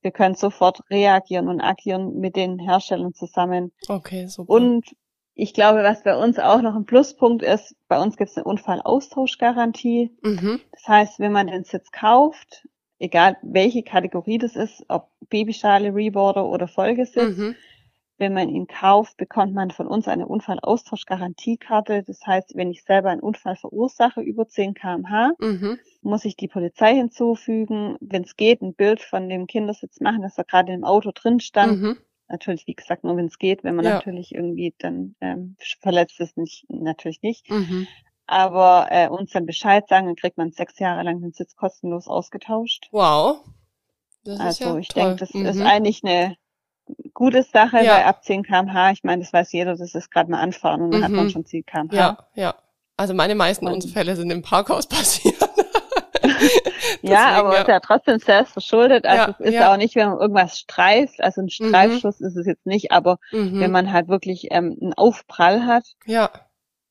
Wir 0.02 0.12
können 0.12 0.36
sofort 0.36 0.90
reagieren 0.90 1.50
und 1.50 1.60
agieren 1.60 2.18
mit 2.20 2.38
den 2.38 2.60
Herstellern 2.60 3.14
zusammen. 3.14 3.74
Okay, 3.90 4.28
super. 4.28 4.54
Und 4.54 4.86
ich 5.36 5.54
glaube, 5.54 5.84
was 5.84 6.04
bei 6.04 6.16
uns 6.16 6.40
auch 6.40 6.62
noch 6.62 6.76
ein 6.76 6.86
Pluspunkt 6.86 7.44
ist, 7.44 7.76
bei 7.90 8.02
uns 8.02 8.16
gibt 8.16 8.32
es 8.32 8.38
eine 8.38 8.46
Unfallaustauschgarantie. 8.46 10.12
Mhm. 10.22 10.62
Das 10.72 10.88
heißt, 10.88 11.20
wenn 11.20 11.34
man 11.34 11.48
den 11.48 11.66
Sitz 11.66 11.92
kauft, 11.92 12.66
egal 13.00 13.36
welche 13.42 13.84
Kategorie 13.84 14.38
das 14.38 14.56
ist, 14.56 14.86
ob 14.88 15.10
Babyschale, 15.30 15.94
Reboarder 15.94 16.46
oder 16.46 16.70
Folgesitz, 16.70 17.38
mhm 17.38 17.56
wenn 18.20 18.34
man 18.34 18.50
ihn 18.50 18.68
kauft, 18.68 19.16
bekommt 19.18 19.54
man 19.54 19.72
von 19.72 19.88
uns 19.88 20.08
eine 20.08 20.28
Unfallaustauschgarantiekarte. 20.28 22.04
Das 22.04 22.20
heißt, 22.26 22.56
wenn 22.56 22.70
ich 22.70 22.84
selber 22.84 23.10
einen 23.10 23.22
Unfall 23.22 23.56
verursache 23.56 24.22
über 24.22 24.48
10 24.48 24.74
kmh, 24.74 25.32
mhm. 25.40 25.80
muss 26.02 26.26
ich 26.26 26.36
die 26.36 26.50
Polizei 26.50 26.96
hinzufügen. 26.96 27.98
Wenn 28.02 28.24
es 28.24 28.36
geht, 28.36 28.62
ein 28.62 28.76
Bild 28.76 29.02
von 29.02 29.30
dem 29.30 29.48
Kindersitz 29.48 30.02
machen, 30.02 30.22
dass 30.22 30.38
er 30.38 30.44
gerade 30.44 30.74
im 30.74 30.84
Auto 30.84 31.12
drin 31.14 31.40
stand. 31.40 31.82
Mhm. 31.82 31.98
Natürlich, 32.28 32.68
wie 32.68 32.76
gesagt, 32.76 33.06
nur 33.06 33.16
wenn 33.16 33.28
es 33.28 33.40
geht. 33.40 33.64
Wenn 33.64 33.76
man 33.76 33.86
ja. 33.86 33.96
natürlich 33.96 34.36
irgendwie 34.36 34.76
dann 34.78 35.16
ähm, 35.22 35.56
verletzt 35.80 36.20
ist, 36.20 36.38
nicht, 36.38 36.66
natürlich 36.70 37.22
nicht. 37.22 37.50
Mhm. 37.50 37.88
Aber 38.28 38.88
äh, 38.92 39.08
uns 39.08 39.32
dann 39.32 39.46
Bescheid 39.46 39.88
sagen, 39.88 40.08
dann 40.08 40.16
kriegt 40.16 40.38
man 40.38 40.52
sechs 40.52 40.78
Jahre 40.78 41.04
lang 41.04 41.22
den 41.22 41.32
Sitz 41.32 41.56
kostenlos 41.56 42.08
ausgetauscht. 42.08 42.90
Wow. 42.92 43.44
Das 44.26 44.40
also 44.40 44.66
ja 44.66 44.78
ich 44.78 44.90
denke, 44.90 45.16
das 45.16 45.32
ist 45.32 45.56
mhm. 45.56 45.66
eigentlich 45.66 46.04
eine 46.04 46.36
gute 47.14 47.44
Sache, 47.44 47.84
ja. 47.84 47.96
weil 47.96 48.04
ab 48.04 48.24
10 48.24 48.44
kmh, 48.44 48.92
ich 48.92 49.04
meine, 49.04 49.22
das 49.22 49.34
weiß 49.34 49.52
jeder, 49.52 49.76
das 49.76 49.96
ist 49.96 50.12
gerade 50.12 50.32
mal 50.32 50.42
anfahren 50.42 50.82
und 50.82 50.92
dann 50.92 51.02
mhm. 51.02 51.06
hat 51.06 51.12
man 51.12 51.26
mhm. 51.26 51.30
schon 51.30 51.46
10 51.46 51.66
kmh. 51.66 51.94
Ja, 51.94 52.18
ja. 52.36 52.56
Also 52.98 53.14
meine 53.14 53.36
meisten 53.36 53.68
und 53.68 53.74
Unfälle 53.86 54.16
sind 54.16 54.30
im 54.32 54.42
Parkhaus 54.42 54.88
passiert. 54.88 55.36
ja, 57.02 57.30
aber 57.32 57.54
ja. 57.54 57.62
ist 57.62 57.68
ja 57.68 57.80
trotzdem 57.80 58.20
selbst 58.20 58.54
verschuldet. 58.54 59.06
Also 59.06 59.32
Ja, 59.32 59.36
es 59.40 59.46
ist 59.48 59.54
ja. 59.54 59.72
auch 59.72 59.78
nicht, 59.78 59.96
wenn 59.96 60.10
man 60.10 60.20
irgendwas 60.20 60.60
streift, 60.60 61.22
also 61.22 61.42
ein 61.42 61.50
Streifschuss 61.50 62.20
ist 62.22 62.36
es 62.36 62.46
jetzt 62.46 62.66
nicht, 62.66 62.92
aber 62.92 63.18
Mhm. 63.32 63.60
wenn 63.60 63.72
man 63.72 63.92
halt 63.92 64.08
wirklich 64.08 64.48
ähm, 64.52 64.78
einen 64.82 64.94
Aufprall 64.94 65.66
hat, 65.66 65.86
ja, 66.06 66.30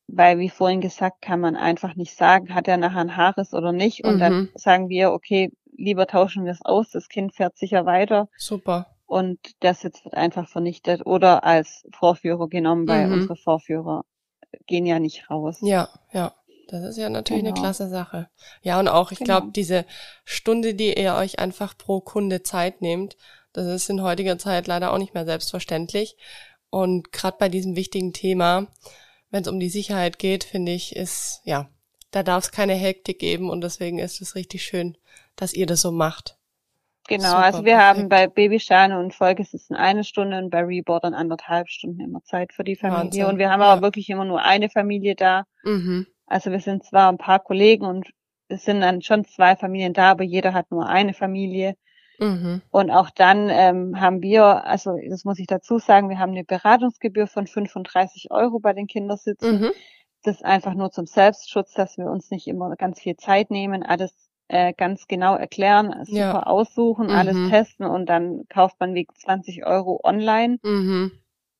weil 0.07 0.39
wie 0.39 0.49
vorhin 0.49 0.81
gesagt, 0.81 1.21
kann 1.21 1.39
man 1.39 1.55
einfach 1.55 1.95
nicht 1.95 2.15
sagen, 2.15 2.55
hat 2.55 2.67
er 2.67 2.77
nachher 2.77 3.01
ein 3.01 3.15
Haares 3.15 3.53
oder 3.53 3.71
nicht. 3.71 4.03
Und 4.03 4.19
dann 4.19 4.33
Mhm. 4.33 4.49
sagen 4.55 4.89
wir, 4.89 5.11
okay, 5.11 5.51
lieber 5.77 6.07
tauschen 6.07 6.45
wir 6.45 6.51
es 6.51 6.65
aus, 6.65 6.89
das 6.91 7.07
Kind 7.09 7.35
fährt 7.35 7.57
sicher 7.57 7.85
weiter 7.85 8.27
super. 8.37 8.87
Und 9.09 9.39
der 9.63 9.73
Sitz 9.73 10.05
wird 10.05 10.13
einfach 10.13 10.47
vernichtet 10.47 11.05
oder 11.05 11.43
als 11.43 11.83
Vorführer 11.97 12.47
genommen, 12.47 12.87
weil 12.87 13.07
Mhm. 13.07 13.13
unsere 13.13 13.35
Vorführer 13.35 14.05
gehen 14.67 14.85
ja 14.85 14.99
nicht 14.99 15.29
raus. 15.29 15.57
Ja, 15.61 15.89
ja. 16.13 16.33
Das 16.67 16.83
ist 16.83 16.97
ja 16.97 17.09
natürlich 17.09 17.41
eine 17.41 17.49
Genau. 17.49 17.61
klasse 17.61 17.89
Sache. 17.89 18.29
Ja, 18.61 18.79
und 18.79 18.87
auch, 18.87 19.11
ich 19.11 19.17
Genau. 19.17 19.39
glaube, 19.39 19.51
diese 19.51 19.85
Stunde, 20.23 20.75
die 20.75 20.93
ihr 20.93 21.15
euch 21.15 21.39
einfach 21.39 21.75
pro 21.75 21.99
Kunde 21.99 22.43
Zeit 22.43 22.81
nehmt, 22.83 23.17
das 23.53 23.65
ist 23.65 23.89
in 23.89 24.03
heutiger 24.03 24.37
Zeit 24.37 24.67
leider 24.67 24.93
auch 24.93 24.99
nicht 24.99 25.15
mehr 25.15 25.25
selbstverständlich. 25.25 26.15
Und 26.69 27.11
gerade 27.11 27.37
bei 27.39 27.49
diesem 27.49 27.75
wichtigen 27.75 28.13
Thema, 28.13 28.67
wenn 29.31 29.41
es 29.41 29.47
um 29.47 29.59
die 29.59 29.69
Sicherheit 29.69 30.19
geht, 30.19 30.43
finde 30.43 30.71
ich, 30.71 30.95
ist, 30.95 31.41
ja, 31.45 31.67
da 32.11 32.21
darf 32.21 32.43
es 32.43 32.51
keine 32.51 32.75
Hektik 32.75 33.17
geben 33.17 33.49
und 33.49 33.61
deswegen 33.61 33.97
ist 33.97 34.21
es 34.21 34.35
richtig 34.35 34.61
schön, 34.63 34.95
dass 35.35 35.53
ihr 35.55 35.65
das 35.65 35.81
so 35.81 35.91
macht. 35.91 36.37
Genau, 37.09 37.29
Super, 37.29 37.43
also 37.43 37.65
wir 37.65 37.77
perfekt. 37.77 37.97
haben 37.97 38.09
bei 38.09 38.27
Babyschane 38.27 38.99
und 38.99 39.15
Folgesitzen 39.15 39.75
eine 39.75 40.03
Stunde 40.03 40.37
und 40.37 40.51
bei 40.51 40.61
Reboardern 40.61 41.15
anderthalb 41.15 41.67
Stunden 41.67 41.99
immer 42.01 42.23
Zeit 42.23 42.53
für 42.53 42.63
die 42.63 42.75
Familie. 42.75 43.03
Wahnsinn, 43.05 43.25
Und 43.25 43.37
wir 43.39 43.49
haben 43.49 43.61
ja. 43.61 43.67
aber 43.67 43.81
wirklich 43.81 44.09
immer 44.11 44.25
nur 44.25 44.43
eine 44.43 44.69
Familie 44.69 45.15
da. 45.15 45.45
Mhm. 45.63 46.05
Also 46.27 46.51
wir 46.51 46.59
sind 46.59 46.83
zwar 46.83 47.11
ein 47.11 47.17
paar 47.17 47.39
Kollegen 47.39 47.85
und 47.85 48.11
es 48.47 48.63
sind 48.63 48.81
dann 48.81 49.01
schon 49.01 49.25
zwei 49.25 49.55
Familien 49.55 49.93
da, 49.93 50.11
aber 50.11 50.23
jeder 50.23 50.53
hat 50.53 50.69
nur 50.69 50.87
eine 50.87 51.13
Familie. 51.13 51.75
Mhm. 52.19 52.61
Und 52.69 52.91
auch 52.91 53.09
dann 53.09 53.49
ähm, 53.49 53.99
haben 53.99 54.21
wir, 54.21 54.65
also 54.65 54.95
das 55.09 55.25
muss 55.25 55.39
ich 55.39 55.47
dazu 55.47 55.79
sagen, 55.79 56.09
wir 56.09 56.19
haben 56.19 56.33
eine 56.33 56.43
Beratungsgebühr 56.43 57.25
von 57.25 57.47
35 57.47 58.27
Euro 58.29 58.59
bei 58.59 58.73
den 58.73 58.85
Kindersitzen. 58.85 59.61
Mhm. 59.61 59.71
Das 60.21 60.35
ist 60.35 60.45
einfach 60.45 60.75
nur 60.75 60.91
zum 60.91 61.07
Selbstschutz, 61.07 61.73
dass 61.73 61.97
wir 61.97 62.05
uns 62.05 62.29
nicht 62.29 62.47
immer 62.47 62.75
ganz 62.75 62.99
viel 62.99 63.15
Zeit 63.15 63.49
nehmen, 63.49 63.81
alles 63.81 64.28
äh, 64.49 64.73
ganz 64.73 65.07
genau 65.07 65.35
erklären, 65.35 66.03
super 66.05 66.17
Ja. 66.17 66.43
aussuchen, 66.43 67.05
Mhm. 67.07 67.11
alles 67.15 67.49
testen 67.49 67.85
und 67.85 68.07
dann 68.07 68.43
kauft 68.49 68.79
man 68.79 68.93
wegen 68.93 69.13
20 69.15 69.65
Euro 69.65 69.99
online. 70.03 70.57
Mhm. 70.63 71.11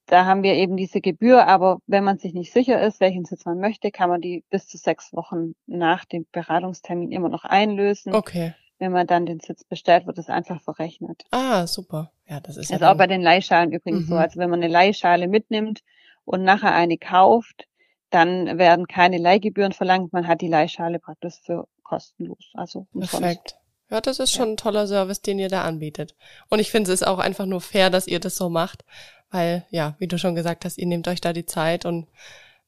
Da 0.08 0.25
haben 0.25 0.41
wir 0.41 0.56
eben 0.56 0.75
diese 0.75 1.02
Gebühr, 1.02 1.47
aber 1.47 1.78
wenn 1.86 2.04
man 2.04 2.17
sich 2.17 2.34
nicht 2.34 2.52
sicher 2.52 2.82
ist, 2.82 2.99
welchen 2.99 3.25
Sitz 3.25 3.45
man 3.45 3.60
möchte, 3.60 3.91
kann 3.91 4.10
man 4.10 4.21
die 4.21 4.43
bis 4.49 4.67
zu 4.67 4.78
sechs 4.78 5.13
Wochen 5.13 5.54
nach 5.67 6.04
dem 6.06 6.25
Beratungstermin 6.32 7.12
immer 7.12 7.30
noch 7.30 7.43
einlösen. 7.45 8.13
Okay. 8.15 8.54
Wenn 8.80 8.91
man 8.91 9.06
dann 9.06 9.25
den 9.28 9.39
Sitz 9.39 9.63
bestellt, 9.65 10.08
wird 10.08 10.17
es 10.17 10.30
einfach 10.30 10.62
verrechnet. 10.62 11.23
Ah, 11.32 11.67
super. 11.67 12.12
Ja, 12.28 12.39
das 12.39 12.58
ist 12.58 12.71
Das 12.71 12.80
ja 12.82 12.91
auch 12.91 12.97
bei 12.97 13.06
den 13.08 13.21
Leihschalen 13.21 13.71
übrigens 13.71 14.08
so. 14.08 14.15
Mhm. 14.15 14.19
Also 14.21 14.39
wenn 14.39 14.49
man 14.49 14.63
eine 14.63 14.71
Leihschale 14.71 15.28
mitnimmt 15.28 15.82
und 16.25 16.43
nachher 16.43 16.73
eine 16.73 16.97
kauft, 16.97 17.65
dann 18.10 18.58
werden 18.58 18.88
keine 18.88 19.17
Leihgebühren 19.19 19.73
verlangt. 19.73 20.12
Man 20.13 20.28
hat 20.28 20.41
die 20.41 20.47
Leihschale 20.47 20.97
praktisch 20.97 21.36
für 21.43 21.67
kostenlos. 21.89 22.52
Also 22.54 22.88
umsonst. 22.93 23.19
Perfekt. 23.19 23.56
Ja, 23.89 24.02
das 24.02 24.19
ist 24.19 24.32
schon 24.32 24.49
ein 24.52 24.58
toller 24.58 24.86
Service, 24.86 25.21
den 25.21 25.39
ihr 25.39 25.49
da 25.49 25.63
anbietet. 25.63 26.15
Und 26.49 26.60
ich 26.60 26.69
finde, 26.69 26.91
es 26.91 27.02
ist 27.02 27.08
auch 27.08 27.17
einfach 27.19 27.47
nur 27.47 27.60
fair, 27.60 27.89
dass 27.89 28.06
ihr 28.08 28.19
das 28.19 28.36
so 28.38 28.47
macht, 28.49 28.86
weil, 29.32 29.65
ja, 29.71 29.95
wie 29.97 30.08
du 30.08 30.17
schon 30.19 30.36
gesagt 30.36 30.63
hast, 30.63 30.78
ihr 30.78 30.86
nehmt 30.86 31.08
euch 31.08 31.21
da 31.21 31.34
die 31.34 31.45
Zeit 31.47 31.86
und 31.86 32.08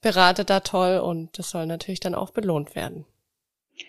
beratet 0.02 0.50
da 0.50 0.62
toll 0.62 0.98
und 0.98 1.38
das 1.38 1.52
soll 1.52 1.68
natürlich 1.68 2.00
dann 2.00 2.16
auch 2.16 2.32
belohnt 2.32 2.76
werden. 2.76 3.06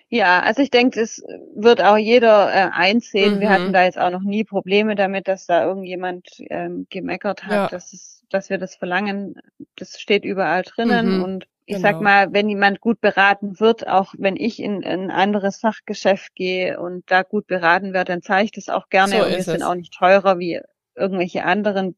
Ja, 0.09 0.41
also 0.41 0.61
ich 0.63 0.71
denke, 0.71 1.01
es 1.01 1.23
wird 1.55 1.83
auch 1.83 1.97
jeder 1.97 2.51
äh, 2.53 2.71
einsehen. 2.73 3.41
Wir 3.41 3.49
Mhm. 3.49 3.53
hatten 3.53 3.73
da 3.73 3.85
jetzt 3.85 3.99
auch 3.99 4.11
noch 4.11 4.21
nie 4.23 4.45
Probleme 4.45 4.95
damit, 4.95 5.27
dass 5.27 5.47
da 5.47 5.65
irgendjemand 5.65 6.29
ähm, 6.51 6.87
gemeckert 6.91 7.45
hat, 7.45 7.53
Ja. 7.53 7.69
dass, 7.69 7.93
es, 7.95 8.25
dass 8.31 8.51
wir 8.51 8.59
das 8.59 8.77
verlangen. 8.77 9.37
Das 9.77 9.99
steht 10.01 10.25
überall 10.25 10.63
drinnen. 10.63 11.17
Mhm, 11.17 11.23
Und 11.25 11.47
ich 11.65 11.77
genau. 11.77 11.89
sag 11.89 12.01
mal, 12.01 12.33
wenn 12.33 12.49
jemand 12.49 12.81
gut 12.81 13.01
beraten 13.01 13.61
wird, 13.61 13.87
auch 13.87 14.15
wenn 14.19 14.37
ich 14.37 14.61
in, 14.61 14.83
in 14.83 14.85
ein 15.05 15.11
anderes 15.11 15.59
Fachgeschäft 15.61 16.35
gehe 16.35 16.81
und 16.81 17.05
da 17.11 17.23
gut 17.23 17.47
beraten 17.47 17.93
werde, 17.93 18.13
dann 18.13 18.23
zahle 18.23 18.45
ich 18.45 18.53
das 18.53 18.69
auch 18.69 18.89
gerne. 18.89 19.13
So 19.17 19.25
und 19.25 19.31
wir 19.31 19.43
sind 19.45 19.63
auch 19.63 19.75
nicht 19.75 19.95
teurer 19.95 20.39
wie 20.39 20.61
irgendwelche 20.97 21.45
anderen 21.45 21.95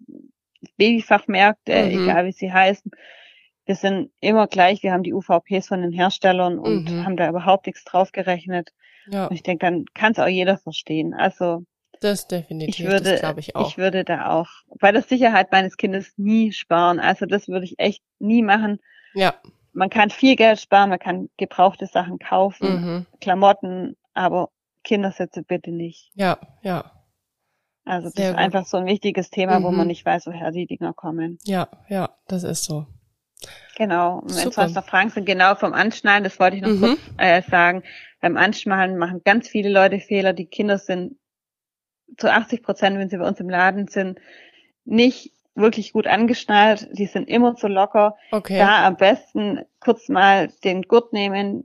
Babyfachmärkte, 0.76 1.72
Mhm. 1.72 1.90
egal 1.90 2.26
wie 2.26 2.32
sie 2.32 2.52
heißen. 2.52 2.90
Wir 3.66 3.74
sind 3.74 4.10
immer 4.20 4.46
gleich, 4.46 4.82
wir 4.82 4.92
haben 4.92 5.02
die 5.02 5.14
UVPs 5.14 5.68
von 5.68 5.80
den 5.80 5.92
Herstellern 5.92 6.58
und 6.58 6.84
Mhm. 6.90 7.04
haben 7.04 7.16
da 7.16 7.28
überhaupt 7.28 7.66
nichts 7.66 7.84
draufgerechnet. 7.84 8.70
Ja, 9.10 9.26
Und 9.26 9.34
ich 9.34 9.42
denke, 9.42 9.64
dann 9.66 9.84
kann 9.94 10.12
es 10.12 10.18
auch 10.18 10.26
jeder 10.28 10.58
verstehen. 10.58 11.14
Also 11.14 11.64
das 12.00 12.28
definitiv, 12.28 12.80
ich 12.80 12.84
würde, 12.84 13.16
glaube 13.18 13.40
ich 13.40 13.56
auch. 13.56 13.76
würde 13.78 14.04
da 14.04 14.30
auch 14.30 14.48
bei 14.78 14.92
der 14.92 15.02
Sicherheit 15.02 15.50
meines 15.52 15.76
Kindes 15.76 16.12
nie 16.16 16.52
sparen. 16.52 17.00
Also 17.00 17.24
das 17.24 17.48
würde 17.48 17.64
ich 17.64 17.78
echt 17.78 18.02
nie 18.18 18.42
machen. 18.42 18.78
Ja, 19.14 19.34
Man 19.72 19.90
kann 19.90 20.10
viel 20.10 20.36
Geld 20.36 20.60
sparen, 20.60 20.90
man 20.90 20.98
kann 20.98 21.28
gebrauchte 21.36 21.86
Sachen 21.86 22.18
kaufen, 22.18 22.74
mhm. 22.74 23.06
Klamotten, 23.20 23.96
aber 24.12 24.50
Kindersitze 24.84 25.42
bitte 25.42 25.70
nicht. 25.70 26.10
ja, 26.14 26.38
ja, 26.62 26.90
Also 27.86 28.06
das 28.08 28.14
Sehr 28.14 28.30
ist 28.30 28.34
gut. 28.36 28.40
einfach 28.40 28.66
so 28.66 28.76
ein 28.78 28.86
wichtiges 28.86 29.30
Thema, 29.30 29.62
wo 29.62 29.70
Mhm. 29.70 29.76
man 29.78 29.86
nicht 29.88 30.04
weiß, 30.06 30.26
woher 30.26 30.50
die 30.52 30.66
Dinger 30.66 30.92
kommen. 30.94 31.38
ja, 31.44 31.68
ja, 31.88 32.10
das 32.28 32.44
ist 32.44 32.64
so. 32.64 32.86
Genau. 33.76 34.20
Und 34.20 34.36
wenn 34.36 34.52
sonst 34.52 34.74
noch 34.74 34.86
Fragen 34.86 35.10
sind, 35.10 35.26
genau 35.26 35.54
vom 35.56 35.72
Anschnallen, 35.74 36.22
das 36.24 36.38
wollte 36.38 36.56
ich 36.56 36.62
noch 36.62 36.70
Mhm. 36.70 36.80
kurz 36.80 37.00
äh, 37.18 37.42
sagen. 37.42 37.82
Beim 38.20 38.36
Anschnallen 38.36 38.96
machen 38.96 39.22
ganz 39.24 39.48
viele 39.48 39.68
Leute 39.70 39.98
Fehler. 40.00 40.32
Die 40.32 40.46
Kinder 40.46 40.78
sind 40.78 41.18
zu 42.16 42.30
80 42.32 42.62
Prozent, 42.62 42.96
wenn 42.98 43.10
sie 43.10 43.18
bei 43.18 43.26
uns 43.26 43.40
im 43.40 43.50
Laden 43.50 43.88
sind, 43.88 44.18
nicht 44.84 45.33
wirklich 45.54 45.92
gut 45.92 46.06
angeschnallt. 46.06 46.88
Die 46.92 47.06
sind 47.06 47.28
immer 47.28 47.54
zu 47.56 47.68
locker. 47.68 48.16
Okay. 48.32 48.58
Da 48.58 48.86
am 48.86 48.96
besten 48.96 49.60
kurz 49.80 50.08
mal 50.08 50.48
den 50.64 50.82
Gurt 50.82 51.12
nehmen, 51.12 51.62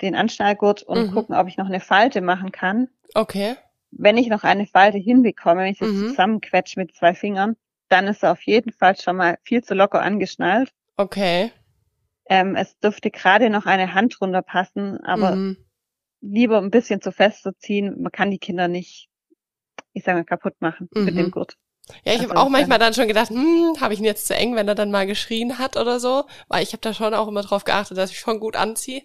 den 0.00 0.14
Anschnallgurt 0.14 0.82
und 0.82 1.06
Mhm. 1.08 1.12
gucken, 1.12 1.34
ob 1.34 1.48
ich 1.48 1.56
noch 1.56 1.66
eine 1.66 1.80
Falte 1.80 2.20
machen 2.20 2.52
kann. 2.52 2.88
Okay. 3.14 3.56
Wenn 3.90 4.16
ich 4.18 4.28
noch 4.28 4.44
eine 4.44 4.66
Falte 4.66 4.98
hinbekomme, 4.98 5.62
wenn 5.62 5.72
ich 5.72 5.78
sie 5.78 5.86
Mhm. 5.86 6.08
zusammenquetsche 6.10 6.78
mit 6.78 6.94
zwei 6.94 7.14
Fingern, 7.14 7.56
dann 7.88 8.06
ist 8.06 8.22
er 8.22 8.32
auf 8.32 8.42
jeden 8.42 8.72
Fall 8.72 8.96
schon 8.96 9.16
mal 9.16 9.38
viel 9.42 9.64
zu 9.64 9.74
locker 9.74 10.00
angeschnallt. 10.02 10.72
Okay. 10.96 11.50
Ähm, 12.26 12.54
es 12.54 12.78
dürfte 12.78 13.10
gerade 13.10 13.50
noch 13.50 13.66
eine 13.66 13.94
Hand 13.94 14.16
drunter 14.20 14.42
passen, 14.42 15.02
aber 15.02 15.34
mhm. 15.34 15.56
lieber 16.20 16.58
ein 16.58 16.70
bisschen 16.70 17.00
zu 17.00 17.10
fest 17.10 17.42
zu 17.42 17.56
ziehen. 17.56 18.00
Man 18.02 18.12
kann 18.12 18.30
die 18.30 18.38
Kinder 18.38 18.68
nicht, 18.68 19.08
ich 19.94 20.04
sage 20.04 20.18
mal, 20.18 20.24
kaputt 20.24 20.54
machen 20.60 20.88
mit 20.94 21.14
Mhm. 21.14 21.18
dem 21.18 21.30
Gurt. 21.32 21.56
Ja, 22.04 22.12
ich 22.14 22.22
habe 22.22 22.36
auch 22.36 22.48
manchmal 22.48 22.78
dann 22.78 22.94
schon 22.94 23.08
gedacht, 23.08 23.30
hm, 23.30 23.76
habe 23.80 23.94
ich 23.94 24.00
ihn 24.00 24.04
jetzt 24.04 24.26
zu 24.26 24.34
eng, 24.34 24.56
wenn 24.56 24.68
er 24.68 24.74
dann 24.74 24.90
mal 24.90 25.06
geschrien 25.06 25.58
hat 25.58 25.76
oder 25.76 26.00
so, 26.00 26.24
weil 26.48 26.62
ich 26.62 26.72
habe 26.72 26.80
da 26.80 26.94
schon 26.94 27.14
auch 27.14 27.28
immer 27.28 27.42
drauf 27.42 27.64
geachtet, 27.64 27.98
dass 27.98 28.10
ich 28.10 28.18
schon 28.18 28.40
gut 28.40 28.56
anziehe. 28.56 29.02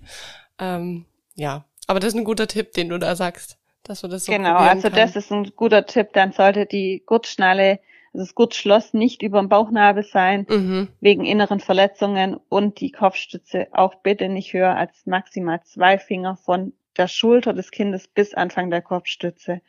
Ähm, 0.59 1.05
ja, 1.35 1.65
aber 1.87 1.99
das 1.99 2.09
ist 2.13 2.19
ein 2.19 2.23
guter 2.23 2.47
Tipp, 2.47 2.73
den 2.73 2.89
du 2.89 2.97
da 2.97 3.15
sagst, 3.15 3.57
dass 3.83 4.01
du 4.01 4.07
das 4.07 4.25
so 4.25 4.31
genau, 4.31 4.55
also 4.55 4.89
kann. 4.89 4.93
das 4.97 5.15
ist 5.15 5.31
ein 5.31 5.51
guter 5.55 5.85
Tipp. 5.85 6.09
Dann 6.13 6.31
sollte 6.31 6.65
die 6.65 7.03
Gurtschnalle, 7.05 7.79
also 8.13 8.25
das 8.25 8.35
Gurtschloss 8.35 8.93
nicht 8.93 9.21
über 9.21 9.39
dem 9.39 9.49
Bauchnabel 9.49 10.03
sein, 10.03 10.45
Mhm. 10.49 10.87
wegen 11.01 11.25
inneren 11.25 11.59
Verletzungen 11.59 12.37
und 12.49 12.79
die 12.79 12.91
Kopfstütze 12.91 13.67
auch 13.73 13.95
bitte 13.95 14.29
nicht 14.29 14.53
höher 14.53 14.75
als 14.75 15.05
maximal 15.05 15.61
zwei 15.63 15.97
Finger 15.99 16.37
von 16.37 16.73
der 16.97 17.07
Schulter 17.09 17.53
des 17.53 17.71
Kindes 17.71 18.07
bis 18.07 18.33
Anfang 18.33 18.69
der 18.71 18.81
Kopfstütze. 18.81 19.61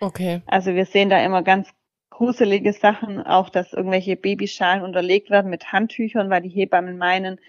Okay. 0.00 0.42
Also 0.46 0.74
wir 0.74 0.84
sehen 0.84 1.10
da 1.10 1.24
immer 1.24 1.42
ganz 1.42 1.68
gruselige 2.26 2.72
Sachen, 2.72 3.20
auch 3.20 3.48
dass 3.48 3.72
irgendwelche 3.72 4.14
Babyschalen 4.16 4.82
unterlegt 4.84 5.28
werden 5.30 5.50
mit 5.50 5.72
Handtüchern, 5.72 6.30
weil 6.30 6.42
die 6.42 6.48
Hebammen 6.48 6.96
meinen, 6.96 7.40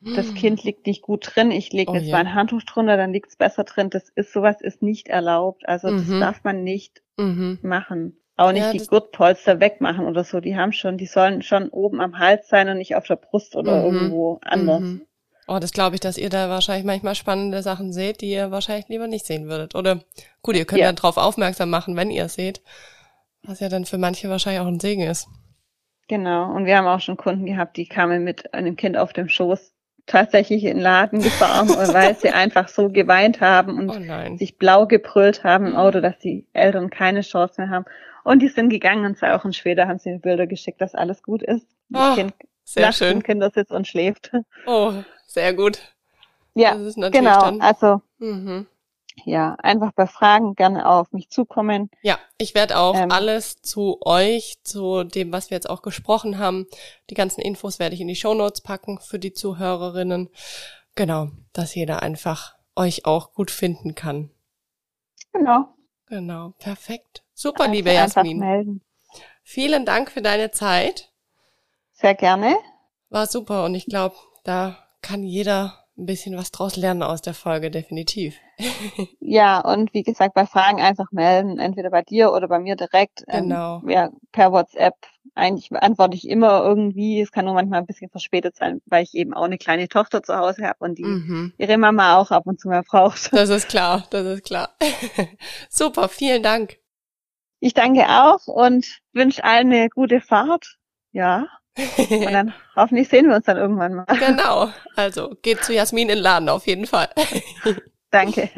das 0.00 0.34
Kind 0.34 0.64
liegt 0.64 0.86
nicht 0.86 1.02
gut 1.02 1.30
drin, 1.34 1.50
ich 1.52 1.72
lege 1.72 1.92
Hm. 1.92 1.96
Oh 1.96 1.98
jetzt 1.98 2.06
je. 2.06 2.12
mal 2.12 2.18
ein 2.20 2.34
Handtuch 2.34 2.62
drunter, 2.64 2.96
dann 2.96 3.12
liegt 3.12 3.28
es 3.28 3.36
besser 3.36 3.62
drin. 3.64 3.90
Das 3.90 4.08
ist 4.08 4.32
sowas 4.32 4.60
ist 4.60 4.82
nicht 4.82 5.08
erlaubt. 5.08 5.68
Also 5.68 5.90
das 5.90 6.06
Mhm. 6.06 6.18
darf 6.20 6.42
man 6.44 6.64
nicht 6.64 7.02
Mhm. 7.18 7.58
machen. 7.62 8.16
Auch 8.36 8.50
nicht 8.52 8.62
Ja, 8.64 8.72
die 8.72 8.78
das- 8.78 8.88
Gurtpolster 8.88 9.60
wegmachen 9.60 10.06
oder 10.06 10.24
so. 10.24 10.40
Die 10.40 10.56
haben 10.56 10.72
schon, 10.72 10.96
die 10.98 11.06
sollen 11.06 11.42
schon 11.42 11.68
oben 11.68 12.00
am 12.00 12.18
Hals 12.18 12.48
sein 12.48 12.68
und 12.68 12.78
nicht 12.78 12.96
auf 12.96 13.06
der 13.06 13.16
Brust 13.16 13.54
oder 13.54 13.78
Mhm. 13.78 13.84
irgendwo 13.94 14.40
anders. 14.42 14.80
Mhm. 14.80 15.02
Oh, 15.46 15.58
das 15.60 15.72
glaube 15.72 15.94
ich, 15.94 16.00
dass 16.00 16.16
ihr 16.18 16.30
da 16.30 16.48
wahrscheinlich 16.48 16.86
manchmal 16.86 17.14
spannende 17.14 17.62
Sachen 17.62 17.92
seht, 17.92 18.22
die 18.22 18.30
ihr 18.30 18.50
wahrscheinlich 18.50 18.88
lieber 18.88 19.06
nicht 19.06 19.26
sehen 19.26 19.48
würdet. 19.48 19.74
Oder 19.76 20.00
gut, 20.42 20.56
ihr 20.56 20.64
könnt 20.64 20.80
ja, 20.80 20.86
Ja. 20.86 20.92
darauf 20.92 21.16
aufmerksam 21.18 21.68
machen, 21.70 21.94
wenn 21.96 22.10
ihr 22.10 22.24
es 22.24 22.34
seht. 22.34 22.62
Was 23.44 23.60
ja 23.60 23.68
dann 23.68 23.84
für 23.84 23.98
manche 23.98 24.28
wahrscheinlich 24.28 24.60
auch 24.60 24.66
ein 24.66 24.80
Segen 24.80 25.02
ist. 25.02 25.28
Genau. 26.08 26.52
Und 26.52 26.64
wir 26.66 26.76
haben 26.76 26.86
auch 26.86 27.00
schon 27.00 27.16
Kunden 27.16 27.46
gehabt, 27.46 27.76
die 27.76 27.86
kamen 27.86 28.24
mit 28.24 28.52
einem 28.54 28.76
Kind 28.76 28.96
auf 28.96 29.12
dem 29.12 29.28
Schoß 29.28 29.72
tatsächlich 30.06 30.64
in 30.64 30.76
den 30.76 30.80
Laden 30.80 31.20
gefahren, 31.22 31.68
weil 31.94 32.16
sie 32.16 32.30
einfach 32.30 32.68
so 32.68 32.88
geweint 32.88 33.40
haben 33.40 33.78
und 33.78 33.90
Oh 33.90 34.36
sich 34.36 34.58
blau 34.58 34.86
gebrüllt 34.86 35.44
haben 35.44 35.66
im 35.66 35.76
Auto, 35.76 36.00
dass 36.00 36.18
die 36.18 36.46
Eltern 36.52 36.90
keine 36.90 37.22
Chance 37.22 37.60
mehr 37.60 37.70
haben. 37.70 37.84
Und 38.24 38.40
die 38.40 38.48
sind 38.48 38.68
gegangen 38.68 39.04
und 39.04 39.16
zwei 39.18 39.34
Wochen 39.34 39.52
später 39.52 39.88
haben 39.88 39.98
sie 39.98 40.10
mir 40.10 40.18
Bilder 40.18 40.46
geschickt, 40.46 40.80
dass 40.80 40.94
alles 40.94 41.22
gut 41.22 41.42
ist. 41.42 41.66
Das 41.88 42.12
Oh, 42.12 42.14
Kind 42.14 42.34
Sehr 42.64 42.82
lacht 42.86 43.00
im 43.00 43.08
schön. 43.08 43.22
Kindersitz 43.22 43.70
und 43.70 43.88
schläft. 43.88 44.32
Oh, 44.66 44.92
sehr 45.26 45.54
gut. 45.54 45.80
Ja, 46.54 46.74
das 46.74 46.82
ist 46.88 46.98
natürlich 46.98 47.26
genau. 47.28 47.40
dann. 47.40 47.60
Also 47.60 48.02
Mhm. 48.18 48.66
Ja, 49.24 49.54
einfach 49.62 49.92
bei 49.92 50.06
Fragen 50.06 50.54
gerne 50.54 50.88
auf 50.88 51.12
mich 51.12 51.28
zukommen. 51.30 51.90
Ja, 52.02 52.18
ich 52.38 52.54
werde 52.54 52.78
auch 52.78 52.96
ähm, 52.96 53.10
alles 53.10 53.60
zu 53.62 53.98
euch, 54.04 54.58
zu 54.64 55.04
dem, 55.04 55.32
was 55.32 55.50
wir 55.50 55.56
jetzt 55.56 55.68
auch 55.68 55.82
gesprochen 55.82 56.38
haben, 56.38 56.66
die 57.10 57.14
ganzen 57.14 57.40
Infos 57.40 57.78
werde 57.78 57.94
ich 57.94 58.00
in 58.00 58.08
die 58.08 58.16
Show 58.16 58.34
Notes 58.34 58.60
packen 58.60 58.98
für 58.98 59.18
die 59.18 59.32
Zuhörerinnen. 59.32 60.30
Genau, 60.94 61.28
dass 61.52 61.74
jeder 61.74 62.02
einfach 62.02 62.54
euch 62.76 63.06
auch 63.06 63.32
gut 63.34 63.50
finden 63.50 63.94
kann. 63.94 64.30
Genau. 65.32 65.68
Genau, 66.06 66.52
perfekt. 66.58 67.22
Super, 67.34 67.62
also 67.62 67.72
liebe 67.72 67.92
Jasmin. 67.92 68.38
Melden. 68.38 68.82
Vielen 69.42 69.84
Dank 69.84 70.10
für 70.10 70.22
deine 70.22 70.50
Zeit. 70.50 71.10
Sehr 71.92 72.14
gerne. 72.14 72.56
War 73.08 73.26
super 73.26 73.64
und 73.64 73.74
ich 73.74 73.86
glaube, 73.86 74.16
da 74.44 74.76
kann 75.00 75.22
jeder 75.22 75.81
ein 75.98 76.06
bisschen 76.06 76.36
was 76.36 76.50
draus 76.50 76.76
lernen 76.76 77.02
aus 77.02 77.20
der 77.20 77.34
Folge, 77.34 77.70
definitiv. 77.70 78.36
ja, 79.20 79.60
und 79.60 79.92
wie 79.92 80.02
gesagt, 80.02 80.34
bei 80.34 80.46
Fragen 80.46 80.80
einfach 80.80 81.10
melden, 81.12 81.58
entweder 81.58 81.90
bei 81.90 82.02
dir 82.02 82.32
oder 82.32 82.48
bei 82.48 82.58
mir 82.58 82.76
direkt. 82.76 83.24
Ähm, 83.28 83.44
genau. 83.44 83.80
Ähm, 83.82 83.88
ja, 83.90 84.10
per 84.32 84.52
WhatsApp. 84.52 84.94
Eigentlich 85.34 85.70
antworte 85.72 86.16
ich 86.16 86.28
immer 86.28 86.62
irgendwie. 86.62 87.20
Es 87.20 87.30
kann 87.30 87.44
nur 87.44 87.54
manchmal 87.54 87.80
ein 87.80 87.86
bisschen 87.86 88.10
verspätet 88.10 88.56
sein, 88.56 88.80
weil 88.86 89.02
ich 89.02 89.14
eben 89.14 89.34
auch 89.34 89.44
eine 89.44 89.58
kleine 89.58 89.88
Tochter 89.88 90.22
zu 90.22 90.36
Hause 90.36 90.66
habe 90.66 90.76
und 90.80 90.98
die 90.98 91.04
mhm. 91.04 91.52
ihre 91.58 91.78
Mama 91.78 92.16
auch 92.16 92.30
ab 92.30 92.46
und 92.46 92.60
zu 92.60 92.68
mal 92.68 92.82
braucht. 92.82 93.32
Das 93.32 93.48
ist 93.48 93.68
klar, 93.68 94.06
das 94.10 94.26
ist 94.26 94.44
klar. 94.44 94.70
Super, 95.70 96.08
vielen 96.08 96.42
Dank. 96.42 96.78
Ich 97.60 97.74
danke 97.74 98.06
auch 98.08 98.46
und 98.46 99.00
wünsche 99.12 99.44
allen 99.44 99.72
eine 99.72 99.88
gute 99.88 100.20
Fahrt. 100.20 100.78
Ja. 101.12 101.46
Und 101.76 102.32
dann 102.32 102.52
hoffentlich 102.76 103.08
sehen 103.08 103.28
wir 103.28 103.36
uns 103.36 103.46
dann 103.46 103.56
irgendwann 103.56 103.94
mal. 103.94 104.04
Genau. 104.04 104.68
Also 104.96 105.34
geht 105.42 105.64
zu 105.64 105.72
Jasmin 105.72 106.08
in 106.08 106.16
den 106.16 106.22
Laden 106.22 106.48
auf 106.48 106.66
jeden 106.66 106.86
Fall. 106.86 107.08
Danke. 108.10 108.50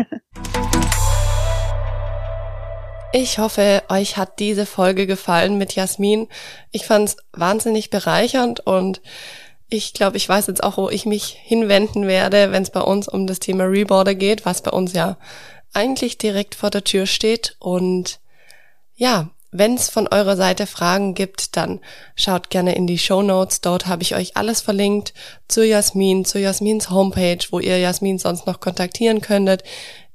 Ich 3.12 3.38
hoffe, 3.38 3.84
euch 3.88 4.16
hat 4.16 4.40
diese 4.40 4.66
Folge 4.66 5.06
gefallen 5.06 5.56
mit 5.56 5.76
Jasmin. 5.76 6.26
Ich 6.72 6.84
fand 6.84 7.10
es 7.10 7.16
wahnsinnig 7.32 7.90
bereichernd 7.90 8.58
und 8.66 9.00
ich 9.68 9.92
glaube, 9.92 10.16
ich 10.16 10.28
weiß 10.28 10.48
jetzt 10.48 10.64
auch, 10.64 10.76
wo 10.76 10.90
ich 10.90 11.06
mich 11.06 11.38
hinwenden 11.40 12.08
werde, 12.08 12.50
wenn 12.50 12.64
es 12.64 12.70
bei 12.70 12.80
uns 12.80 13.08
um 13.08 13.28
das 13.28 13.38
Thema 13.38 13.64
Reboarder 13.64 14.16
geht, 14.16 14.44
was 14.44 14.62
bei 14.62 14.72
uns 14.72 14.92
ja 14.92 15.16
eigentlich 15.72 16.18
direkt 16.18 16.54
vor 16.54 16.70
der 16.70 16.84
Tür 16.84 17.06
steht. 17.06 17.56
Und 17.60 18.20
ja, 18.94 19.30
wenn 19.56 19.74
es 19.74 19.88
von 19.88 20.08
eurer 20.08 20.36
Seite 20.36 20.66
Fragen 20.66 21.14
gibt, 21.14 21.56
dann 21.56 21.80
schaut 22.16 22.50
gerne 22.50 22.74
in 22.74 22.88
die 22.88 22.98
Show 22.98 23.22
Notes. 23.22 23.60
Dort 23.60 23.86
habe 23.86 24.02
ich 24.02 24.16
euch 24.16 24.36
alles 24.36 24.60
verlinkt 24.60 25.14
zu 25.46 25.64
Jasmin, 25.64 26.24
zu 26.24 26.40
Jasmins 26.40 26.90
Homepage, 26.90 27.38
wo 27.52 27.60
ihr 27.60 27.78
Jasmin 27.78 28.18
sonst 28.18 28.48
noch 28.48 28.58
kontaktieren 28.58 29.20
könntet, 29.20 29.62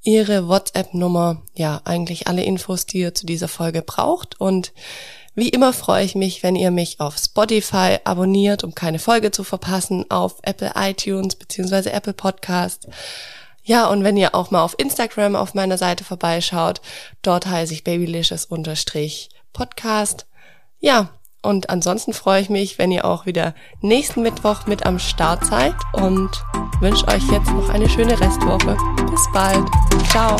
ihre 0.03 0.49
WhatsApp-Nummer, 0.49 1.41
ja, 1.55 1.79
eigentlich 1.85 2.27
alle 2.27 2.43
Infos, 2.43 2.85
die 2.85 2.99
ihr 2.99 3.15
zu 3.15 3.25
dieser 3.25 3.47
Folge 3.47 3.81
braucht. 3.81 4.41
Und 4.41 4.73
wie 5.35 5.49
immer 5.49 5.71
freue 5.71 6.03
ich 6.03 6.15
mich, 6.15 6.43
wenn 6.43 6.57
ihr 6.57 6.69
mich 6.69 6.99
auf 6.99 7.17
Spotify 7.17 7.97
abonniert, 8.03 8.65
um 8.65 8.75
keine 8.75 8.99
Folge 8.99 9.31
zu 9.31 9.45
verpassen, 9.45 10.03
auf 10.11 10.35
Apple 10.41 10.73
iTunes 10.75 11.35
beziehungsweise 11.35 11.93
Apple 11.93 12.13
Podcast 12.13 12.89
ja, 13.70 13.86
und 13.86 14.03
wenn 14.03 14.17
ihr 14.17 14.34
auch 14.34 14.49
mal 14.49 14.63
auf 14.63 14.74
Instagram 14.80 15.36
auf 15.36 15.53
meiner 15.53 15.78
Seite 15.78 16.03
vorbeischaut, 16.03 16.82
dort 17.22 17.45
heiße 17.45 17.72
ich 17.72 17.84
babylicious 17.84 18.47
Podcast. 19.53 20.26
Ja, 20.80 21.09
und 21.43 21.70
ansonsten 21.70 22.13
freue 22.13 22.41
ich 22.41 22.49
mich, 22.49 22.80
wenn 22.80 22.91
ihr 22.91 23.05
auch 23.05 23.28
wieder 23.28 23.53
nächsten 23.82 24.24
Mittwoch 24.24 24.65
mit 24.65 24.88
am 24.88 24.97
Start 24.97 25.45
seid 25.45 25.76
und 25.93 26.32
wünsche 26.80 27.07
euch 27.09 27.22
jetzt 27.32 27.51
noch 27.51 27.70
eine 27.70 27.88
schöne 27.88 28.20
Restwoche. 28.20 28.76
Bis 29.07 29.28
bald. 29.34 29.70
Ciao. 30.09 30.36